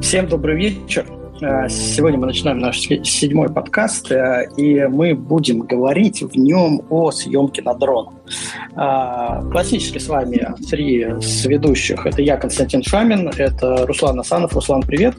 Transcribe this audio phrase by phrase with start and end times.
[0.00, 1.06] Всем добрый вечер.
[1.40, 7.10] Э, сегодня мы начинаем наш седьмой подкаст, э, и мы будем говорить в нем о
[7.10, 8.10] съемке на дрон.
[8.76, 11.06] Э, классически с вами три
[11.46, 12.06] ведущих.
[12.06, 14.52] Это я, Константин Шамин, это Руслан Асанов.
[14.52, 15.16] Руслан, привет.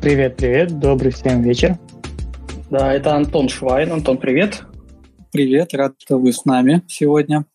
[0.00, 0.78] Привет, привет.
[0.78, 1.78] Добрый всем вечер.
[2.70, 3.92] Да, это Антон Швайн.
[3.92, 4.64] Антон, привет.
[5.30, 7.46] Привет, рад, что вы с нами сегодня.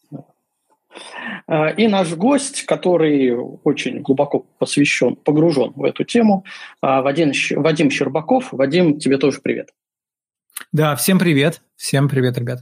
[1.48, 3.34] А, и наш гость, который
[3.64, 6.44] очень глубоко посвящен, погружен в эту тему,
[6.82, 8.52] а, Вадим, Вадим Щербаков.
[8.52, 9.70] Вадим, тебе тоже привет.
[10.72, 11.62] Да, всем привет.
[11.76, 12.60] Всем привет, ребят.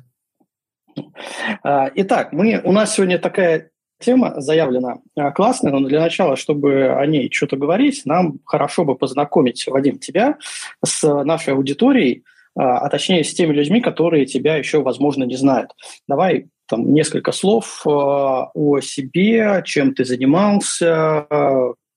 [1.63, 4.97] А, итак, мы, у нас сегодня такая тема заявлена
[5.33, 10.37] классная, но для начала, чтобы о ней что-то говорить, нам хорошо бы познакомить, Вадим, тебя
[10.83, 12.23] с нашей аудиторией,
[12.55, 15.71] а точнее с теми людьми, которые тебя еще, возможно, не знают.
[16.07, 21.27] Давай там несколько слов э, о себе, чем ты занимался,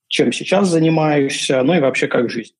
[0.08, 2.52] чем сейчас занимаешься, ну и вообще как жизнь.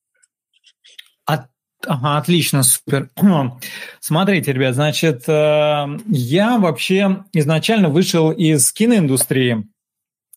[1.25, 1.47] От,
[1.85, 3.09] ага, отлично, супер.
[3.99, 9.67] Смотрите, ребят, значит, э, я вообще изначально вышел из киноиндустрии,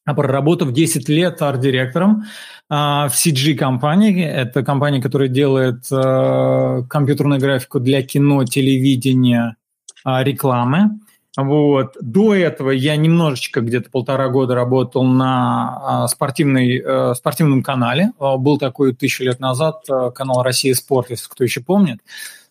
[0.05, 2.25] проработав 10 лет арт-директором
[2.71, 4.25] э, в CG-компании.
[4.25, 9.57] Это компания, которая делает компьютерную графику для кино, телевидения,
[10.05, 10.99] рекламы.
[11.37, 11.97] Вот.
[12.01, 18.13] До этого я немножечко, где-то полтора года работал на а, спортивной, э, спортивном канале.
[18.19, 22.01] А, был такой тысячу лет назад э, канал «Россия спорт», если кто еще помнит.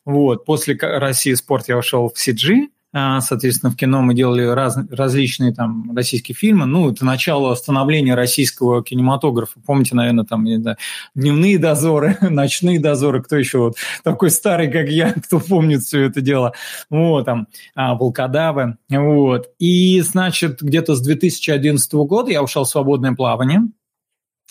[0.03, 0.45] Вот.
[0.45, 5.95] После «России спорт» я ушел в CG, соответственно, в кино мы делали раз, различные там
[5.95, 6.65] российские фильмы.
[6.65, 9.59] Ну, это начало становления российского кинематографа.
[9.65, 10.77] Помните, наверное, там знаю,
[11.15, 16.21] «Дневные дозоры», «Ночные дозоры», кто еще вот такой старый, как я, кто помнит все это
[16.21, 16.53] дело.
[16.89, 18.77] Вот, там, а, «Волкодавы».
[18.89, 19.49] Вот.
[19.59, 23.61] И, значит, где-то с 2011 года я ушел в свободное плавание.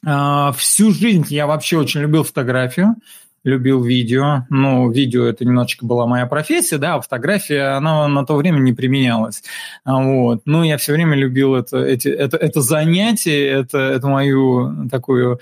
[0.04, 2.96] А, всю жизнь я вообще очень любил фотографию
[3.44, 4.46] любил видео.
[4.50, 8.72] Ну, видео это немножечко была моя профессия, да, а фотография, она на то время не
[8.72, 9.42] применялась.
[9.84, 10.42] А, вот.
[10.44, 15.40] Ну, я все время любил это, эти, это, это занятие, это, это мою такую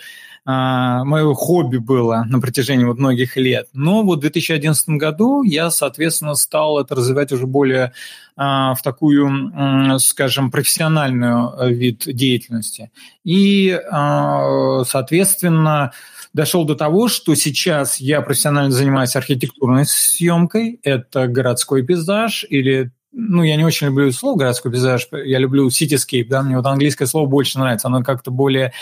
[0.50, 3.68] а, мое хобби было на протяжении вот многих лет.
[3.74, 7.92] Но вот в 2011 году я, соответственно, стал это развивать уже более
[8.34, 12.90] а, в такую, скажем, профессиональную э, вид деятельности.
[13.24, 15.92] И, а, соответственно,
[16.38, 20.78] дошел до того, что сейчас я профессионально занимаюсь архитектурной съемкой.
[20.84, 26.28] Это городской пейзаж или ну, я не очень люблю слово городской пейзаж, я люблю cityscape,
[26.28, 28.72] да, мне вот английское слово больше нравится, оно как-то более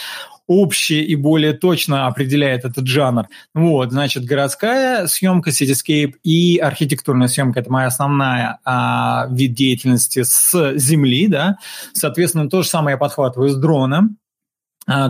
[0.47, 3.29] общее и более точно определяет этот жанр.
[3.55, 10.75] Вот, значит, городская съемка, cityscape и архитектурная съемка– это моя основная а, вид деятельности с
[10.77, 11.57] земли, да.
[11.95, 14.26] Соответственно, то же самое я подхватываю с дрона, а,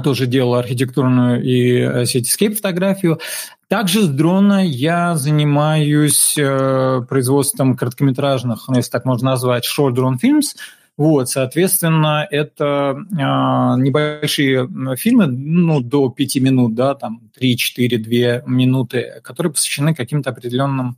[0.02, 3.20] тоже делал архитектурную и э, cityscape фотографию.
[3.68, 10.16] Также с дрона я занимаюсь э, производством короткометражных, ну, если так можно назвать, short drone
[10.22, 10.56] films.
[10.96, 14.66] Вот, соответственно, это э, небольшие
[14.96, 20.88] фильмы, ну, до пяти минут, да, там, три, четыре, две минуты, которые посвящены каким-то определенным
[20.90, 20.96] а,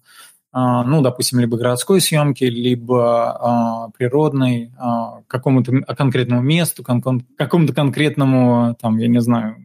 [0.52, 8.96] ну, допустим, либо городской съемки, либо а, природной, а, какому-то конкретному месту, какому-то конкретному, там,
[8.98, 9.56] я не знаю,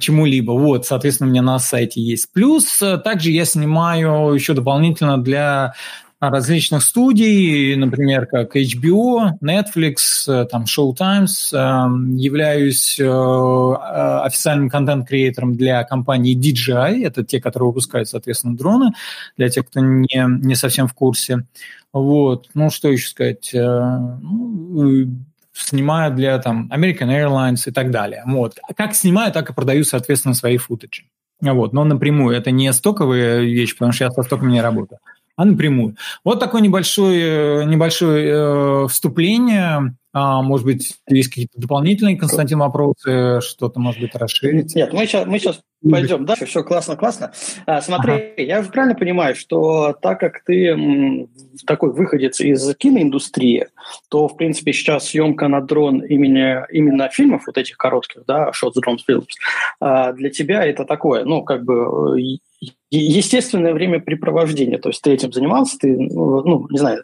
[0.00, 0.50] чему-либо.
[0.50, 2.32] Вот, соответственно, у меня на сайте есть.
[2.32, 5.74] Плюс также я снимаю еще дополнительно для
[6.20, 9.96] различных студий, например, как HBO, Netflix,
[10.28, 11.52] э, там Showtimes.
[11.52, 17.04] Эм, являюсь э, э, официальным контент-креатором для компании DJI.
[17.04, 18.92] Это те, которые выпускают, соответственно, дроны,
[19.36, 21.44] для тех, кто не, не совсем в курсе.
[21.92, 22.48] Вот.
[22.54, 23.50] Ну, что еще сказать?
[23.52, 25.06] Ну,
[25.52, 28.22] снимаю для там American Airlines и так далее.
[28.26, 28.58] Вот.
[28.76, 31.04] Как снимаю, так и продаю, соответственно, свои футажи.
[31.40, 32.34] Вот, но напрямую.
[32.34, 34.98] Это не стоковые вещи, потому что я со стоками не работаю
[35.36, 35.96] а напрямую.
[36.24, 39.96] Вот такое небольшое, небольшое э, вступление.
[40.12, 44.74] А, может быть, есть какие-то дополнительные, Константин, вопросы, что-то, может быть, расширить?
[44.74, 45.60] Нет, мы сейчас, мы сейчас
[45.90, 46.46] пойдем дальше.
[46.46, 47.32] Все классно, классно.
[47.66, 48.42] А, смотри, ага.
[48.42, 51.28] я же правильно понимаю, что так как ты м,
[51.66, 53.68] такой выходец из киноиндустрии,
[54.08, 58.72] то, в принципе, сейчас съемка на дрон именно, именно фильмов, вот этих коротких, да, short
[58.74, 59.28] drone films,
[59.80, 62.18] а, для тебя это такое, ну, как бы
[62.90, 64.78] естественное времяпрепровождение.
[64.78, 67.02] То есть ты этим занимался, ты, ну, не знаю,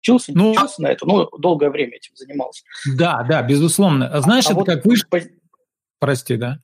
[0.00, 2.62] учился, не ну, учился на это, но долгое время этим занимался.
[2.96, 4.20] Да, да, безусловно.
[4.20, 4.96] Знаешь, а это вот как вы...
[5.10, 5.20] По...
[5.98, 6.60] Прости, да?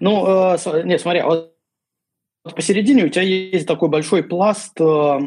[0.00, 1.54] Ну, э, нет, смотри, а вот
[2.54, 5.18] посередине у тебя есть такой большой пласт э,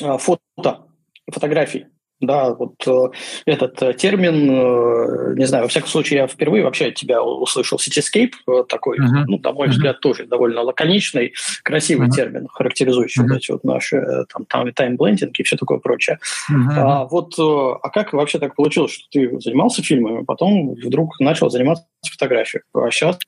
[0.00, 0.86] э, фото,
[1.30, 1.86] фотографий.
[2.20, 3.08] Да, вот э,
[3.44, 7.78] этот э, термин, э, не знаю, во всяком случае, я впервые вообще от тебя услышал
[7.78, 9.24] Cityscape, э, такой, uh-huh.
[9.26, 9.70] ну, на мой uh-huh.
[9.72, 12.12] взгляд, тоже довольно лаконичный, красивый uh-huh.
[12.12, 13.28] термин, характеризующий uh-huh.
[13.28, 16.18] вот эти вот наши э, там, там таймблендинг и все такое прочее.
[16.50, 16.72] Uh-huh.
[16.76, 21.50] А, вот, э, а как вообще так получилось, что ты занимался фильмами, потом вдруг начал
[21.50, 23.18] заниматься фотографией, а сейчас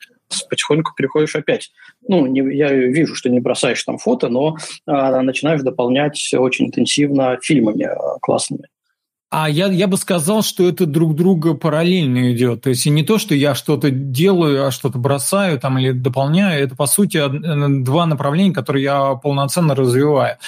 [0.49, 1.71] потихоньку переходишь опять.
[2.07, 4.57] Ну, не, я вижу, что не бросаешь там фото, но
[4.87, 8.65] а, начинаешь дополнять очень интенсивно фильмами а, классными.
[9.31, 12.63] А я, я бы сказал, что это друг друга параллельно идет.
[12.63, 16.65] То есть и не то, что я что-то делаю, а что-то бросаю там или дополняю.
[16.65, 20.39] Это, по сути, э, два направления, которые я полноценно развиваю.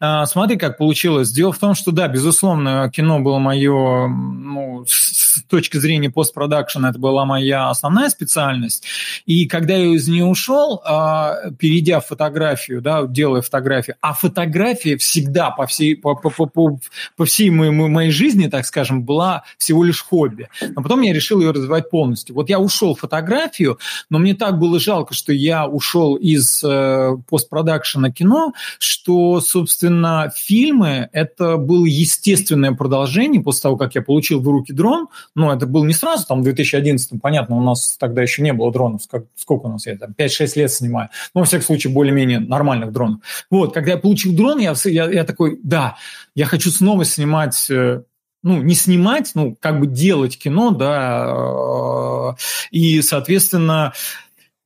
[0.00, 1.30] А, смотри, как получилось.
[1.30, 6.98] Дело в том, что, да, безусловно, кино было мое, ну, с точки зрения постпродакшена, это
[6.98, 8.86] была моя основная специальность.
[9.26, 14.96] И когда я из нее ушел, а, перейдя в фотографию, да, делая фотографию, а фотография
[14.96, 16.78] всегда по всей, по, по, по,
[17.18, 20.48] по всей моей, моей жизни жизни, так скажем, была всего лишь хобби.
[20.60, 22.34] Но потом я решил ее развивать полностью.
[22.34, 23.78] Вот я ушел в фотографию,
[24.08, 31.08] но мне так было жалко, что я ушел из э, постпродакшена кино, что, собственно, фильмы–
[31.12, 35.08] это было естественное продолжение после того, как я получил в руки дрон.
[35.34, 38.72] Но это было не сразу, там, в 2011, понятно, у нас тогда еще не было
[38.72, 39.02] дронов.
[39.36, 41.08] Сколько у нас, я там 5-6 лет снимаю.
[41.34, 43.20] Ну, во всяком случае, более-менее нормальных дронов.
[43.50, 45.96] Вот, когда я получил дрон, я, я, я такой, да,
[46.34, 48.02] я хочу снова снимать э,
[48.42, 52.34] ну, не снимать, ну, как бы делать кино, да, э,
[52.70, 53.92] и, соответственно,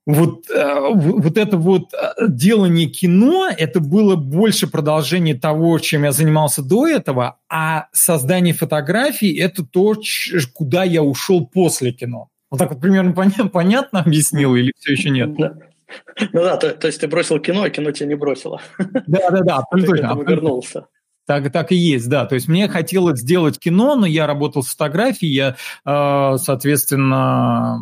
[0.06, 6.12] вот, э, вот это вот э, делание кино, это было больше продолжение того, чем я
[6.12, 9.94] занимался до этого, а создание фотографий– это то,
[10.52, 12.28] куда я ушел после кино.
[12.50, 15.30] Вот так вот примерно понятно, понятно объяснил или все еще нет?
[15.38, 18.60] Ну да, то, то есть ты бросил кино, а кино тебя не бросило.
[18.78, 20.16] Да-да-да, абсолютно.
[20.16, 20.86] Ты вернулся.
[21.26, 22.26] Так, так и есть, да.
[22.26, 25.56] То есть мне хотелось сделать кино, но я работал с фотографией, я,
[25.86, 27.78] э, соответственно,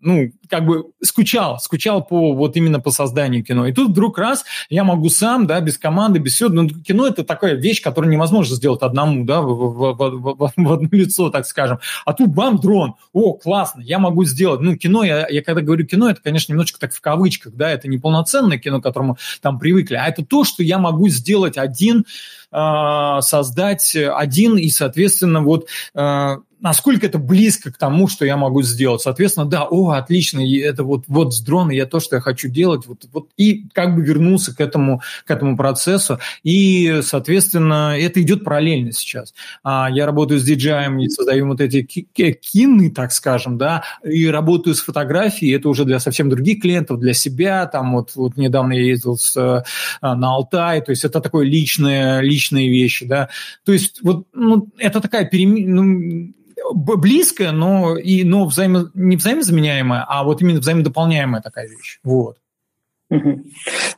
[0.00, 3.66] ну, как бы скучал, скучал по вот именно по созданию кино.
[3.66, 6.48] И тут вдруг раз я могу сам, да, без команды, без всего.
[6.50, 10.72] Ну, кино это такая вещь, которую невозможно сделать одному, да, в, в, в, в, в
[10.72, 11.78] одно лицо, так скажем.
[12.04, 12.94] А тут бам, дрон.
[13.12, 14.60] О, классно, я могу сделать.
[14.60, 17.88] Ну, кино, я, я когда говорю кино, это, конечно, немножечко так в кавычках, да, это
[17.88, 22.04] не полноценное кино, к которому там привыкли, а это то, что я могу сделать один,
[22.52, 28.62] э, создать один и, соответственно, вот э, насколько это близко к тому, что я могу
[28.62, 29.00] сделать.
[29.00, 32.48] Соответственно, да, о, отлично, и это вот, вот с дрона, я то, что я хочу
[32.48, 36.18] делать, вот, вот, и как бы вернулся к этому, к этому процессу.
[36.42, 39.34] И, соответственно, это идет параллельно сейчас.
[39.62, 44.74] А, я работаю с DJI и создаю вот эти кины, так скажем, да, и работаю
[44.74, 48.82] с фотографией, это уже для совсем других клиентов, для себя, там вот, вот недавно я
[48.82, 53.28] ездил с, а, на Алтай, то есть это такое личное, личные вещи, да,
[53.64, 56.32] то есть вот ну, это такая перемена, ну,
[56.72, 62.00] близкая, но, и, но взаимо, не взаимозаменяемая, а вот именно взаимодополняемая такая вещь.
[62.02, 62.36] Вот.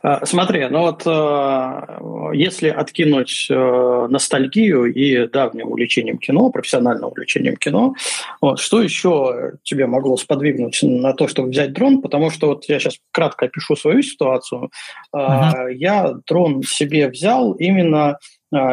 [0.01, 7.57] А, смотри, ну вот э, если откинуть э, ностальгию и давним увлечением кино, профессиональным увлечением
[7.57, 7.93] кино,
[8.39, 12.01] вот, что еще тебе могло сподвигнуть на то, чтобы взять дрон?
[12.01, 14.71] Потому что вот я сейчас кратко опишу свою ситуацию.
[15.13, 15.73] Uh-huh.
[15.73, 18.17] Я дрон себе взял именно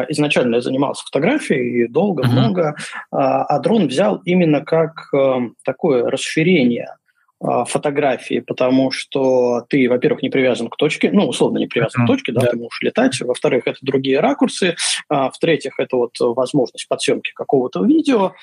[0.09, 2.31] изначально я занимался фотографией долго, uh-huh.
[2.31, 2.75] много,
[3.11, 6.95] а, а дрон взял именно как эм, такое расширение
[7.41, 12.05] а, фотографии, потому что ты, во-первых, не привязан к точке, ну, условно, не привязан uh-huh.
[12.05, 12.51] к точке, да, yeah.
[12.51, 14.75] ты можешь летать, во-вторых, это другие ракурсы,
[15.09, 18.33] в-третьих, это вот возможность подсъемки какого-то видео,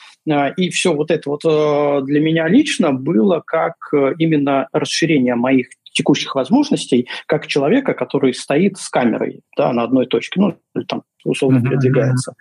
[0.56, 5.68] и все вот это вот э, для меня лично было как э, именно расширение моих
[5.96, 11.02] текущих возможностей, как человека, который стоит с камерой да, на одной точке, ну, или там
[11.24, 12.34] условно передвигается.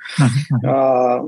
[0.63, 1.21] А,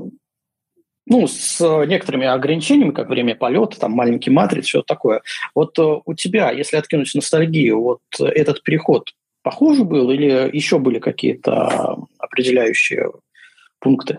[1.06, 5.22] ну, с некоторыми ограничениями, как время полета, там маленький матриц, все такое.
[5.54, 10.98] Вот э, у тебя, если откинуть ностальгию, вот этот переход похоже был или еще были
[10.98, 13.10] какие-то определяющие
[13.80, 14.18] пункты?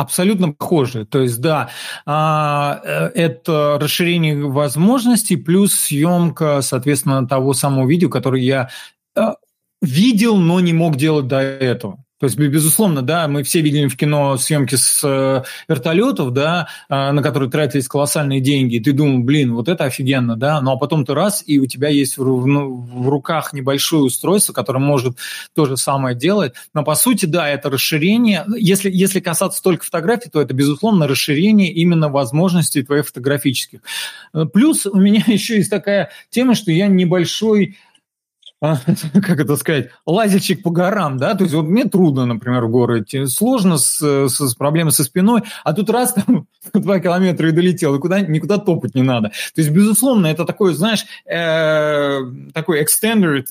[0.00, 1.04] Абсолютно похожи.
[1.04, 1.68] То есть, да,
[2.06, 8.70] а, э, это расширение возможностей плюс съемка, соответственно, того самого видео, которое я
[9.14, 9.34] э,
[9.82, 12.02] видел, но не мог делать до этого.
[12.20, 17.12] То есть, безусловно, да, мы все видели в кино съемки с э, вертолетов, да, э,
[17.12, 20.76] на которые тратились колоссальные деньги, и ты думал, блин, вот это офигенно, да, ну а
[20.76, 25.16] потом ты раз, и у тебя есть в, ну, в руках небольшое устройство, которое может
[25.54, 30.28] то же самое делать, но по сути, да, это расширение, если, если касаться только фотографий,
[30.28, 33.80] то это, безусловно, расширение именно возможностей твоих фотографических.
[34.52, 37.89] Плюс у меня еще есть такая тема, что я небольшой а,
[39.14, 43.00] как это сказать, лазерчик по горам, да, то есть вот мне трудно, например, в горы
[43.00, 47.52] идти, сложно с, с, с проблемой со спиной, а тут раз там два километра и
[47.52, 49.28] долетел, и куда, никуда топать не надо.
[49.54, 52.20] То есть, безусловно, это такой, знаешь, э,
[52.52, 53.44] такой extender,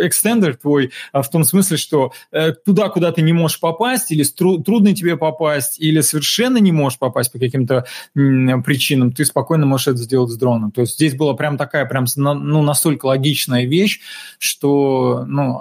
[0.00, 4.24] extender твой а, в том смысле, что э, туда, куда ты не можешь попасть, или
[4.24, 9.66] стру, трудно тебе попасть, или совершенно не можешь попасть по каким-то м, причинам, ты спокойно
[9.66, 10.72] можешь это сделать с дроном.
[10.72, 14.00] То есть здесь была прям такая, прям, ну, настолько логичная вещь,
[14.38, 15.60] что, ну,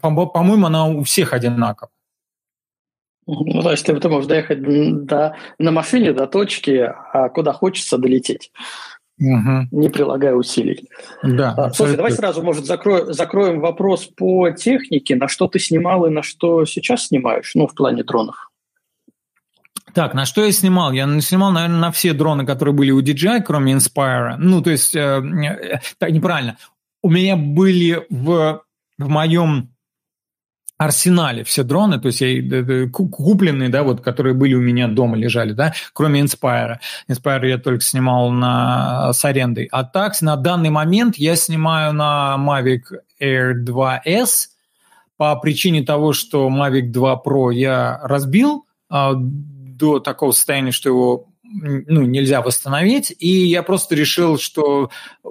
[0.00, 1.90] по-моему, она у всех одинакова.
[3.26, 4.62] Ну, то есть ты, ты можешь доехать
[5.06, 8.50] до, на машине до точки, а куда хочется долететь.
[9.20, 9.68] Угу.
[9.70, 10.88] Не прилагая усилий.
[11.22, 13.12] Да, а, Слушай, давай сразу, может, закро...
[13.12, 15.14] закроем вопрос по технике.
[15.14, 17.52] На что ты снимал и на что сейчас снимаешь?
[17.54, 18.50] Ну, в плане дронов.
[19.94, 20.90] Так, на что я снимал?
[20.92, 24.36] Я снимал, наверное, на все дроны, которые были у DJI, кроме Inspire.
[24.38, 26.56] Ну, то есть, э, э, так, неправильно
[27.02, 28.62] у меня были в,
[28.98, 29.72] в моем
[30.78, 35.52] арсенале все дроны, то есть я, купленные, да, вот, которые были у меня дома лежали,
[35.52, 36.76] да, кроме Inspire.
[37.08, 39.68] Inspire я только снимал на, с арендой.
[39.70, 42.82] А так, на данный момент я снимаю на Mavic
[43.20, 44.48] Air 2S
[45.16, 51.31] по причине того, что Mavic 2 Pro я разбил а, до такого состояния, что его
[51.52, 54.90] ну, нельзя восстановить, и я просто решил, что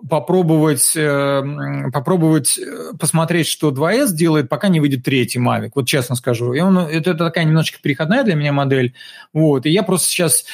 [0.10, 1.44] попробовать, э,
[1.92, 6.54] попробовать э, посмотреть, что 2S делает, пока не выйдет третий Mavic, вот честно скажу.
[6.54, 8.94] И он, это, это такая немножечко переходная для меня модель,
[9.34, 10.46] вот, и я просто сейчас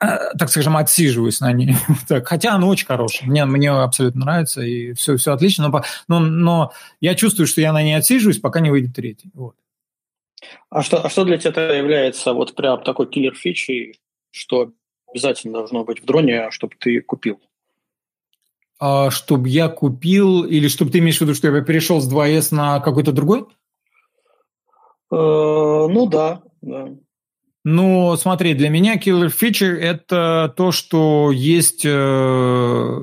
[0.00, 1.76] э, так скажем, отсиживаюсь на ней.
[2.08, 6.20] так, хотя она очень хорошая, мне, мне абсолютно нравится, и все, все отлично, но, но,
[6.20, 9.30] но я чувствую, что я на ней отсиживаюсь, пока не выйдет третий.
[9.34, 9.54] Вот.
[10.70, 14.00] А что, а что для тебя является вот прям такой киллер фичей,
[14.32, 14.72] что
[15.06, 17.40] обязательно должно быть в дроне, чтобы ты купил?
[18.80, 22.52] А, чтобы я купил, или чтобы ты имеешь в виду, что я перешел с 2С
[22.52, 23.46] на какой-то другой?
[25.12, 26.88] Э, ну да, да.
[27.64, 33.00] Ну, смотри, для меня killer feature– это то, что есть, э,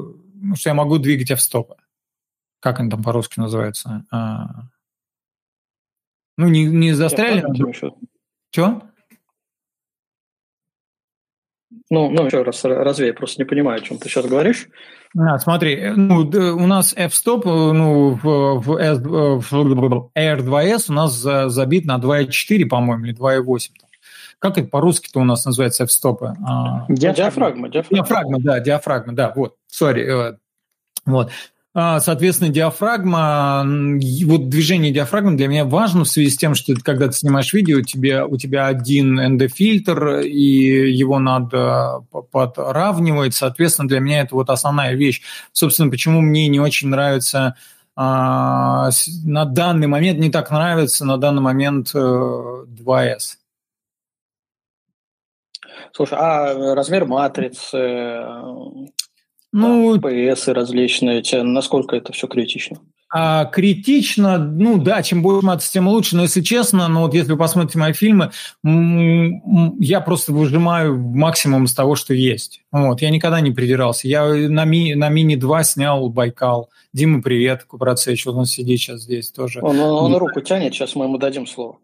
[0.56, 1.76] что я могу двигать f-стопы.
[2.60, 4.06] Как они там по-русски называются?
[4.12, 4.64] А...
[6.38, 7.46] Ну, не, не застряли.
[8.52, 8.82] Чего?
[11.90, 14.68] Ну, ну, еще раз, разве я просто не понимаю, о чем ты сейчас говоришь.
[15.18, 19.54] А, смотри, э, ну, у нас f-stop э, ну, в, в, S, в
[20.16, 21.14] R2S у нас
[21.52, 23.70] забит на 2.4, по-моему, или 2.8.
[24.40, 26.34] Как это по-русски-то у нас называется f-стопы?
[26.48, 27.98] А, диафрагма, диафрагма.
[27.98, 30.04] Диафрагма, да, диафрагма, да, вот, сори.
[30.04, 30.38] Э,
[31.06, 31.32] вот.
[31.82, 37.08] А, соответственно, диафрагма, вот движение диафрагмы для меня важно в связи с тем, что когда
[37.08, 43.34] ты снимаешь видео, у тебя, у тебя один ND-фильтр, и его надо подравнивать.
[43.34, 45.22] Соответственно, для меня это вот основная вещь.
[45.54, 47.56] Собственно, почему мне не очень нравится
[47.96, 48.90] а,
[49.24, 51.96] на данный момент, не так нравится на данный момент 2S.
[51.96, 53.18] Э,
[55.94, 57.78] Слушай, а размер матрицы,
[59.52, 62.80] ну, FPS различные, насколько это все критично?
[63.12, 67.32] А, критично, ну да, чем больше матриц, тем лучше, но если честно, ну вот если
[67.32, 68.30] вы посмотрите мои фильмы,
[68.64, 72.62] я просто выжимаю максимум из того, что есть.
[72.72, 74.08] Вот, я никогда не придирался.
[74.08, 76.70] Я на, ми, на Мини-2 снял Байкал.
[76.94, 79.60] Дима, привет, Купрацевич, он сидит сейчас здесь тоже.
[79.64, 81.78] Он, он, он руку тянет, сейчас мы ему дадим слово.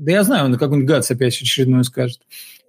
[0.00, 2.18] Да я знаю, он какой-нибудь гадс опять очередную скажет.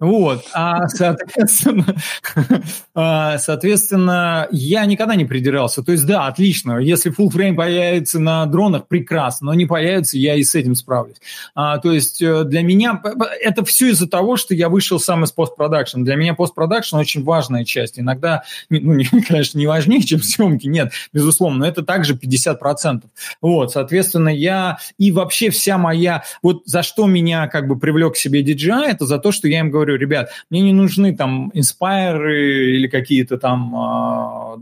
[0.02, 1.94] Вот, а соответственно,
[2.94, 5.84] а, соответственно, я никогда не придирался.
[5.84, 10.34] То есть, да, отлично, если full frame появится на дронах, прекрасно, но не появится, я
[10.34, 11.18] и с этим справлюсь.
[11.54, 13.00] А, то есть, э, для меня
[13.42, 16.02] это все из-за того, что я вышел сам из постпродакшн.
[16.02, 18.00] Для меня постпродакшн очень важная часть.
[18.00, 23.02] Иногда, ну, конечно, не важнее, чем съемки, нет, безусловно, но это также 50%.
[23.40, 28.16] Вот, соответственно, я и вообще вся моя, вот за что меня как бы привлек к
[28.16, 31.50] себе DJI, это за то, что я им говорю, говорю, ребят, мне не нужны там
[31.54, 34.56] инспайры или какие-то там а,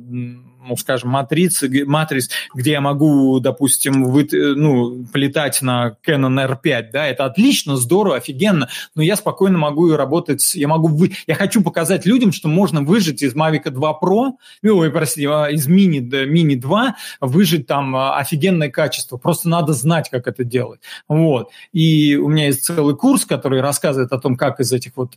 [0.62, 7.06] ну, скажем, матрицы, матриц, где я могу, допустим, вы, ну, полетать на Canon R5, да,
[7.06, 12.06] это отлично, здорово, офигенно, но я спокойно могу работать, я могу, вы, я хочу показать
[12.06, 16.96] людям, что можно выжить из Mavic 2 Pro, ой, прости, а, из Mini, Mini 2,
[17.20, 22.46] выжить там а, офигенное качество, просто надо знать, как это делать, вот, и у меня
[22.46, 25.16] есть целый курс, который рассказывает о том, как из этих вот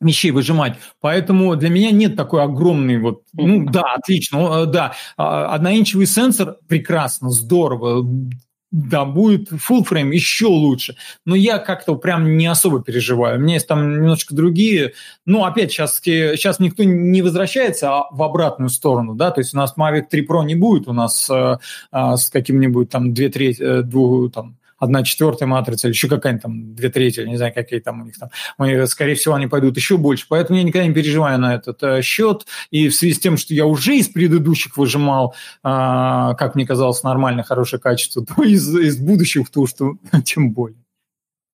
[0.00, 0.76] вещей выжимать.
[1.00, 6.56] Поэтому для меня нет такой огромной вот, ну да, отлично, э, да, а, одноинчевый сенсор
[6.68, 8.06] прекрасно, здорово,
[8.70, 10.96] да, будет full frame еще лучше.
[11.24, 13.38] Но я как-то прям не особо переживаю.
[13.38, 14.92] У меня есть там немножечко другие.
[15.24, 19.56] Ну, опять, сейчас, сейчас никто не возвращается а в обратную сторону, да, то есть у
[19.56, 21.58] нас Mavic 3 Pro не будет у нас э,
[21.92, 26.42] э, с каким-нибудь там 2 трети, э, 2, там, одна четвертая матрица или еще какая-нибудь
[26.42, 28.30] там две трети, не знаю, какие там у них там.
[28.56, 30.26] Мы, скорее всего, они пойдут еще больше.
[30.28, 32.46] Поэтому я никогда не переживаю на этот э, счет.
[32.70, 37.02] И в связи с тем, что я уже из предыдущих выжимал, э, как мне казалось,
[37.02, 39.94] нормальное, хорошее качество, то из, из будущих то, что
[40.24, 40.78] тем более.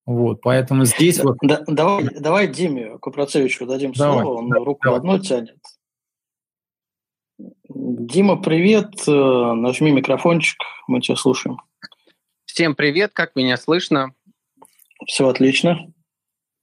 [0.07, 1.38] Вот, поэтому здесь вот...
[1.40, 4.99] Да, давай, давай Диме Купроцевичу дадим давай, слово, он да, руку давай.
[4.99, 5.57] одну тянет.
[7.69, 11.57] Дима, привет, э, нажми микрофончик, мы тебя слушаем.
[12.54, 14.14] Всем привет, как меня слышно?
[15.08, 15.92] Все отлично.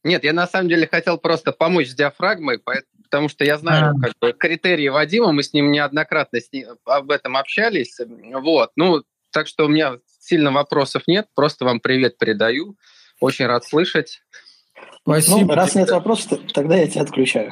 [0.06, 2.62] Нет, я на самом деле хотел просто помочь с диафрагмой,
[3.04, 7.12] потому что я знаю как бы, критерии Вадима, мы с ним неоднократно с ним об
[7.12, 8.00] этом общались.
[8.00, 12.78] Вот, ну, так что у меня сильно вопросов нет, просто вам привет передаю.
[13.20, 14.22] Очень рад слышать.
[15.02, 15.40] Спасибо.
[15.40, 17.52] Ну, раз нет вопросов, тогда я тебя отключаю.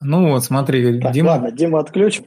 [0.00, 1.28] Ну вот, смотри, так, Дима...
[1.32, 2.24] Ладно, Дима отключим.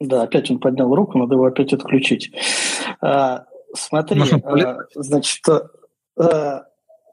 [0.00, 2.32] Да, опять он поднял руку, надо его опять отключить.
[3.02, 5.46] А, смотри, а, значит,
[6.16, 6.64] а,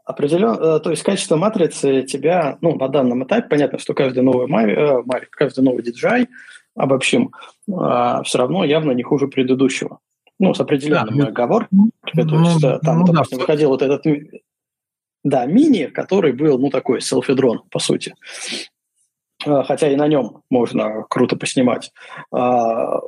[0.06, 4.48] определен, а, то есть качество матрицы тебя, ну, на данном этапе, понятно, что каждый новый
[4.48, 6.28] Mavic, э, каждый новый DJI,
[6.76, 7.32] обобщим,
[7.72, 10.00] а, все равно явно не хуже предыдущего.
[10.40, 11.90] Ну, с определенными да, оговорками.
[12.14, 13.42] Ну, то есть ну, там, ну, допустим, да.
[13.42, 14.06] выходил вот этот
[15.24, 18.14] да, мини, который был, ну, такой селфи-дрон, по сути.
[19.48, 21.92] А, хотя и на нем можно круто поснимать.
[22.32, 23.00] А,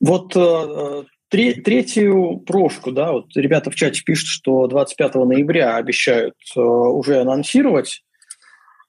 [0.00, 6.60] вот э, третью прошку, да, вот ребята в чате пишут, что 25 ноября обещают э,
[6.60, 8.02] уже анонсировать.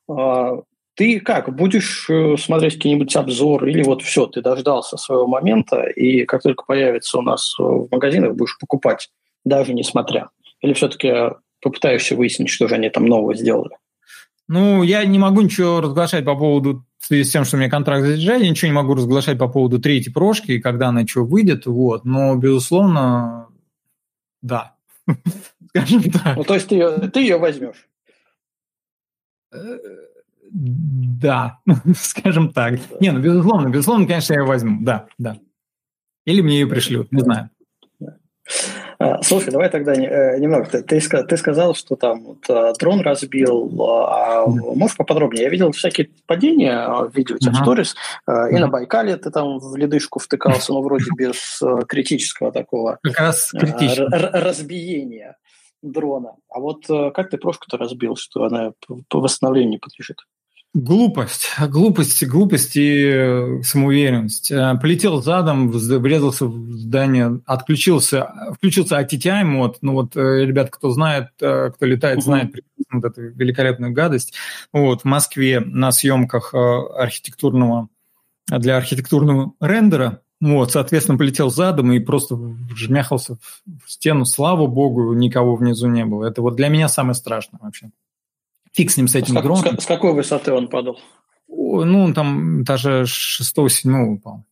[0.09, 0.57] А,
[0.95, 6.25] ты как, будешь э, смотреть какие-нибудь обзор или вот все, ты дождался своего момента, и
[6.25, 9.09] как только появится у нас в магазинах, будешь покупать,
[9.43, 10.29] даже не смотря?
[10.61, 11.13] Или все-таки
[11.61, 13.75] попытаешься выяснить, что же они там нового сделали?
[14.53, 17.71] Ну, я не могу ничего разглашать по поводу, в связи с тем, что у меня
[17.71, 21.65] контракт задержали, ничего не могу разглашать по поводу третьей прошки, и когда она что выйдет,
[21.65, 22.05] вот.
[22.05, 23.47] Но, безусловно,
[24.43, 24.75] да.
[25.69, 26.37] Скажем так.
[26.37, 27.87] Ну, то есть ты ее, ты ее возьмешь?
[30.51, 31.57] Да,
[31.95, 32.79] скажем так.
[32.99, 35.39] Не, ну, безусловно, безусловно, конечно, я ее возьму, да, да.
[36.25, 37.49] Или мне ее пришлют, не знаю.
[39.03, 40.65] А, слушай, давай тогда э, немного.
[40.65, 43.69] Ты, ты, ты сказал, что там вот, а, дрон разбил.
[43.81, 45.43] А можешь поподробнее?
[45.43, 47.51] Я видел всякие падения в видео, uh-huh.
[47.51, 47.95] в сторис.
[48.27, 53.51] И на Байкале ты там в ледышку втыкался, но вроде без критического такого как раз
[53.51, 54.09] критического.
[54.09, 55.37] разбиения
[55.81, 56.35] дрона.
[56.49, 58.73] А вот как ты прошку-то разбил, что она
[59.09, 60.17] по восстановлению подлежит?
[60.75, 64.49] Глупость, глупость, глупость и э, самоуверенность.
[64.49, 69.77] Э, полетел задом, врезался в здание, отключился, включился ATTI мод.
[69.81, 72.23] Ну вот, э, ребят, кто знает, кто летает, угу.
[72.23, 72.55] знает
[72.91, 74.33] вот эту великолепную гадость.
[74.71, 77.89] Вот, в Москве на съемках архитектурного,
[78.47, 84.25] для архитектурного рендера вот, соответственно, полетел задом и просто вжмяхался в стену.
[84.25, 86.25] Слава богу, никого внизу не было.
[86.25, 87.91] Это вот для меня самое страшное вообще
[88.73, 89.79] фиг с ним с этим с дроном.
[89.79, 90.99] С, с какой высоты он падал?
[91.47, 94.43] Ну, он там даже шестого-седьмого упал.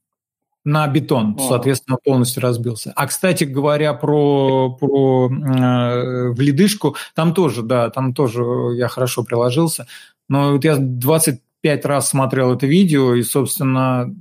[0.63, 1.41] На бетон, а.
[1.41, 2.93] соответственно, полностью разбился.
[2.95, 8.43] А, кстати говоря, про, про э, в ледышку, там тоже, да, там тоже
[8.75, 9.87] я хорошо приложился.
[10.29, 14.13] Но вот я 25 раз смотрел это видео, и, собственно,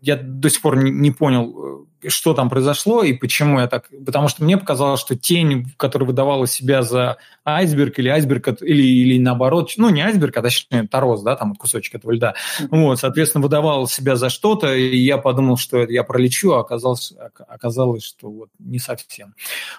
[0.00, 3.88] я до сих пор не, не понял, что там произошло и почему я так...
[4.04, 9.18] Потому что мне показалось, что тень, которая выдавала себя за айсберг или айсберг, или, или
[9.18, 12.34] наоборот, ну, не айсберг, а точнее торос, да, там кусочек этого льда,
[12.70, 17.12] вот, соответственно, выдавала себя за что-то, и я подумал, что я пролечу, а оказалось,
[17.48, 19.34] оказалось, что вот не совсем.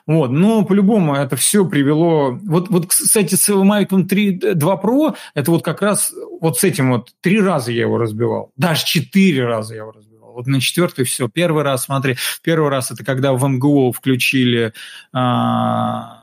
[0.05, 2.31] Вот, но по-любому это все привело...
[2.43, 6.91] Вот, вот кстати, с Mavic 3 2 Pro, это вот как раз вот с этим
[6.91, 11.05] вот три раза я его разбивал, даже четыре раза я его разбивал вот на четвертый
[11.05, 11.27] все.
[11.29, 14.73] Первый раз, смотри, первый раз это когда в МГУ включили
[15.13, 16.21] а,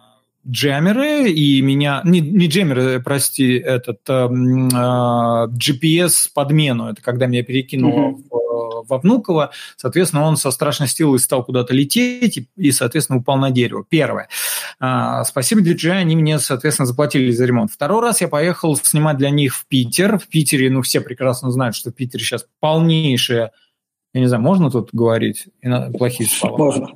[0.48, 2.01] джемеры, и меня...
[2.05, 4.29] Не, не джемеры, прости, этот а,
[4.75, 6.88] а GPS-подмену.
[6.90, 8.25] Это когда меня перекинуло mm-hmm.
[8.31, 9.53] в, во Внуково.
[9.77, 13.85] Соответственно, он со страшной силой стал куда-то лететь и, и соответственно, упал на дерево.
[13.88, 14.29] Первое.
[14.81, 17.70] А, спасибо DJI, они мне, соответственно, заплатили за ремонт.
[17.72, 20.18] Второй раз я поехал снимать для них в Питер.
[20.18, 23.53] В Питере, ну, все прекрасно знают, что в Питере сейчас полнейшая
[24.14, 25.46] я не знаю, можно тут говорить
[25.96, 26.57] плохие слова?
[26.59, 26.88] Можно.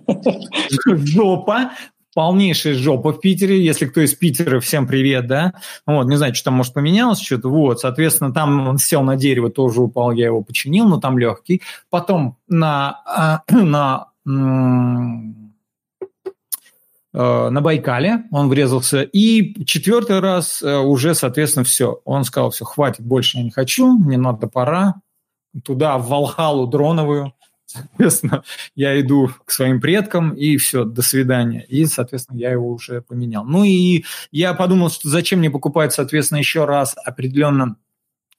[0.87, 1.73] Жопа.
[2.15, 3.65] полнейшая жопа в Питере.
[3.65, 5.55] Если кто из Питера, всем привет, да.
[5.87, 7.49] Вот, не знаю, что там, может, поменялось что-то.
[7.49, 11.63] Вот, соответственно, там он сел на дерево, тоже упал, я его починил, но там легкий.
[11.91, 14.09] Потом на, а, на
[17.19, 22.03] Э, на Байкале, он врезался, и четвертый раз э, уже, соответственно, все.
[22.05, 24.97] Он сказал, все, хватит, больше я не хочу, мне надо пора,
[25.65, 27.33] туда, в Валхалу дроновую,
[27.67, 28.43] соответственно,
[28.75, 31.65] я иду к своим предкам, и все, до свидания.
[31.69, 33.45] И, соответственно, я его уже поменял.
[33.45, 37.77] Ну и я подумал, что зачем мне покупать, соответственно, еще раз определенно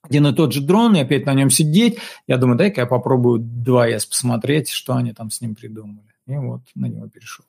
[0.04, 1.98] один и тот же дрон, и опять на нем сидеть.
[2.28, 6.08] Я думаю, дай-ка я попробую 2С посмотреть, что они там с ним придумали.
[6.28, 7.46] И вот на него перешел.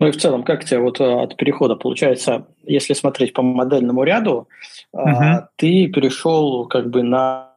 [0.00, 4.04] Ну и в целом, как тебе вот э, от перехода получается, если смотреть по модельному
[4.04, 4.48] ряду,
[4.92, 5.48] угу.
[5.56, 7.47] ты перешел как бы на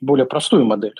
[0.00, 0.94] более простую модель?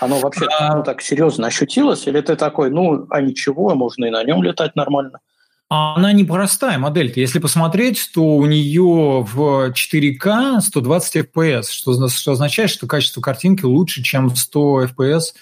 [0.00, 0.76] Оно вообще а...
[0.76, 2.06] ну, так серьезно ощутилось?
[2.06, 5.20] Или ты такой, ну, а ничего, можно и на нем летать нормально?
[5.68, 7.08] Она непростая модель.
[7.08, 7.20] -то.
[7.20, 13.64] Если посмотреть, то у нее в 4К 120 FPS, что, что означает, что качество картинки
[13.64, 15.34] лучше, чем 100 FPS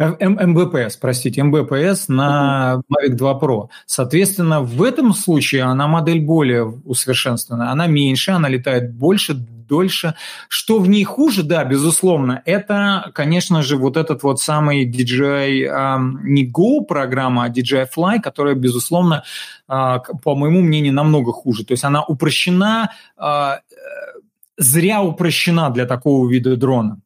[0.00, 3.68] МБПС, простите, МБПС на Mavic 2 Pro.
[3.84, 9.34] Соответственно, в этом случае она модель более усовершенствованная, она меньше, она летает больше,
[9.70, 10.14] дольше.
[10.48, 15.98] Что в ней хуже, да, безусловно, это, конечно же, вот этот вот самый DJI, э,
[16.24, 19.22] не Go программа, а DJI Fly, которая, безусловно,
[19.68, 21.64] э, по моему мнению, намного хуже.
[21.64, 23.52] То есть она упрощена, э,
[24.58, 27.00] зря упрощена для такого вида дрона.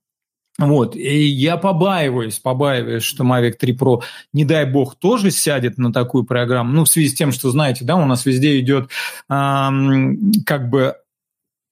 [0.56, 5.92] Вот, и я побаиваюсь, побаиваюсь, что Mavic 3 Pro, не дай бог, тоже сядет на
[5.92, 6.72] такую программу.
[6.72, 8.88] Ну, в связи с тем, что, знаете, да, у нас везде идет
[9.28, 10.94] эм, как бы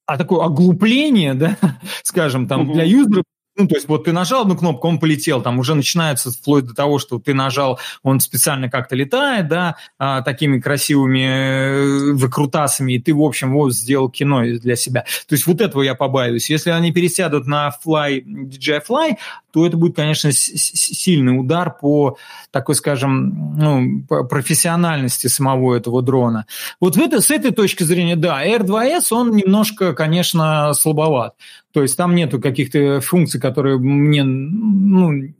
[0.05, 1.57] а такое оглупление, да,
[2.03, 3.23] скажем, там для юзеров
[3.55, 6.73] ну, то есть вот ты нажал одну кнопку, он полетел, там уже начинается вплоть до
[6.73, 12.99] того, что ты нажал, он специально как-то летает, да, а, такими красивыми э, выкрутасами, и
[12.99, 15.01] ты, в общем, вот сделал кино для себя.
[15.27, 16.49] То есть вот этого я побаиваюсь.
[16.49, 19.17] Если они пересядут на Fly, DJI Fly,
[19.51, 22.17] то это будет, конечно, сильный удар по
[22.49, 26.47] такой, скажем, ну, профессиональности самого этого дрона.
[26.79, 31.35] Вот в это, с этой точки зрения, да, R2S, он немножко, конечно, слабоват.
[31.73, 35.33] То есть там нету каких-то функций, которые мне, ну,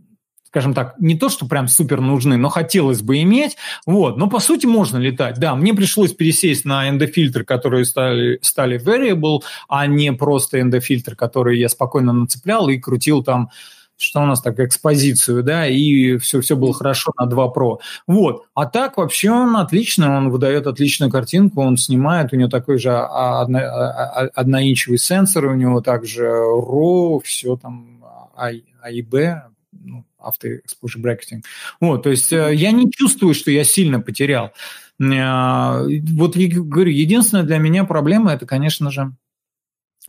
[0.54, 3.56] скажем так, не то, что прям супер нужны, но хотелось бы иметь.
[3.86, 4.18] Вот.
[4.18, 5.40] Но по сути можно летать.
[5.40, 11.60] Да, мне пришлось пересесть на эндофильтр, которые стали, стали variable, а не просто эндофильтр, который
[11.60, 13.50] я спокойно нацеплял и крутил там
[14.04, 17.80] что у нас так, экспозицию, да, и все, все было хорошо на 2 Pro.
[18.08, 18.46] Вот.
[18.54, 22.92] А так вообще он отличный, он выдает отличную картинку, он снимает, у него такой же
[22.92, 23.60] одно,
[24.34, 28.04] одноинчевый сенсор, у него также RAW, все там
[28.38, 31.44] AIB, ну, Auto Exposure Bracketing.
[31.80, 34.52] Вот, то есть э, я не чувствую, что я сильно потерял.
[35.00, 39.14] Э, вот я говорю, единственная для меня проблема это, конечно же,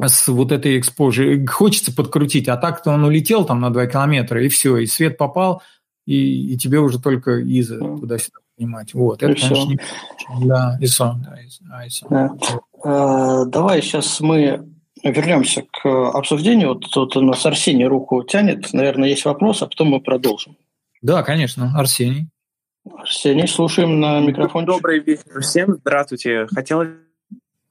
[0.02, 1.44] с вот этой экспожи.
[1.46, 5.62] Хочется подкрутить, а так-то он улетел там на 2 километра, и все, и свет попал,
[6.06, 8.94] и, и тебе уже только изо туда-сюда понимать.
[8.94, 9.78] Вот, это, и конечно, не...
[10.46, 11.14] Да, ISO.
[11.60, 12.06] Да, ISO.
[12.10, 12.34] Да.
[12.84, 14.68] А, давай сейчас мы
[15.02, 16.68] вернемся к обсуждению.
[16.68, 18.72] Вот тут у нас Арсений руку тянет.
[18.72, 20.56] Наверное, есть вопрос, а потом мы продолжим.
[21.02, 22.28] Да, конечно, Арсений.
[22.98, 24.66] Арсений, слушаем на микрофон.
[24.66, 25.76] Добрый вечер всем.
[25.80, 26.46] Здравствуйте.
[26.54, 26.90] Хотелось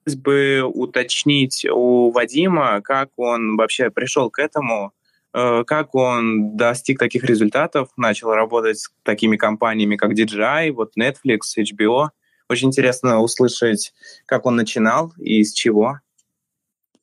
[0.05, 4.93] бы уточнить у Вадима, как он вообще пришел к этому,
[5.33, 11.39] э, как он достиг таких результатов, начал работать с такими компаниями, как DJI, вот Netflix,
[11.57, 12.09] HBO.
[12.49, 13.93] Очень интересно услышать,
[14.25, 15.99] как он начинал и с чего.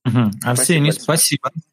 [0.07, 0.31] Угу.
[0.45, 1.51] Арсений, спасибо.
[1.51, 1.67] спасибо.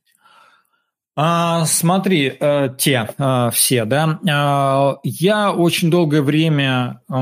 [1.20, 4.20] А, смотри, э, те э, все, да.
[4.24, 7.14] Э, я очень долгое время э,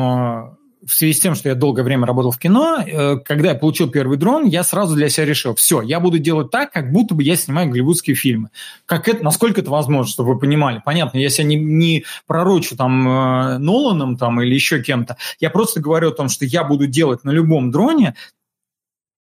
[0.85, 3.89] в связи с тем, что я долгое время работал в кино, э, когда я получил
[3.89, 7.23] первый дрон, я сразу для себя решил, все, я буду делать так, как будто бы
[7.23, 8.49] я снимаю голливудские фильмы.
[8.85, 10.81] Как это, насколько это возможно, чтобы вы понимали.
[10.85, 15.17] Понятно, я себя не, не пророчу там э, Ноланом там, или еще кем-то.
[15.39, 18.15] Я просто говорю о том, что я буду делать на любом дроне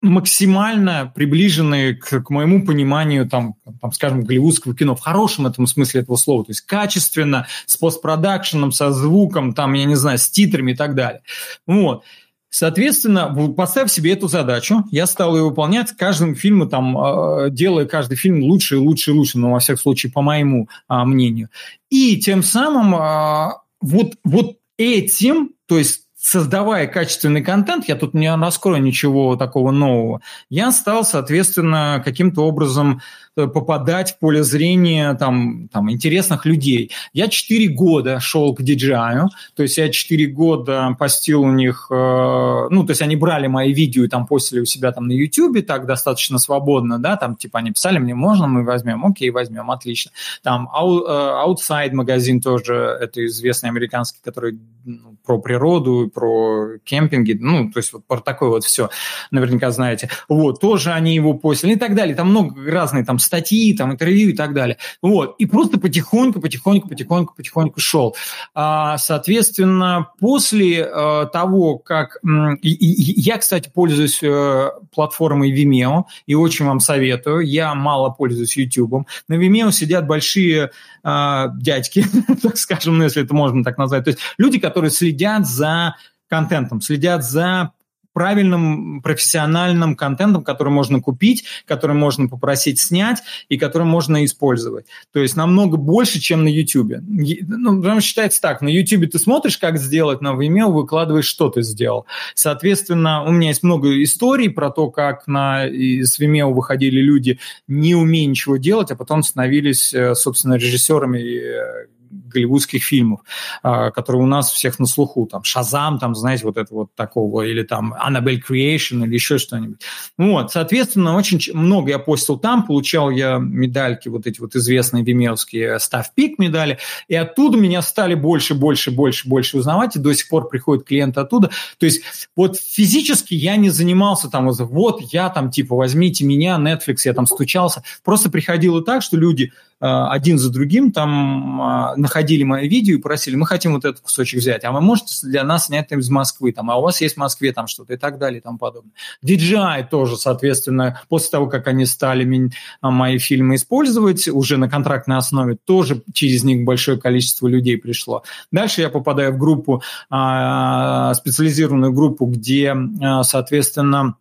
[0.01, 6.01] максимально приближенные к, к моему пониманию, там, там, скажем, голливудского кино, в хорошем этом смысле
[6.01, 10.71] этого слова, то есть качественно, с постпродакшеном, со звуком, там, я не знаю, с титрами
[10.71, 11.21] и так далее.
[11.67, 12.03] Вот.
[12.51, 18.15] Соответственно, поставив себе эту задачу, я стал ее выполнять каждым фильмом, там, а, делая каждый
[18.15, 21.49] фильм лучше и лучше и лучше, но, во всяком случае, по моему а, мнению.
[21.89, 28.33] И тем самым а, вот, вот этим, то есть создавая качественный контент, я тут не
[28.33, 33.01] раскрою ничего такого нового, я стал, соответственно, каким-то образом
[33.47, 36.91] попадать в поле зрения там, там, интересных людей.
[37.13, 42.83] Я 4 года шел к DJI, то есть я 4 года постил у них, ну,
[42.83, 45.85] то есть они брали мои видео и там постили у себя там на YouTube, так
[45.85, 50.11] достаточно свободно, да, там типа они писали мне, можно мы возьмем, окей, возьмем, отлично.
[50.43, 57.79] Там Outside магазин тоже, это известный американский, который ну, про природу, про кемпинги, ну, то
[57.79, 58.89] есть вот про такое вот все,
[59.31, 60.09] наверняка знаете.
[60.27, 62.15] Вот, тоже они его постили и так далее.
[62.15, 64.77] Там много разные там статьи, там интервью и так далее.
[65.01, 68.15] Вот, и просто потихоньку, потихоньку, потихоньку, потихоньку шел.
[68.55, 72.17] А, соответственно, после а, того, как...
[72.61, 77.41] Я, кстати, пользуюсь а, платформой Vimeo и очень вам советую.
[77.41, 79.05] Я мало пользуюсь YouTube.
[79.27, 80.71] На Vimeo сидят большие
[81.03, 82.03] а, дядьки,
[82.41, 84.05] так скажем, ну, если это можно так назвать.
[84.05, 85.95] То есть люди, которые следят за
[86.27, 87.73] контентом, следят за
[88.19, 94.87] правильным профессиональным контентом, который можно купить, который можно попросить снять и который можно использовать.
[95.13, 96.95] То есть намного больше, чем на YouTube.
[96.99, 101.61] Ну, потому считается так, на YouTube ты смотришь, как сделать, на Vimeo выкладываешь, что ты
[101.61, 102.07] сделал.
[102.35, 107.95] Соответственно, у меня есть много историй про то, как на, с Vimeo выходили люди, не
[107.95, 111.87] умея ничего делать, а потом становились, э, собственно, режиссерами э,
[112.29, 113.21] голливудских фильмов,
[113.63, 117.43] а, которые у нас всех на слуху, там, Шазам, там, знаете, вот это вот такого,
[117.43, 119.81] или там Annabelle Creation, или еще что-нибудь.
[120.17, 125.79] Вот, соответственно, очень много я постил там, получал я медальки, вот эти вот известные вимеовские
[125.79, 130.29] став пик медали, и оттуда меня стали больше, больше, больше, больше узнавать, и до сих
[130.29, 131.49] пор приходят клиенты оттуда.
[131.77, 132.01] То есть
[132.35, 137.25] вот физически я не занимался там, вот я там, типа, возьмите меня, Netflix, я там
[137.25, 137.83] стучался.
[138.03, 142.97] Просто приходило так, что люди Э, один за другим там а, находили мои видео и
[142.97, 146.09] просили, мы хотим вот этот кусочек взять, а вы можете для нас снять там из
[146.09, 148.57] Москвы, там, а у вас есть в Москве там что-то и так далее и тому
[148.57, 148.91] подобное.
[149.23, 152.51] DJI тоже, соответственно, после того, как они стали
[152.81, 158.23] а, мои фильмы использовать уже на контрактной основе, тоже через них большое количество людей пришло.
[158.51, 162.75] Дальше я попадаю в группу, а, специализированную группу, где,
[163.23, 164.15] соответственно,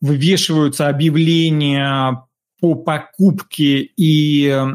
[0.00, 2.26] вывешиваются объявления
[2.60, 4.66] по покупке и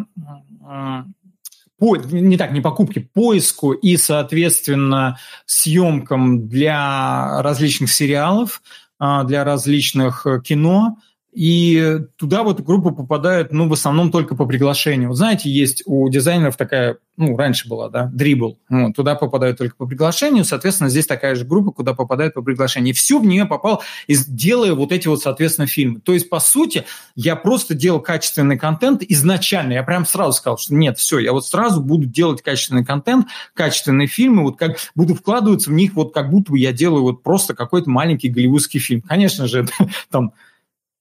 [1.77, 8.61] по, не так, не покупке, поиску и, соответственно, съемкам для различных сериалов,
[8.99, 10.97] а, для различных э, кино–
[11.31, 15.09] и туда вот группа попадает, ну, в основном только по приглашению.
[15.09, 18.57] Вот знаете, есть у дизайнеров такая, ну, раньше была, да, дрибл.
[18.67, 22.89] Вот, туда попадают только по приглашению, соответственно, здесь такая же группа, куда попадают по приглашению.
[22.91, 26.01] И все в нее попал, делая вот эти вот, соответственно, фильмы.
[26.01, 26.83] То есть, по сути,
[27.15, 29.71] я просто делал качественный контент изначально.
[29.71, 34.07] Я прям сразу сказал, что нет, все, я вот сразу буду делать качественный контент, качественные
[34.07, 37.53] фильмы, вот как буду вкладываться в них, вот как будто бы я делаю вот просто
[37.53, 39.01] какой-то маленький голливудский фильм.
[39.01, 39.65] Конечно же,
[40.09, 40.33] там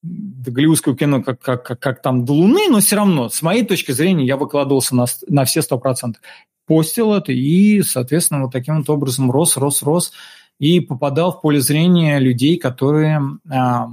[0.03, 0.51] до
[0.95, 4.27] кино как, как, как, как там до Луны, но все равно, с моей точки зрения,
[4.27, 6.23] я выкладывался на, на все сто процентов.
[6.67, 10.13] Постил это и, соответственно, вот таким вот образом рос, рос, рос
[10.59, 13.89] и попадал в поле зрения людей, которые, а,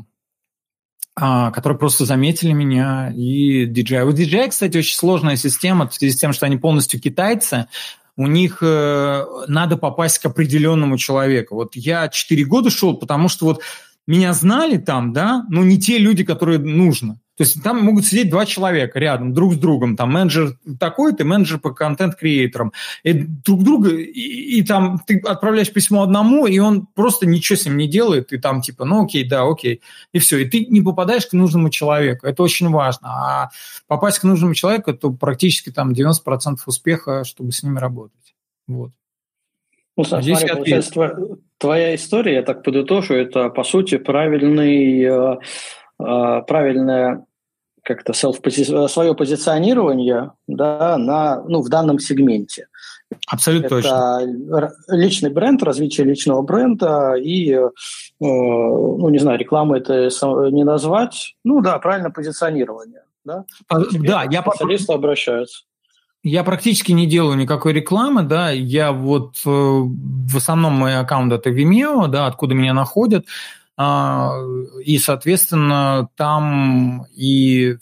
[1.15, 4.03] а, которые просто заметили меня и DJI.
[4.03, 7.67] У DJI, кстати, очень сложная система в связи с тем, что они полностью китайцы,
[8.17, 11.53] у них э, надо попасть к определенному человеку.
[11.53, 13.61] Вот я 4 года шел, потому что вот
[14.07, 17.19] меня знали там, да, но не те люди, которые нужно.
[17.37, 21.23] То есть там могут сидеть два человека рядом, друг с другом, там менеджер такой, ты
[21.23, 26.87] менеджер по контент-креаторам, и друг друга, и, и там ты отправляешь письмо одному, и он
[26.87, 29.81] просто ничего с ним не делает, и там типа, ну окей, да, окей,
[30.13, 33.49] и все, и ты не попадаешь к нужному человеку, это очень важно, а
[33.85, 38.35] попасть к нужному человеку, это практически там 90% успеха, чтобы с ними работать,
[38.67, 38.93] вот.
[39.97, 41.15] Ну, а смотри, получается, твоя,
[41.57, 45.38] твоя история, я так подытожу, это, по сути, правильный, э,
[45.99, 47.25] э, правильное
[47.81, 52.67] как-то self свое позиционирование да, на, ну, в данном сегменте.
[53.27, 54.73] Абсолютно это точно.
[54.89, 57.69] личный бренд, развитие личного бренда и, э,
[58.19, 60.10] ну, не знаю, рекламу это
[60.51, 61.36] не назвать.
[61.43, 63.03] Ну да, правильно позиционирование.
[63.23, 65.63] Да, а, да я специалисты обращаются.
[66.23, 71.49] Я практически не делаю никакой рекламы, да, я вот э, в основном мой аккаунт это
[71.49, 73.25] Vimeo, да, откуда меня находят,
[73.77, 74.34] а,
[74.84, 77.77] и, соответственно, там и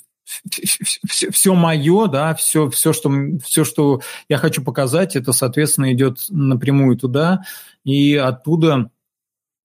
[1.07, 3.11] все, все мое, да, все, все, что,
[3.43, 7.41] все, что я хочу показать, это, соответственно, идет напрямую туда,
[7.83, 8.89] и оттуда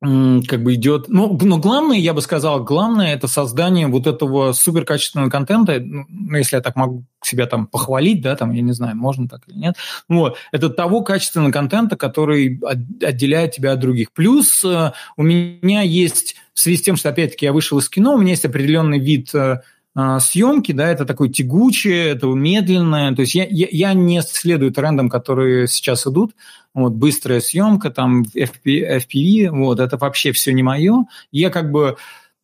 [0.00, 1.08] как бы идет.
[1.08, 5.78] Ну, но главное, я бы сказал, главное это создание вот этого суперкачественного контента.
[5.78, 9.28] Ну, ну, если я так могу себя там похвалить, да, там, я не знаю, можно
[9.28, 9.76] так или нет.
[10.08, 12.58] Вот, это того качественного контента, который
[13.02, 14.12] отделяет тебя от других.
[14.12, 18.14] Плюс э, у меня есть, в связи с тем, что, опять-таки, я вышел из кино,
[18.14, 19.60] у меня есть определенный вид э,
[19.94, 25.08] съемки, да, это такое тягучее, это медленное, то есть я, я, я не следую трендам,
[25.08, 26.34] которые сейчас идут,
[26.74, 31.96] вот, быстрая съемка, там, FP, FPV, вот, это вообще все не мое, я как бы,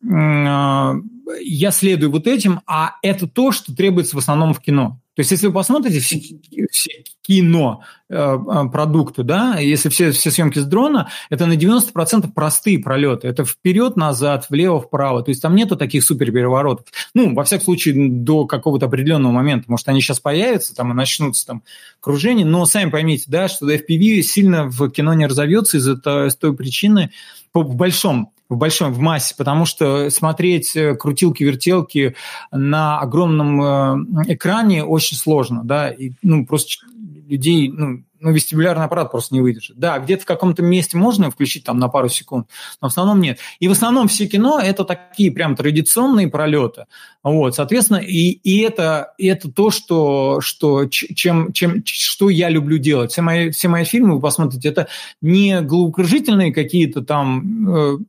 [0.09, 0.95] а,
[1.41, 4.99] я следую вот этим, а это то, что требуется в основном в кино.
[5.17, 6.21] То есть, если вы посмотрите все,
[6.69, 6.91] все
[7.23, 8.37] кино э,
[8.71, 13.27] продукты, да, если все, все съемки с дрона, это на 90% простые пролеты.
[13.27, 15.23] Это вперед-назад, влево-вправо.
[15.23, 16.85] То есть там нету таких супер переворотов.
[17.15, 19.65] Ну, во всяком случае, до какого-то определенного момента.
[19.71, 21.63] Может, они сейчас появятся там и начнутся там
[21.99, 22.45] кружения.
[22.45, 26.55] Но сами поймите, да, что FPV сильно в кино не разовьется из-за той, из той
[26.55, 27.09] причины,
[27.55, 32.15] в большом в большом, в массе, потому что смотреть э, крутилки-вертелки
[32.51, 36.85] на огромном э, экране очень сложно, да, и, ну, просто
[37.27, 39.77] людей, ну, ну, вестибулярный аппарат просто не выдержит.
[39.77, 42.47] Да, где-то в каком-то месте можно включить там на пару секунд,
[42.81, 43.39] но в основном нет.
[43.59, 46.85] И в основном все кино– это такие прям традиционные пролеты.
[47.23, 53.11] Вот, соответственно, и, и это, это то, что, что, чем, чем, что я люблю делать.
[53.11, 54.87] Все мои, все мои фильмы, вы посмотрите, это
[55.21, 57.99] не головокружительные какие-то там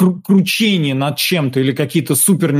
[0.00, 2.54] э, кручение над чем-то или какие-то супер...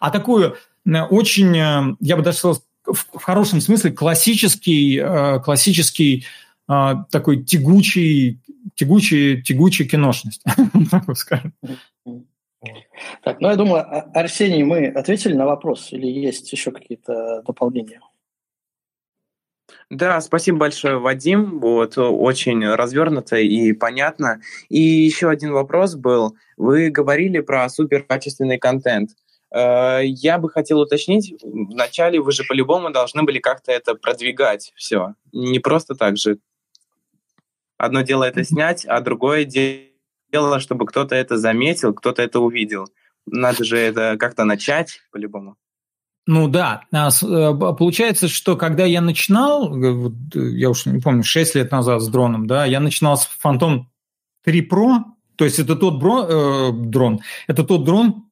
[0.00, 0.54] А такое
[0.86, 6.26] э, очень, э, я бы даже сказал, в хорошем смысле классический, э, классический
[6.66, 8.40] такой тягучий,
[8.74, 10.42] тягучий, тягучий киношность,
[11.14, 11.54] скажем.
[13.22, 18.00] Так, ну я думаю, а, Арсений, мы ответили на вопрос или есть еще какие-то дополнения?
[19.90, 21.60] Да, спасибо большое, Вадим.
[21.60, 24.40] Вот очень развернуто и понятно.
[24.68, 26.36] И еще один вопрос был.
[26.58, 29.10] Вы говорили про суперкачественный контент.
[29.50, 35.14] Э, я бы хотел уточнить, вначале вы же по-любому должны были как-то это продвигать все.
[35.32, 36.38] Не просто так же.
[37.78, 42.86] Одно дело это снять, а другое дело, чтобы кто-то это заметил, кто-то это увидел.
[43.24, 45.56] Надо же это как-то начать по-любому.
[46.30, 51.54] Ну да, а э, получается, что когда я начинал, э, я уж не помню, 6
[51.54, 53.84] лет назад с дроном, да, я начинал с Phantom
[54.44, 54.98] 3 Pro,
[55.36, 58.27] то есть это тот бро, э, дрон, это тот дрон,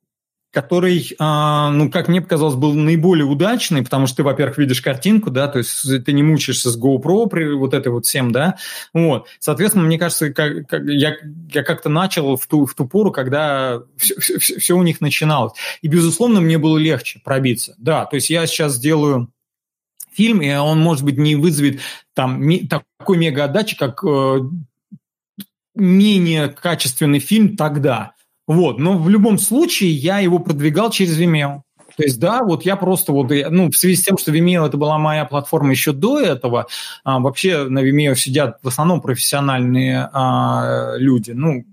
[0.57, 5.29] который, а, ну, как мне показалось, был наиболее удачный, потому что ты, во-первых, видишь картинку,
[5.29, 8.57] да, то есть ты не мучаешься с GoPro при вот этой вот всем, да,
[8.95, 9.27] вот.
[9.39, 11.19] Соответственно, мне кажется, как, как, я,
[11.53, 15.53] я как-то начал в ту, в ту пору, когда все, все, все у них начиналось.
[15.83, 19.29] И, безусловно, мне было легче пробиться, да, то есть я сейчас сделаю
[20.15, 21.81] фильм, и он, может быть, не вызовет
[22.15, 24.39] там такой мега отдачи, как э,
[25.75, 28.16] менее качественный фильм тогда.
[28.47, 31.63] Вот, но в любом случае я его продвигал через Vimeo.
[31.97, 34.77] То есть, да, вот я просто вот, ну, в связи с тем, что Vimeo это
[34.77, 36.67] была моя платформа еще до этого,
[37.05, 41.65] а, вообще на Vimeo сидят в основном профессиональные а, люди, ну,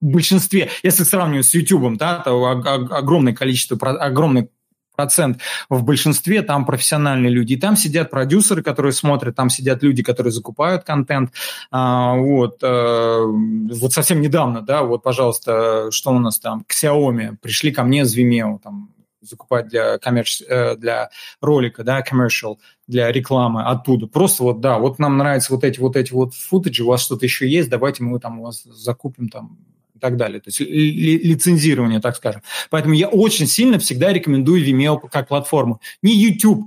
[0.00, 4.50] в большинстве, если сравнивать с YouTube, да, то огромное количество, огромный
[4.94, 7.54] процент в большинстве там профессиональные люди.
[7.54, 11.32] И там сидят продюсеры, которые смотрят, там сидят люди, которые закупают контент.
[11.70, 17.36] А, вот, а, вот совсем недавно, да, вот, пожалуйста, что у нас там, к Xiaomi
[17.40, 18.90] пришли ко мне с Vimeo, там,
[19.24, 20.42] закупать для, коммерч...
[20.46, 24.06] Э, для ролика, да, commercial, для рекламы оттуда.
[24.06, 27.24] Просто вот, да, вот нам нравятся вот эти вот эти вот футажи, у вас что-то
[27.24, 29.58] еще есть, давайте мы там у вас закупим там
[30.00, 30.40] так далее.
[30.40, 32.42] То есть ли, лицензирование, так скажем.
[32.70, 35.80] Поэтому я очень сильно всегда рекомендую Vimeo как платформу.
[36.02, 36.64] Не YouTube,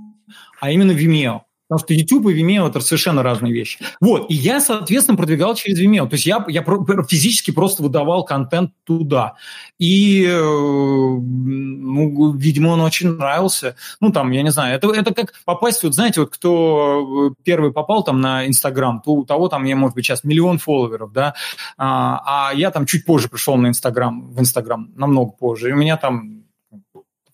[0.60, 1.42] а именно Vimeo.
[1.68, 3.78] Потому что YouTube и Vimeo– это совершенно разные вещи.
[4.00, 6.08] Вот, и я, соответственно, продвигал через Vimeo.
[6.08, 6.64] То есть я, я
[7.08, 9.34] физически просто выдавал контент туда.
[9.78, 13.76] И, э, ну, видимо, он очень нравился.
[14.00, 18.02] Ну, там, я не знаю, это, это как попасть, вот знаете, вот кто первый попал
[18.02, 21.34] там на Инстаграм, то у того там, я, может быть, сейчас миллион фолловеров, да,
[21.76, 25.68] а, а я там чуть позже пришел на Инстаграм, в Инстаграм, намного позже.
[25.68, 26.37] И у меня там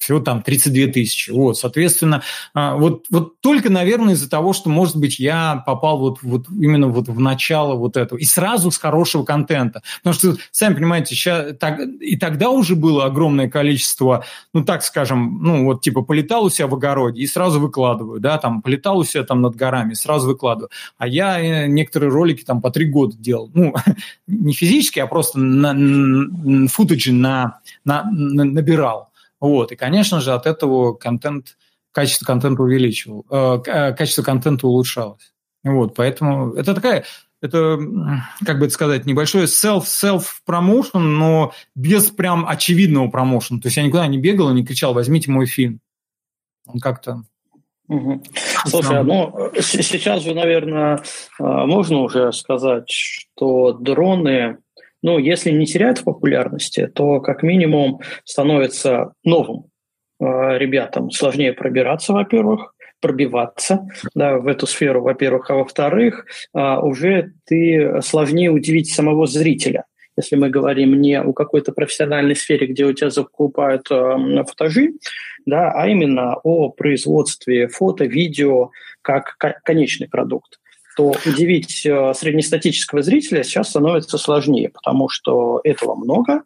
[0.05, 1.31] всего там 32 тысячи.
[1.31, 2.23] Вот, соответственно,
[2.55, 6.89] а, вот, вот только, наверное, из-за того, что, может быть, я попал вот, вот именно
[6.89, 8.19] вот в начало вот этого.
[8.19, 9.83] И сразу с хорошего контента.
[10.03, 15.41] Потому что, сами понимаете, сейчас, так, и тогда уже было огромное количество, ну, так скажем,
[15.43, 19.05] ну, вот типа полетал у себя в огороде и сразу выкладываю, да, там полетал у
[19.05, 20.71] себя там над горами, сразу выкладываю.
[20.99, 23.51] А я э, некоторые ролики там по три года делал.
[23.55, 23.75] Ну,
[24.27, 29.11] не физически, а просто на, футажи на, на, на, набирал.
[29.45, 31.59] Вот, и, конечно же, от этого контент,
[31.93, 35.35] качество контента увеличивал, э, э, качество контента улучшалось.
[35.63, 37.05] Вот, поэтому это такая,
[37.43, 37.79] это,
[38.47, 43.61] как бы это сказать, небольшой self-self-промоушен, но без прям очевидного промоушена.
[43.61, 45.81] То есть я никуда не бегал и не кричал, возьмите мой фильм.
[46.67, 47.25] Он как-то
[47.87, 48.23] Угу.
[48.65, 51.03] Слушай, ну сейчас же, наверное,
[51.39, 54.57] э, можно уже сказать, что дроны
[55.05, 59.67] ну, если не теряют в популярности, то как минимум становятся новым
[60.19, 66.25] ребятам сложнее пробираться, во-первых, пробиваться да, в эту сферу, во-первых, а во-вторых,
[66.55, 69.85] уже ты сложнее удивить самого зрителя.
[70.17, 74.93] Если мы говорим не о какой-то профессиональной сфере, где у тебя закупают э, фотожи,
[75.45, 78.71] да, а именно о производстве фото, видео
[79.03, 80.61] как конечный продукт
[80.97, 86.43] то удивить э, среднестатического зрителя сейчас становится сложнее, потому что этого много.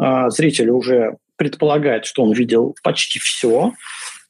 [0.00, 3.72] Э, зритель уже предполагает, что он видел почти все.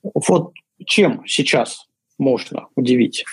[0.02, 0.52] Вот
[0.84, 1.86] чем сейчас
[2.18, 3.24] можно удивить?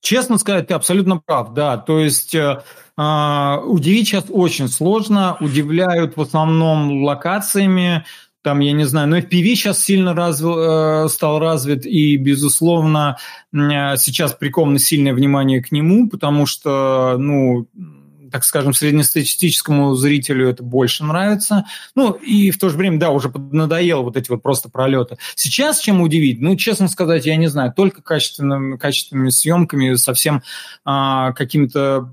[0.00, 1.78] Честно сказать, ты абсолютно прав, да.
[1.78, 2.62] То есть э,
[2.98, 5.38] э, удивить сейчас очень сложно.
[5.40, 8.04] Удивляют в основном локациями.
[8.44, 10.44] Там, я не знаю, но FPV сейчас сильно разв...
[10.44, 13.16] э, стал развит, и, безусловно,
[13.54, 17.66] э, сейчас приковано сильное внимание к нему, потому что, ну,
[18.30, 21.64] так скажем, среднестатистическому зрителю это больше нравится.
[21.94, 25.16] Ну, и в то же время, да, уже надоело вот эти вот просто пролеты.
[25.36, 26.42] Сейчас чем удивить?
[26.42, 30.42] Ну, честно сказать, я не знаю, только качественными, качественными съемками, совсем
[30.84, 32.12] а, какими-то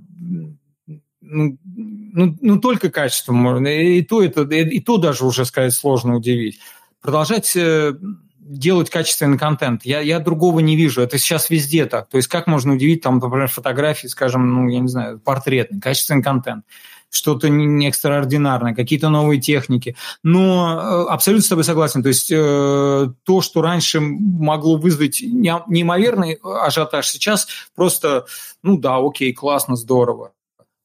[1.21, 3.67] ну, ну, ну, только качеством можно.
[3.67, 6.59] И то, это, и то даже уже сказать сложно удивить.
[7.01, 7.93] Продолжать э,
[8.39, 9.85] делать качественный контент.
[9.85, 11.01] Я, я другого не вижу.
[11.01, 12.09] Это сейчас везде так.
[12.09, 16.23] То есть как можно удивить, там, например, фотографии, скажем, ну, я не знаю, портретный, качественный
[16.23, 16.65] контент
[17.11, 19.95] что-то не, не экстраординарное, какие-то новые техники.
[20.23, 22.01] Но э, абсолютно с тобой согласен.
[22.01, 28.25] То есть э, то, что раньше могло вызвать неимоверный ажиотаж, сейчас просто,
[28.63, 30.31] ну да, окей, классно, здорово.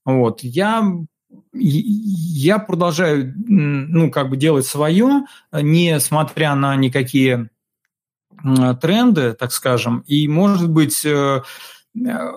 [0.06, 0.42] Вот.
[0.42, 0.90] Я
[1.52, 7.50] я продолжаю, ну, как бы делать свое, несмотря на никакие
[8.80, 11.42] тренды, так скажем, и, может быть, э,
[11.96, 12.32] э,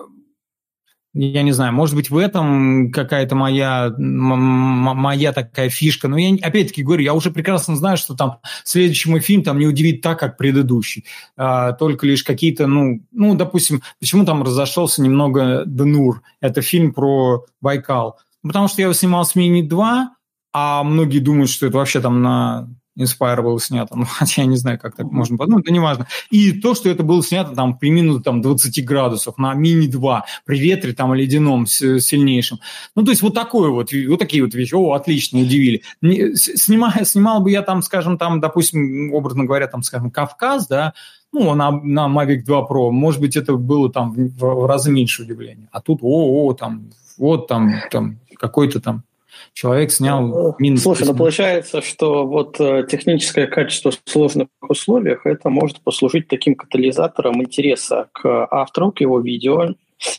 [1.12, 6.06] я не знаю, может быть, в этом какая-то моя, моя такая фишка.
[6.06, 9.66] Но я, опять-таки говорю, я уже прекрасно знаю, что там следующий мой фильм там не
[9.66, 11.04] удивит так, как предыдущий.
[11.36, 16.22] А, только лишь какие-то, ну, ну, допустим, почему там разошелся немного Денур?
[16.40, 18.20] Это фильм про Байкал.
[18.42, 20.04] Потому что я его снимал с Мини-2,
[20.52, 22.68] а многие думают, что это вообще там на
[23.00, 23.96] Inspire было снято.
[23.96, 26.06] Ну, хотя я не знаю, как так можно подумать, да неважно.
[26.30, 30.58] И то, что это было снято там при минус там, 20 градусов на мини-2, при
[30.58, 32.60] ветре там ледяном сильнейшем.
[32.94, 34.74] Ну, то есть вот такое вот, вот такие вот вещи.
[34.74, 35.82] О, отлично, удивили.
[36.00, 40.94] Снимая, снимал бы я там, скажем, там, допустим, образно говоря, там, скажем, Кавказ, да,
[41.32, 45.22] ну, на, на Mavic 2 Pro, может быть, это было там в, в разы меньше
[45.22, 45.68] удивления.
[45.70, 49.04] А тут, о, о, там, вот там, там какой-то там
[49.52, 50.82] человек снял э, минус.
[50.82, 56.54] Слушай, ну получается, что вот э, техническое качество в сложных условиях это может послужить таким
[56.54, 59.74] катализатором интереса к автору, к его видео,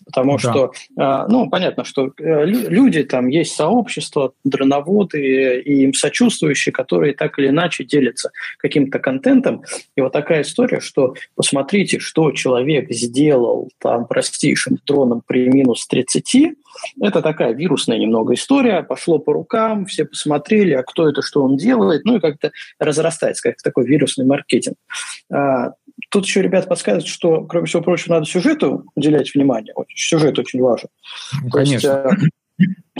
[0.05, 0.39] Потому да.
[0.39, 7.13] что, а, ну, понятно, что э, люди, там есть сообщество, дроноводы и им сочувствующие, которые
[7.13, 9.63] так или иначе делятся каким-то контентом.
[9.95, 16.55] И вот такая история, что посмотрите, что человек сделал там простейшим дроном при минус 30,
[16.99, 21.57] это такая вирусная немного история, пошло по рукам, все посмотрели, а кто это, что он
[21.57, 24.75] делает, ну и как-то разрастается, как такой вирусный маркетинг.
[26.11, 29.73] Тут еще ребят подсказывают, что, кроме всего прочего, надо сюжету уделять внимание.
[29.95, 30.89] Сюжет очень важен.
[31.41, 32.03] Ну, конечно.
[32.03, 32.31] То есть,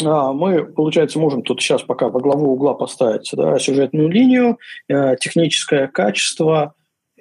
[0.03, 4.57] а, мы, получается, можем тут сейчас пока во главу угла поставить да, сюжетную линию,
[4.87, 6.73] э, техническое качество,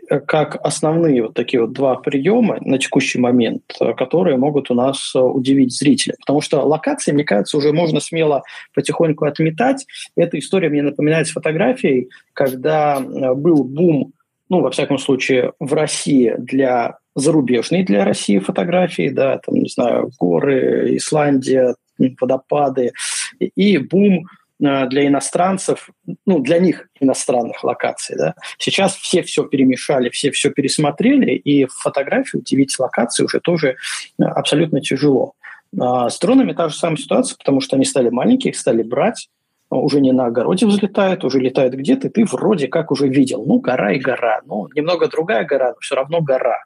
[0.09, 4.75] э, как основные вот такие вот два приема на текущий момент, э, которые могут у
[4.75, 6.15] нас удивить зрителя.
[6.21, 8.43] Потому что локации, мне кажется, уже можно смело
[8.75, 9.87] потихоньку отметать.
[10.15, 14.13] Эта история мне напоминает с фотографией, когда был бум
[14.51, 20.11] ну, во всяком случае, в России для зарубежной для России фотографии, да, там, не знаю,
[20.19, 21.75] горы, Исландия,
[22.21, 22.93] водопады,
[23.39, 24.27] и бум
[24.63, 25.91] э, для иностранцев,
[26.27, 28.17] ну, для них иностранных локаций.
[28.17, 28.35] Да.
[28.59, 33.77] Сейчас все все перемешали, все все пересмотрели, и фотографии удивить локации уже тоже
[34.19, 35.35] э, абсолютно тяжело.
[35.79, 39.29] А с дронами та же самая ситуация, потому что они стали маленькие, их стали брать,
[39.77, 43.45] уже не на огороде взлетает, уже летает где-то, и ты вроде как уже видел.
[43.47, 44.41] Ну, гора и гора.
[44.45, 46.65] Ну, немного другая гора, но все равно гора.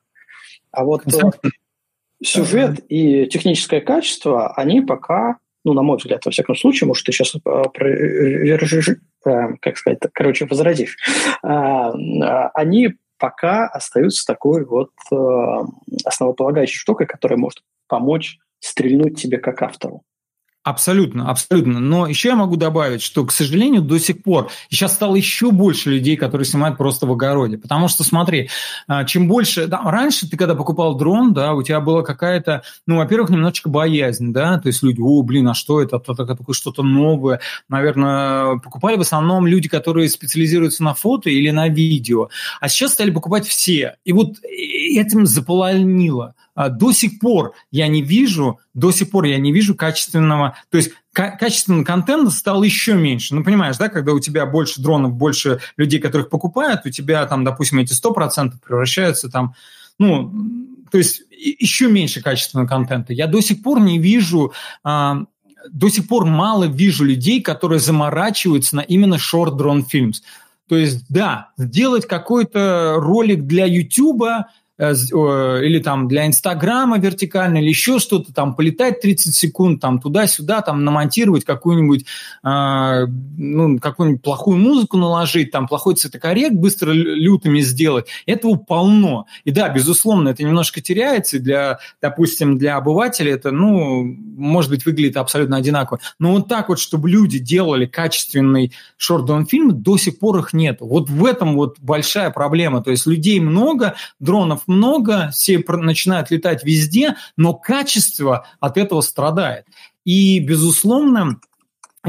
[0.71, 1.31] А вот э,
[2.23, 7.13] сюжет и техническое качество, они пока, ну, на мой взгляд, во всяком случае, может, ты
[7.13, 8.97] сейчас опровержишь, э,
[9.27, 10.97] э, как сказать, короче, возразишь,
[11.43, 14.91] а, а, они пока остаются такой вот
[16.05, 20.03] основополагающей штукой, которая может помочь стрельнуть тебе как автору.
[20.65, 21.79] Абсолютно, абсолютно.
[21.79, 25.91] Но еще я могу добавить, что, к сожалению, до сих пор сейчас стало еще больше
[25.91, 27.59] людей, которые снимают просто в огороде.
[27.59, 28.49] Потому что, смотри,
[28.89, 29.67] а, чем больше...
[29.67, 34.33] Да, раньше ты, когда покупал дрон, да, у тебя была какая-то, ну, во-первых, немножечко боязнь,
[34.33, 35.97] да, то есть люди, о, блин, а что это?
[35.99, 37.41] Это такое что-то новое.
[37.69, 42.31] Наверное, покупали в основном люди, которые специализируются на фото или на видео.
[42.61, 43.97] А сейчас стали покупать все.
[44.07, 46.35] И вот этим заполонило.
[46.55, 50.77] А, до сих пор я не вижу, до сих пор я не вижу качественного, то
[50.77, 53.35] есть качественного контента стало еще меньше.
[53.35, 57.45] Ну, понимаешь, да, когда у тебя больше дронов, больше людей, которых покупают, у тебя там,
[57.45, 59.55] допустим, эти 100% превращаются там,
[59.99, 60.33] ну,
[60.91, 63.13] то есть еще меньше качественного контента.
[63.13, 64.53] Я до сих пор не вижу
[64.83, 65.25] а,
[65.73, 70.17] до сих пор мало вижу людей, которые заморачиваются на именно short drone films.
[70.69, 74.25] То есть, да, сделать какой-то ролик для YouTube,
[74.77, 80.85] или там для Инстаграма вертикально, или еще что-то, там полетать 30 секунд, там туда-сюда, там
[80.85, 82.05] намонтировать какую-нибудь,
[82.43, 83.07] э,
[83.37, 88.07] ну, какую-нибудь плохую музыку наложить, там плохой цветокоррект быстро лютыми сделать.
[88.27, 89.27] Этого полно.
[89.45, 95.17] И да, безусловно, это немножко теряется, для, допустим, для обывателя это, ну, может быть, выглядит
[95.17, 96.01] абсолютно одинаково.
[96.19, 100.79] Но вот так вот, чтобы люди делали качественный шорт-дон фильм, до сих пор их нет.
[100.81, 102.83] Вот в этом вот большая проблема.
[102.83, 109.67] То есть людей много, дронов много, все начинают летать везде, но качество от этого страдает.
[110.05, 111.41] И, безусловно,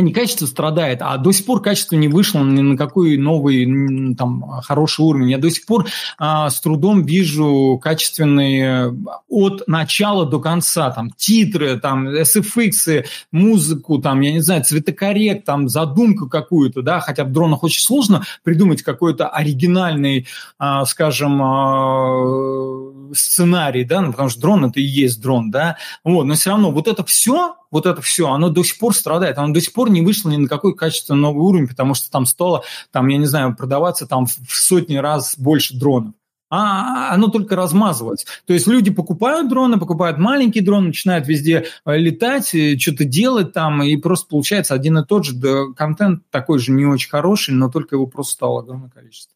[0.02, 4.44] не качество страдает, а до сих пор качество не вышло ни на какой новый там
[4.62, 5.32] хороший уровень.
[5.32, 5.88] Я до сих пор
[6.18, 8.94] а, с трудом вижу качественные
[9.30, 15.70] от начала до конца, там титры, там SFX, музыку, там я не знаю цветокоррект, там
[15.70, 20.28] задумку какую-то, да, хотя в дронах очень сложно придумать какой-то оригинальный,
[20.58, 26.26] а, скажем, а, сценарий, да, ну, потому что дрон это и есть дрон, да, вот,
[26.26, 29.54] но все равно вот это все вот это все, оно до сих пор страдает, оно
[29.54, 32.64] до сих пор не вышло ни на какой качественный новый уровень, потому что там стало,
[32.92, 36.14] там, я не знаю, продаваться там в сотни раз больше дронов
[36.50, 38.28] а оно только размазывается.
[38.46, 43.52] То есть люди покупают дроны, покупают маленький дрон, начинают везде э, летать, э, что-то делать
[43.52, 47.56] там, и просто получается один и тот же да, контент такой же не очень хороший,
[47.56, 49.35] но только его просто стало огромное количество.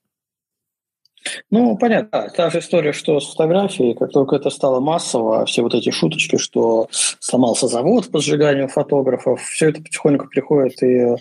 [1.52, 2.30] Ну, понятно.
[2.36, 6.38] Та же история, что с фотографией, как только это стало массово, все вот эти шуточки,
[6.38, 11.16] что сломался завод по сжиганию фотографов, все это потихоньку приходит и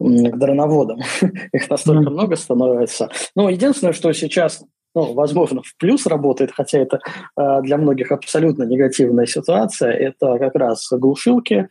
[0.00, 1.00] к дроноводам.
[1.52, 3.10] Их настолько много становится.
[3.34, 4.64] Но единственное, что сейчас
[4.94, 7.00] ну, возможно, в плюс работает, хотя это
[7.36, 11.68] э, для многих абсолютно негативная ситуация, это как раз глушилки,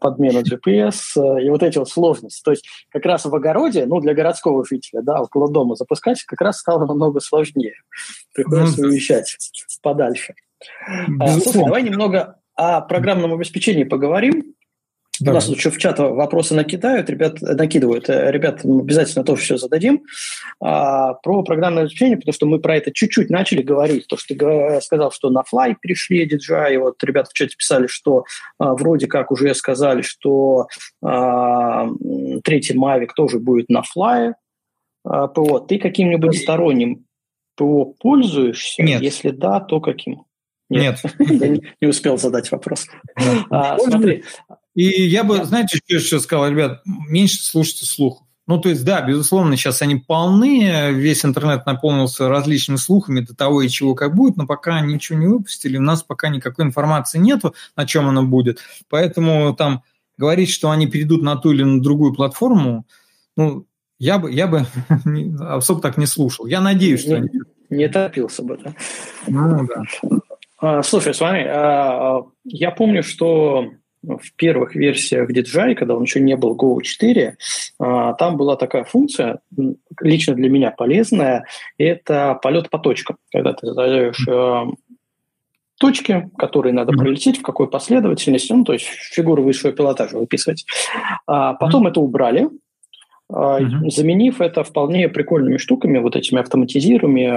[0.00, 2.42] подмена GPS э, и вот эти вот сложности.
[2.42, 6.40] То есть как раз в огороде, ну, для городского жителя, да, около дома запускать как
[6.40, 7.74] раз стало намного сложнее.
[8.34, 9.36] Приходится ну, уезжать
[9.82, 10.34] подальше.
[11.20, 14.54] А, слушай, давай немного о программном обеспечении поговорим.
[15.22, 15.30] Да.
[15.30, 18.08] У нас тут еще в чат вопросы накидают, ребят, накидывают.
[18.08, 20.02] Э, ребят, мы обязательно тоже все зададим.
[20.60, 24.08] А, про программное обеспечение, потому что мы про это чуть-чуть начали говорить.
[24.08, 28.24] То, что ты сказал, что на Fly пришли DJI, вот ребята в чате писали, что
[28.58, 30.66] а, вроде как уже сказали, что
[31.04, 31.88] а,
[32.42, 34.32] третий Mavic тоже будет на Fly.
[35.04, 35.60] А, ПО.
[35.60, 37.04] Ты каким-нибудь сторонним
[37.56, 38.82] ПО пользуешься?
[38.82, 39.02] Нет.
[39.02, 40.24] Если да, то каким?
[40.72, 41.00] Нет.
[41.18, 41.48] Я
[41.80, 42.86] не успел задать вопрос.
[43.50, 44.24] А, смотри,
[44.74, 48.26] и я бы, знаете, что еще сказал, ребят, меньше слушайте слухов.
[48.48, 53.62] Ну, то есть, да, безусловно, сейчас они полны, весь интернет наполнился различными слухами до того
[53.62, 57.54] и чего как будет, но пока ничего не выпустили, у нас пока никакой информации нету,
[57.76, 58.60] на чем она будет.
[58.88, 59.84] Поэтому там
[60.18, 62.84] говорить, что они перейдут на ту или на другую платформу,
[63.36, 63.66] ну,
[63.98, 64.66] я бы, я бы
[65.40, 66.46] особо так не слушал.
[66.46, 67.30] Я надеюсь, что не, они...
[67.70, 68.74] Не торопился бы, да?
[69.28, 69.84] Ну, да.
[70.58, 73.70] А, слушай, смотри, а, а, я помню, что
[74.02, 77.36] в первых версиях DJI, когда он еще не был Go 4,
[77.78, 79.40] а, там была такая функция,
[80.00, 81.44] лично для меня полезная,
[81.78, 83.16] это полет по точкам.
[83.32, 84.64] Когда ты задаешь э,
[85.78, 90.64] точки, которые надо пролететь, в какой последовательности, ну, то есть фигуры высшего пилотажа выписывать.
[91.26, 92.48] А потом это убрали,
[93.30, 93.88] Uh-huh.
[93.88, 97.30] заменив это вполне прикольными штуками, вот этими автоматизированными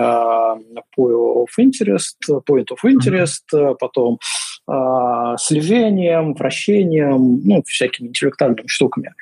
[0.97, 3.76] point of interest, point of interest, uh-huh.
[3.80, 4.20] потом
[4.68, 9.13] э, слежением, вращением, ну, всякими интеллектуальными штуками.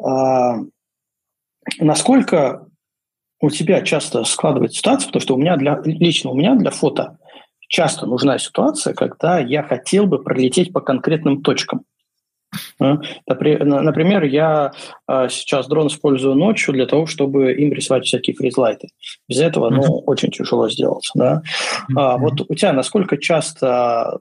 [0.00, 0.64] Э,
[1.80, 2.66] насколько
[3.40, 7.18] у тебя часто складывается ситуация, потому что у меня для, лично у меня для фото
[7.68, 11.82] часто нужна ситуация, когда я хотел бы пролететь по конкретным точкам.
[12.78, 14.70] Например, я
[15.08, 18.90] сейчас дрон использую ночью для того, чтобы им рисовать всякие фризлайты.
[19.28, 21.42] Без этого, ну, очень тяжело сделать, да.
[21.96, 24.20] А вот у тебя насколько часто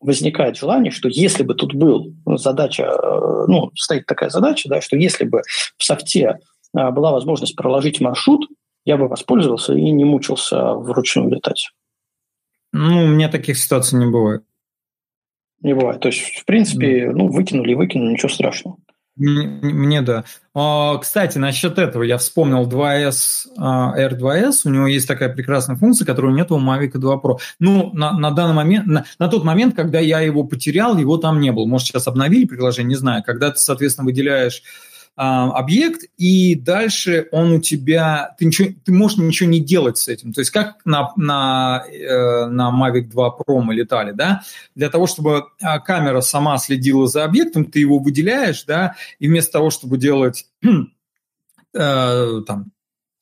[0.00, 4.96] возникает желание, что если бы тут был задача, э, ну, стоит такая задача, да, что
[4.96, 5.42] если бы
[5.76, 6.38] в софте
[6.76, 8.46] э, была возможность проложить маршрут,
[8.84, 11.70] я бы воспользовался и не мучился вручную летать.
[12.72, 14.44] Ну, у меня таких ситуаций не бывает.
[15.62, 16.00] Не бывает.
[16.00, 18.76] То есть, в принципе, ну, выкинули и выкинули, ничего страшного.
[19.16, 20.24] Мне да.
[20.54, 26.34] А, кстати, насчет этого я вспомнил 2S, R2S, у него есть такая прекрасная функция, которую
[26.34, 27.38] нет у Mavic 2 Pro.
[27.58, 31.40] Ну, на, на данный момент, на, на тот момент, когда я его потерял, его там
[31.40, 31.64] не было.
[31.64, 33.22] Может, сейчас обновили приложение, не знаю.
[33.24, 34.86] Когда ты, соответственно, выделяешь а,
[35.16, 40.34] объект, и дальше он у тебя, ты, ничего, ты можешь ничего не делать с этим.
[40.34, 44.42] То есть как на, на, э, на Mavic 2 Pro мы летали, да,
[44.74, 49.52] для того, чтобы а, камера сама следила за объектом, ты его выделяешь, да, и вместо
[49.52, 50.46] того, чтобы делать
[51.74, 52.72] э, там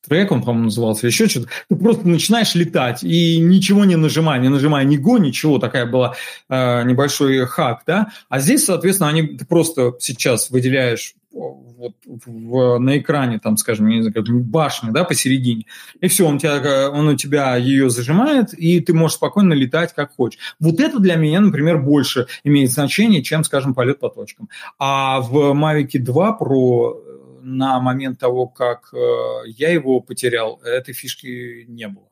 [0.07, 4.49] трек, он, по-моему, назывался, еще что-то, ты просто начинаешь летать и ничего не нажимая, не
[4.49, 6.15] нажимая ни го, ничего, такая была
[6.49, 12.97] э, небольшой хак, да, а здесь, соответственно, они, ты просто сейчас выделяешь вот в, на
[12.97, 15.65] экране, там, скажем, не знаю, как башня, да, посередине,
[15.99, 20.15] и все, он, тебя, он у тебя ее зажимает, и ты можешь спокойно летать как
[20.15, 20.39] хочешь.
[20.59, 24.49] Вот это для меня, например, больше имеет значение, чем, скажем, полет по точкам.
[24.79, 31.65] А в Mavic 2 Pro на момент того, как э, я его потерял, этой фишки
[31.67, 32.09] не было.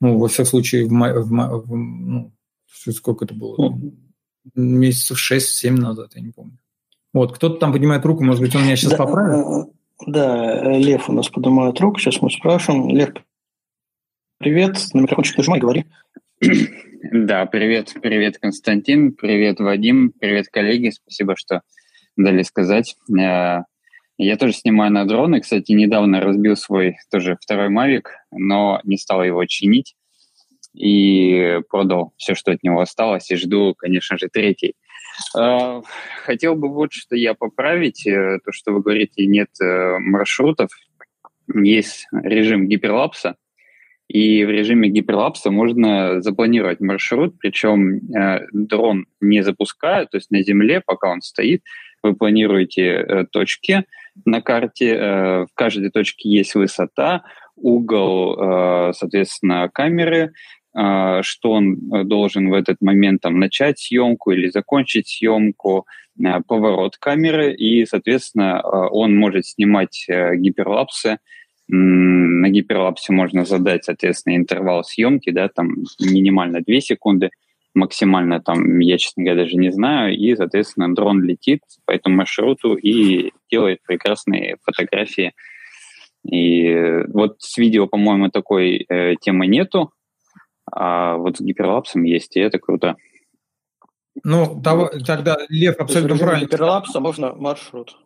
[0.00, 2.32] Ну, во всяком случае, в, в, в, ну,
[2.66, 3.76] сколько это было?
[4.54, 6.58] Месяцев 6-7 назад, я не помню.
[7.12, 9.46] Вот, кто-то там поднимает руку, может быть, он меня сейчас да, поправит?
[9.46, 9.70] Э,
[10.06, 12.88] да, Лев у нас поднимает руку, сейчас мы спрашиваем.
[12.88, 13.10] Лев,
[14.38, 15.86] привет, на микрофончик нажимай, говори.
[17.12, 21.62] Да, привет, привет, Константин, привет, Вадим, привет, коллеги, спасибо, что
[22.16, 22.96] дали сказать.
[23.16, 23.60] Э,
[24.18, 29.22] я тоже снимаю на дроны, кстати, недавно разбил свой тоже второй Mavic, но не стал
[29.22, 29.94] его чинить
[30.74, 34.74] и продал все, что от него осталось, и жду, конечно же, третий.
[35.36, 35.82] А,
[36.24, 38.06] хотел бы вот что я поправить.
[38.06, 40.70] Э, то, что вы говорите, нет э, маршрутов.
[41.52, 43.36] Есть режим гиперлапса.
[44.08, 50.42] И в режиме гиперлапса можно запланировать маршрут, причем э, дрон не запуская, то есть на
[50.42, 51.62] земле, пока он стоит,
[52.02, 53.84] вы планируете э, точки
[54.24, 57.24] на карте, э, в каждой точке есть высота,
[57.56, 60.32] угол, э, соответственно, камеры,
[61.22, 65.86] что он э, должен в этот момент там, начать съемку или закончить съемку,
[66.24, 71.18] а, поворот камеры, и, соответственно, а, он может снимать э, гиперлапсы.
[71.70, 77.30] На гиперлапсе можно задать, соответственно, интервал съемки, да, там минимально 2 секунды,
[77.74, 82.74] максимально там, я, честно говоря, даже не знаю, и, соответственно, дрон летит по этому маршруту
[82.74, 85.32] и делает прекрасные фотографии.
[86.24, 89.92] И э, вот с видео, по-моему, такой э, темы нету,
[90.72, 92.96] а вот с гиперлапсом есть, и это круто.
[94.24, 96.44] Ну, того, тогда Лев абсолютно правильно.
[96.44, 97.96] Гиперлапса можно маршрут.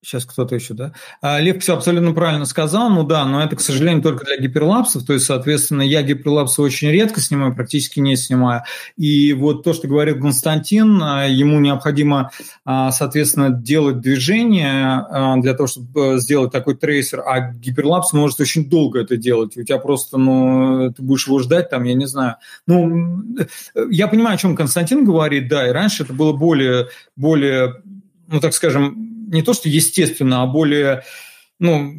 [0.00, 0.92] Сейчас кто-то еще, да?
[1.20, 5.04] А, Лев все абсолютно правильно сказал, ну да, но это, к сожалению, только для гиперлапсов,
[5.04, 8.62] то есть, соответственно, я гиперлапсы очень редко снимаю, практически не снимаю.
[8.96, 12.30] И вот то, что говорил Константин, а, ему необходимо,
[12.64, 15.04] а, соответственно, делать движение
[15.42, 19.56] для того, чтобы сделать такой трейсер, а гиперлапс может очень долго это делать.
[19.56, 22.36] У тебя просто, ну, ты будешь его ждать там, я не знаю.
[22.68, 23.24] Ну,
[23.90, 26.86] я понимаю, о чем Константин говорит, да, и раньше это было более,
[27.16, 27.82] более
[28.28, 31.04] ну, так скажем, не то что естественно, а более,
[31.58, 31.94] ну,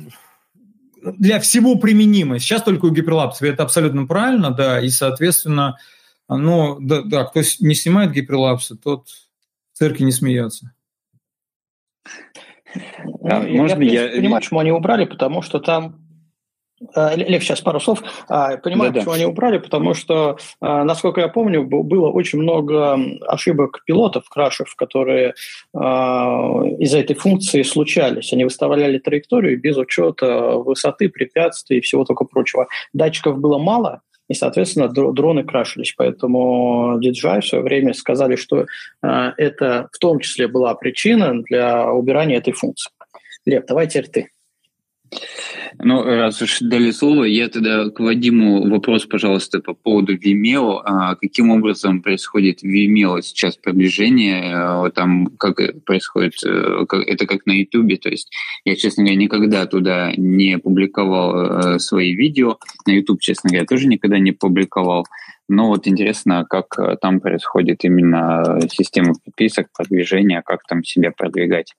[1.01, 2.39] для всего применимо.
[2.39, 5.77] Сейчас только у гиперлапсов это абсолютно правильно, да, и, соответственно,
[6.27, 10.73] ну, да, да, кто не снимает гиперлапсы, тот в цирке не смеется.
[13.23, 16.09] А, я, можно я, я понимаю, почему они убрали, потому что там
[16.95, 18.01] Лев, сейчас пару слов.
[18.30, 19.17] А, понимаю, да, почему да.
[19.17, 25.34] они убрали, потому что, э, насколько я помню, было очень много ошибок пилотов, крашев, которые
[25.73, 28.32] э, из-за этой функции случались.
[28.32, 32.67] Они выставляли траекторию без учета высоты, препятствий и всего такого прочего.
[32.93, 35.93] Датчиков было мало, и, соответственно, дроны крашились.
[35.97, 38.67] Поэтому DJI в свое время сказали, что
[39.01, 42.91] это в том числе была причина для убирания этой функции.
[43.45, 44.30] Лев, давай теперь ты.
[45.82, 50.82] Ну, раз уж дали слово, я тогда к Вадиму вопрос, пожалуйста, по поводу Vimeo.
[50.84, 54.53] А каким образом происходит Vimeo сейчас продвижение?
[54.53, 56.34] А, там как происходит?
[56.45, 57.99] Э, это как на YouTube?
[58.01, 58.32] То есть
[58.66, 62.57] я, честно говоря, никогда туда не публиковал э, свои видео.
[62.86, 65.05] На YouTube, честно говоря, тоже никогда не публиковал.
[65.47, 71.74] Но вот интересно, как э, там происходит именно система подписок, продвижения, как там себя продвигать.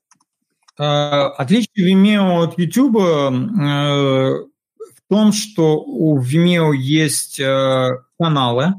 [0.81, 3.31] Э, отличие Vimeo от YouTube э,
[4.41, 8.75] в том, что у Vimeo есть э, каналы,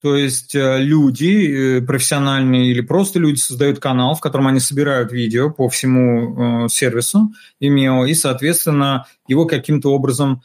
[0.00, 5.68] То есть люди, профессиональные или просто люди создают канал, в котором они собирают видео по
[5.68, 10.42] всему сервису Vimeo, и, соответственно, его каким-то образом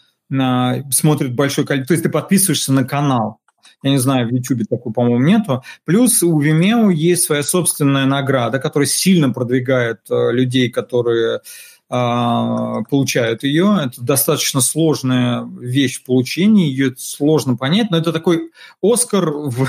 [0.91, 1.87] смотрит большое количество.
[1.87, 3.39] То есть ты подписываешься на канал.
[3.83, 5.63] Я не знаю, в YouTube такого, по-моему, нету.
[5.85, 11.41] Плюс у Vimeo есть своя собственная награда, которая сильно продвигает людей, которые
[11.89, 13.79] а, получают ее.
[13.85, 18.51] Это достаточно сложная вещь в получении, ее сложно понять, но это такой
[18.81, 19.67] Оскар в,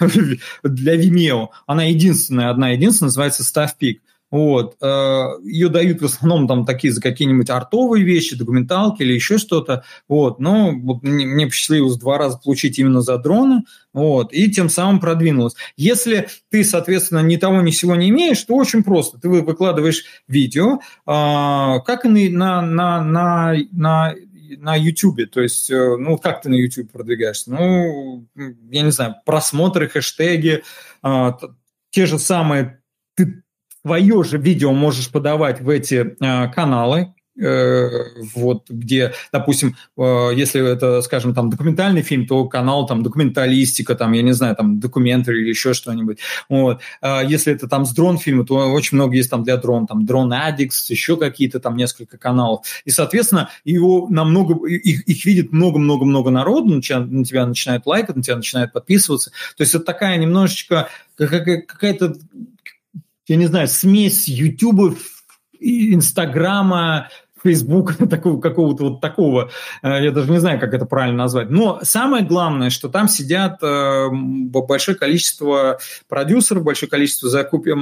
[0.62, 1.48] для Vimeo.
[1.66, 3.98] Она единственная, одна единственная, называется Staff Peak.
[4.30, 4.76] Вот.
[4.80, 9.84] Э, Ее дают в основном там такие за какие-нибудь артовые вещи, документалки или еще что-то.
[10.08, 10.38] Вот.
[10.38, 13.64] Но вот мне посчастливилось два раза получить именно за дроны.
[13.92, 14.32] Вот.
[14.32, 15.54] И тем самым продвинулось.
[15.76, 19.18] Если ты, соответственно, ни того, ни сего не имеешь, то очень просто.
[19.18, 24.14] Ты выкладываешь видео, а, как и на, на, на, на
[24.58, 27.52] на YouTube, то есть, э, ну, как ты на YouTube продвигаешься?
[27.52, 30.64] Ну, я не знаю, просмотры, хэштеги,
[31.02, 31.38] а,
[31.90, 32.79] те же самые,
[33.82, 37.88] свое же видео можешь подавать в эти э, каналы, э,
[38.34, 44.12] вот где, допустим, э, если это, скажем, там документальный фильм, то канал там документалистика, там,
[44.12, 46.18] я не знаю, там документы или еще что-нибудь.
[46.48, 46.80] Вот.
[47.00, 50.32] А если это там с дрон-фильма, то очень много есть там для дрон, там дрон
[50.32, 52.66] Addicts, еще какие-то там несколько каналов.
[52.84, 58.16] И, соответственно, его намного, их, их видит много-много-много народу, на тебя, на тебя начинают лайкать,
[58.16, 59.30] на тебя начинают подписываться.
[59.56, 62.14] То есть это такая немножечко какая-то
[63.26, 64.94] я не знаю, смесь Ютуба,
[65.60, 67.08] Инстаграма,
[67.42, 69.50] Фейсбука, такого, какого-то вот такого,
[69.82, 71.50] э, я даже не знаю, как это правильно назвать.
[71.50, 77.78] Но самое главное, что там сидят э, большое количество продюсеров, большое количество закупим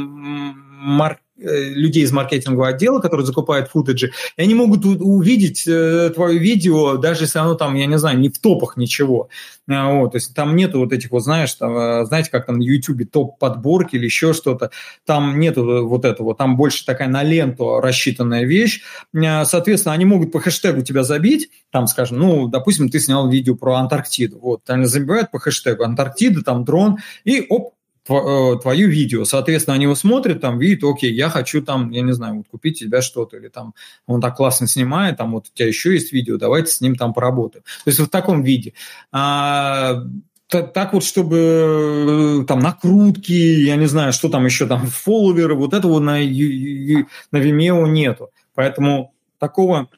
[0.80, 6.96] марк людей из маркетингового отдела, которые закупают футажи, и они могут увидеть э, твое видео,
[6.96, 9.28] даже если оно там, я не знаю, не в топах ничего.
[9.70, 12.58] А, вот, то есть там нету вот этих вот, знаешь, там, э, знаете, как там
[12.58, 14.70] на YouTube топ-подборки или еще что-то,
[15.04, 18.82] там нету вот этого, там больше такая на ленту рассчитанная вещь.
[19.14, 23.54] А, соответственно, они могут по хэштегу тебя забить, там, скажем, ну, допустим, ты снял видео
[23.54, 27.77] про Антарктиду, вот, они забивают по хэштегу Антарктида, там дрон, и оп, Э,
[28.08, 29.24] твое видео.
[29.24, 32.78] Соответственно, они его смотрят, там, видят, окей, я хочу там, я не знаю, вот купить
[32.78, 33.74] тебя что-то, или там
[34.06, 37.12] он так классно снимает, там вот у тебя еще есть видео, давайте с ним там
[37.12, 37.64] поработаем.
[37.84, 38.72] То есть в таком виде.
[39.12, 40.02] А,
[40.48, 45.74] так вот, чтобы э, там накрутки, я не знаю, что там еще там, фолловеры, вот
[45.74, 48.30] этого на, на Vimeo нету.
[48.54, 49.88] Поэтому такого,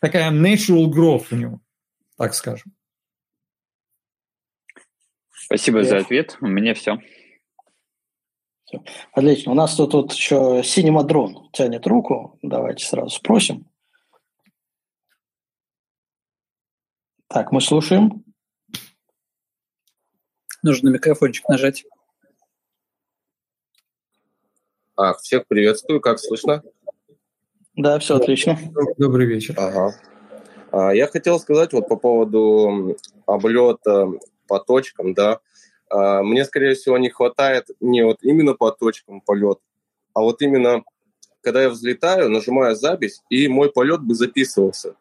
[0.00, 1.60] такая natural growth у него,
[2.16, 2.72] так скажем.
[5.48, 6.36] Спасибо за ответ.
[6.42, 6.98] У меня все.
[8.66, 8.84] все.
[9.12, 9.52] Отлично.
[9.52, 12.38] У нас тут, тут еще синемадрон тянет руку.
[12.42, 13.66] Давайте сразу спросим.
[17.28, 18.24] Так, мы слушаем.
[20.62, 21.86] Нужно микрофончик нажать.
[24.96, 26.02] А, всех приветствую.
[26.02, 26.62] Как слышно?
[27.74, 28.58] Да, все отлично.
[28.98, 29.54] Добрый вечер.
[29.56, 29.98] Ага.
[30.72, 34.12] А, я хотел сказать вот по поводу облета
[34.48, 35.40] по точкам, да,
[35.90, 39.58] а, мне, скорее всего, не хватает не вот именно по точкам полет,
[40.14, 40.82] а вот именно,
[41.42, 44.96] когда я взлетаю, нажимаю запись, и мой полет бы записывался.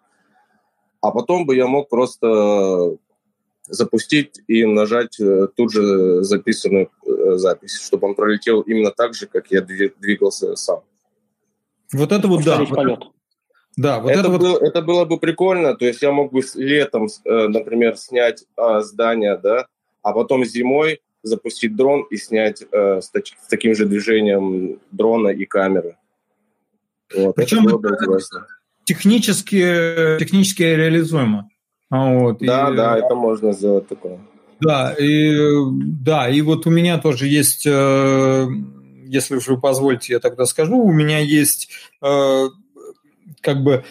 [1.01, 2.97] А потом бы я мог просто
[3.67, 9.27] запустить и нажать э, тут же записанную э, запись, чтобы он пролетел именно так же,
[9.27, 10.81] как я двигался сам.
[11.93, 12.65] Вот это вот, да.
[12.65, 13.03] Полет.
[13.77, 14.41] Да, вот это, это, вот...
[14.41, 15.75] было, это было бы прикольно.
[15.75, 19.67] То есть я мог бы летом, э, например, снять а, здание, да,
[20.01, 25.29] а потом зимой запустить дрон и снять э, с, тач- с таким же движением дрона
[25.29, 25.95] и камеры.
[27.15, 28.47] Вот, Причем это интересно.
[28.83, 31.49] Технически, технически реализуемо.
[31.89, 34.19] А вот, да, и, да, это можно сделать такое.
[34.59, 35.53] Да, и,
[36.03, 38.47] да, и вот у меня тоже есть, э,
[39.05, 41.69] если уж вы позволите, я тогда скажу, у меня есть
[42.01, 42.47] э,
[43.41, 43.83] как бы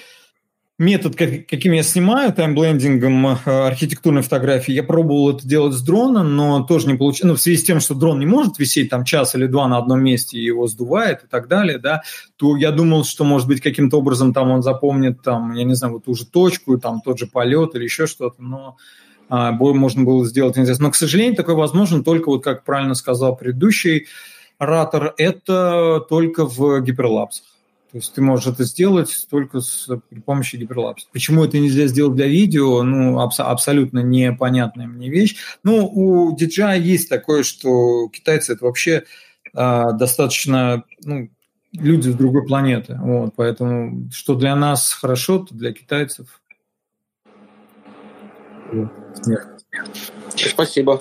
[0.79, 6.65] метод, каким я снимаю таймблендингом э, архитектурной фотографии, я пробовал это делать с дрона, но
[6.65, 7.31] тоже не получилось.
[7.31, 9.79] Ну, в связи с тем, что дрон не может висеть там час или два на
[9.79, 12.03] одном месте, и его сдувает и так далее, да,
[12.37, 15.95] то я думал, что, может быть, каким-то образом там он запомнит, там, я не знаю,
[15.95, 18.77] вот ту же точку, там, тот же полет или еще что-то, но
[19.29, 20.85] а, можно было сделать интересно.
[20.87, 24.09] Но, к сожалению, такое возможно только, вот как правильно сказал предыдущий
[24.59, 27.56] оратор, это только в гиперлапсах.
[27.97, 31.07] То есть ты можешь это сделать только с, при помощи гиперлапса.
[31.15, 32.83] Почему это нельзя сделать для видео?
[32.83, 35.37] Ну, абс- абсолютно непонятная мне вещь.
[35.65, 39.05] Ну, у DJI есть такое, что китайцы это вообще
[39.55, 41.31] э, достаточно ну,
[41.73, 42.99] люди с другой планеты.
[43.01, 46.43] Вот, поэтому что для нас хорошо, то для китайцев
[50.35, 51.01] Спасибо.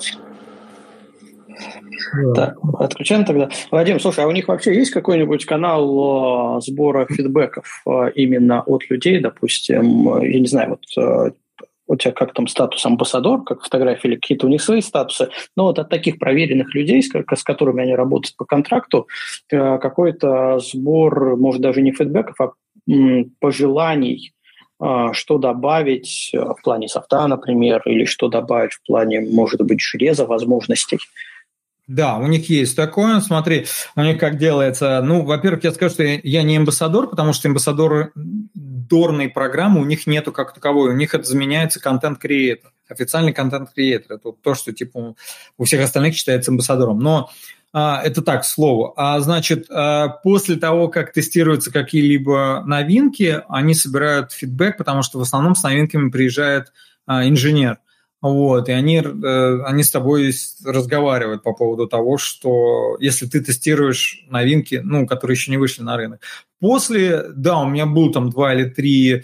[2.34, 3.48] Так, отключаем тогда.
[3.70, 7.82] Вадим, слушай, а у них вообще есть какой-нибудь канал сбора фидбэков
[8.14, 11.34] именно от людей, допустим, я не знаю, вот
[11.88, 15.66] у тебя как там статус амбассадор, как фотографии, или какие-то у них свои статусы, но
[15.66, 19.06] вот от таких проверенных людей, с, с которыми они работают по контракту,
[19.48, 22.52] какой-то сбор, может, даже не фидбэков, а
[23.40, 24.32] пожеланий,
[25.12, 30.98] что добавить в плане софта, например, или что добавить в плане, может быть, железа, возможностей.
[31.86, 33.20] Да, у них есть такое.
[33.20, 35.00] Смотри, у них как делается.
[35.02, 38.12] Ну, во-первых, я скажу, что я не амбассадор, потому что амбассадоры
[38.54, 40.90] дорной программы у них нету как таковой.
[40.90, 42.72] У них это заменяется контент-креатор.
[42.88, 44.16] Официальный контент-креатор.
[44.16, 45.14] Это то, что типа
[45.56, 46.98] у всех остальных считается амбассадором.
[46.98, 47.30] Но
[47.72, 48.92] а, это так, к слову.
[48.96, 55.22] А значит, а, после того, как тестируются какие-либо новинки, они собирают фидбэк, потому что в
[55.22, 56.72] основном с новинками приезжает
[57.06, 57.78] а, инженер.
[58.22, 60.32] Вот, и они, э, они с тобой
[60.64, 65.96] разговаривают по поводу того, что если ты тестируешь новинки, ну, которые еще не вышли на
[65.96, 66.22] рынок,
[66.58, 69.22] После, да, у меня был там два или три э,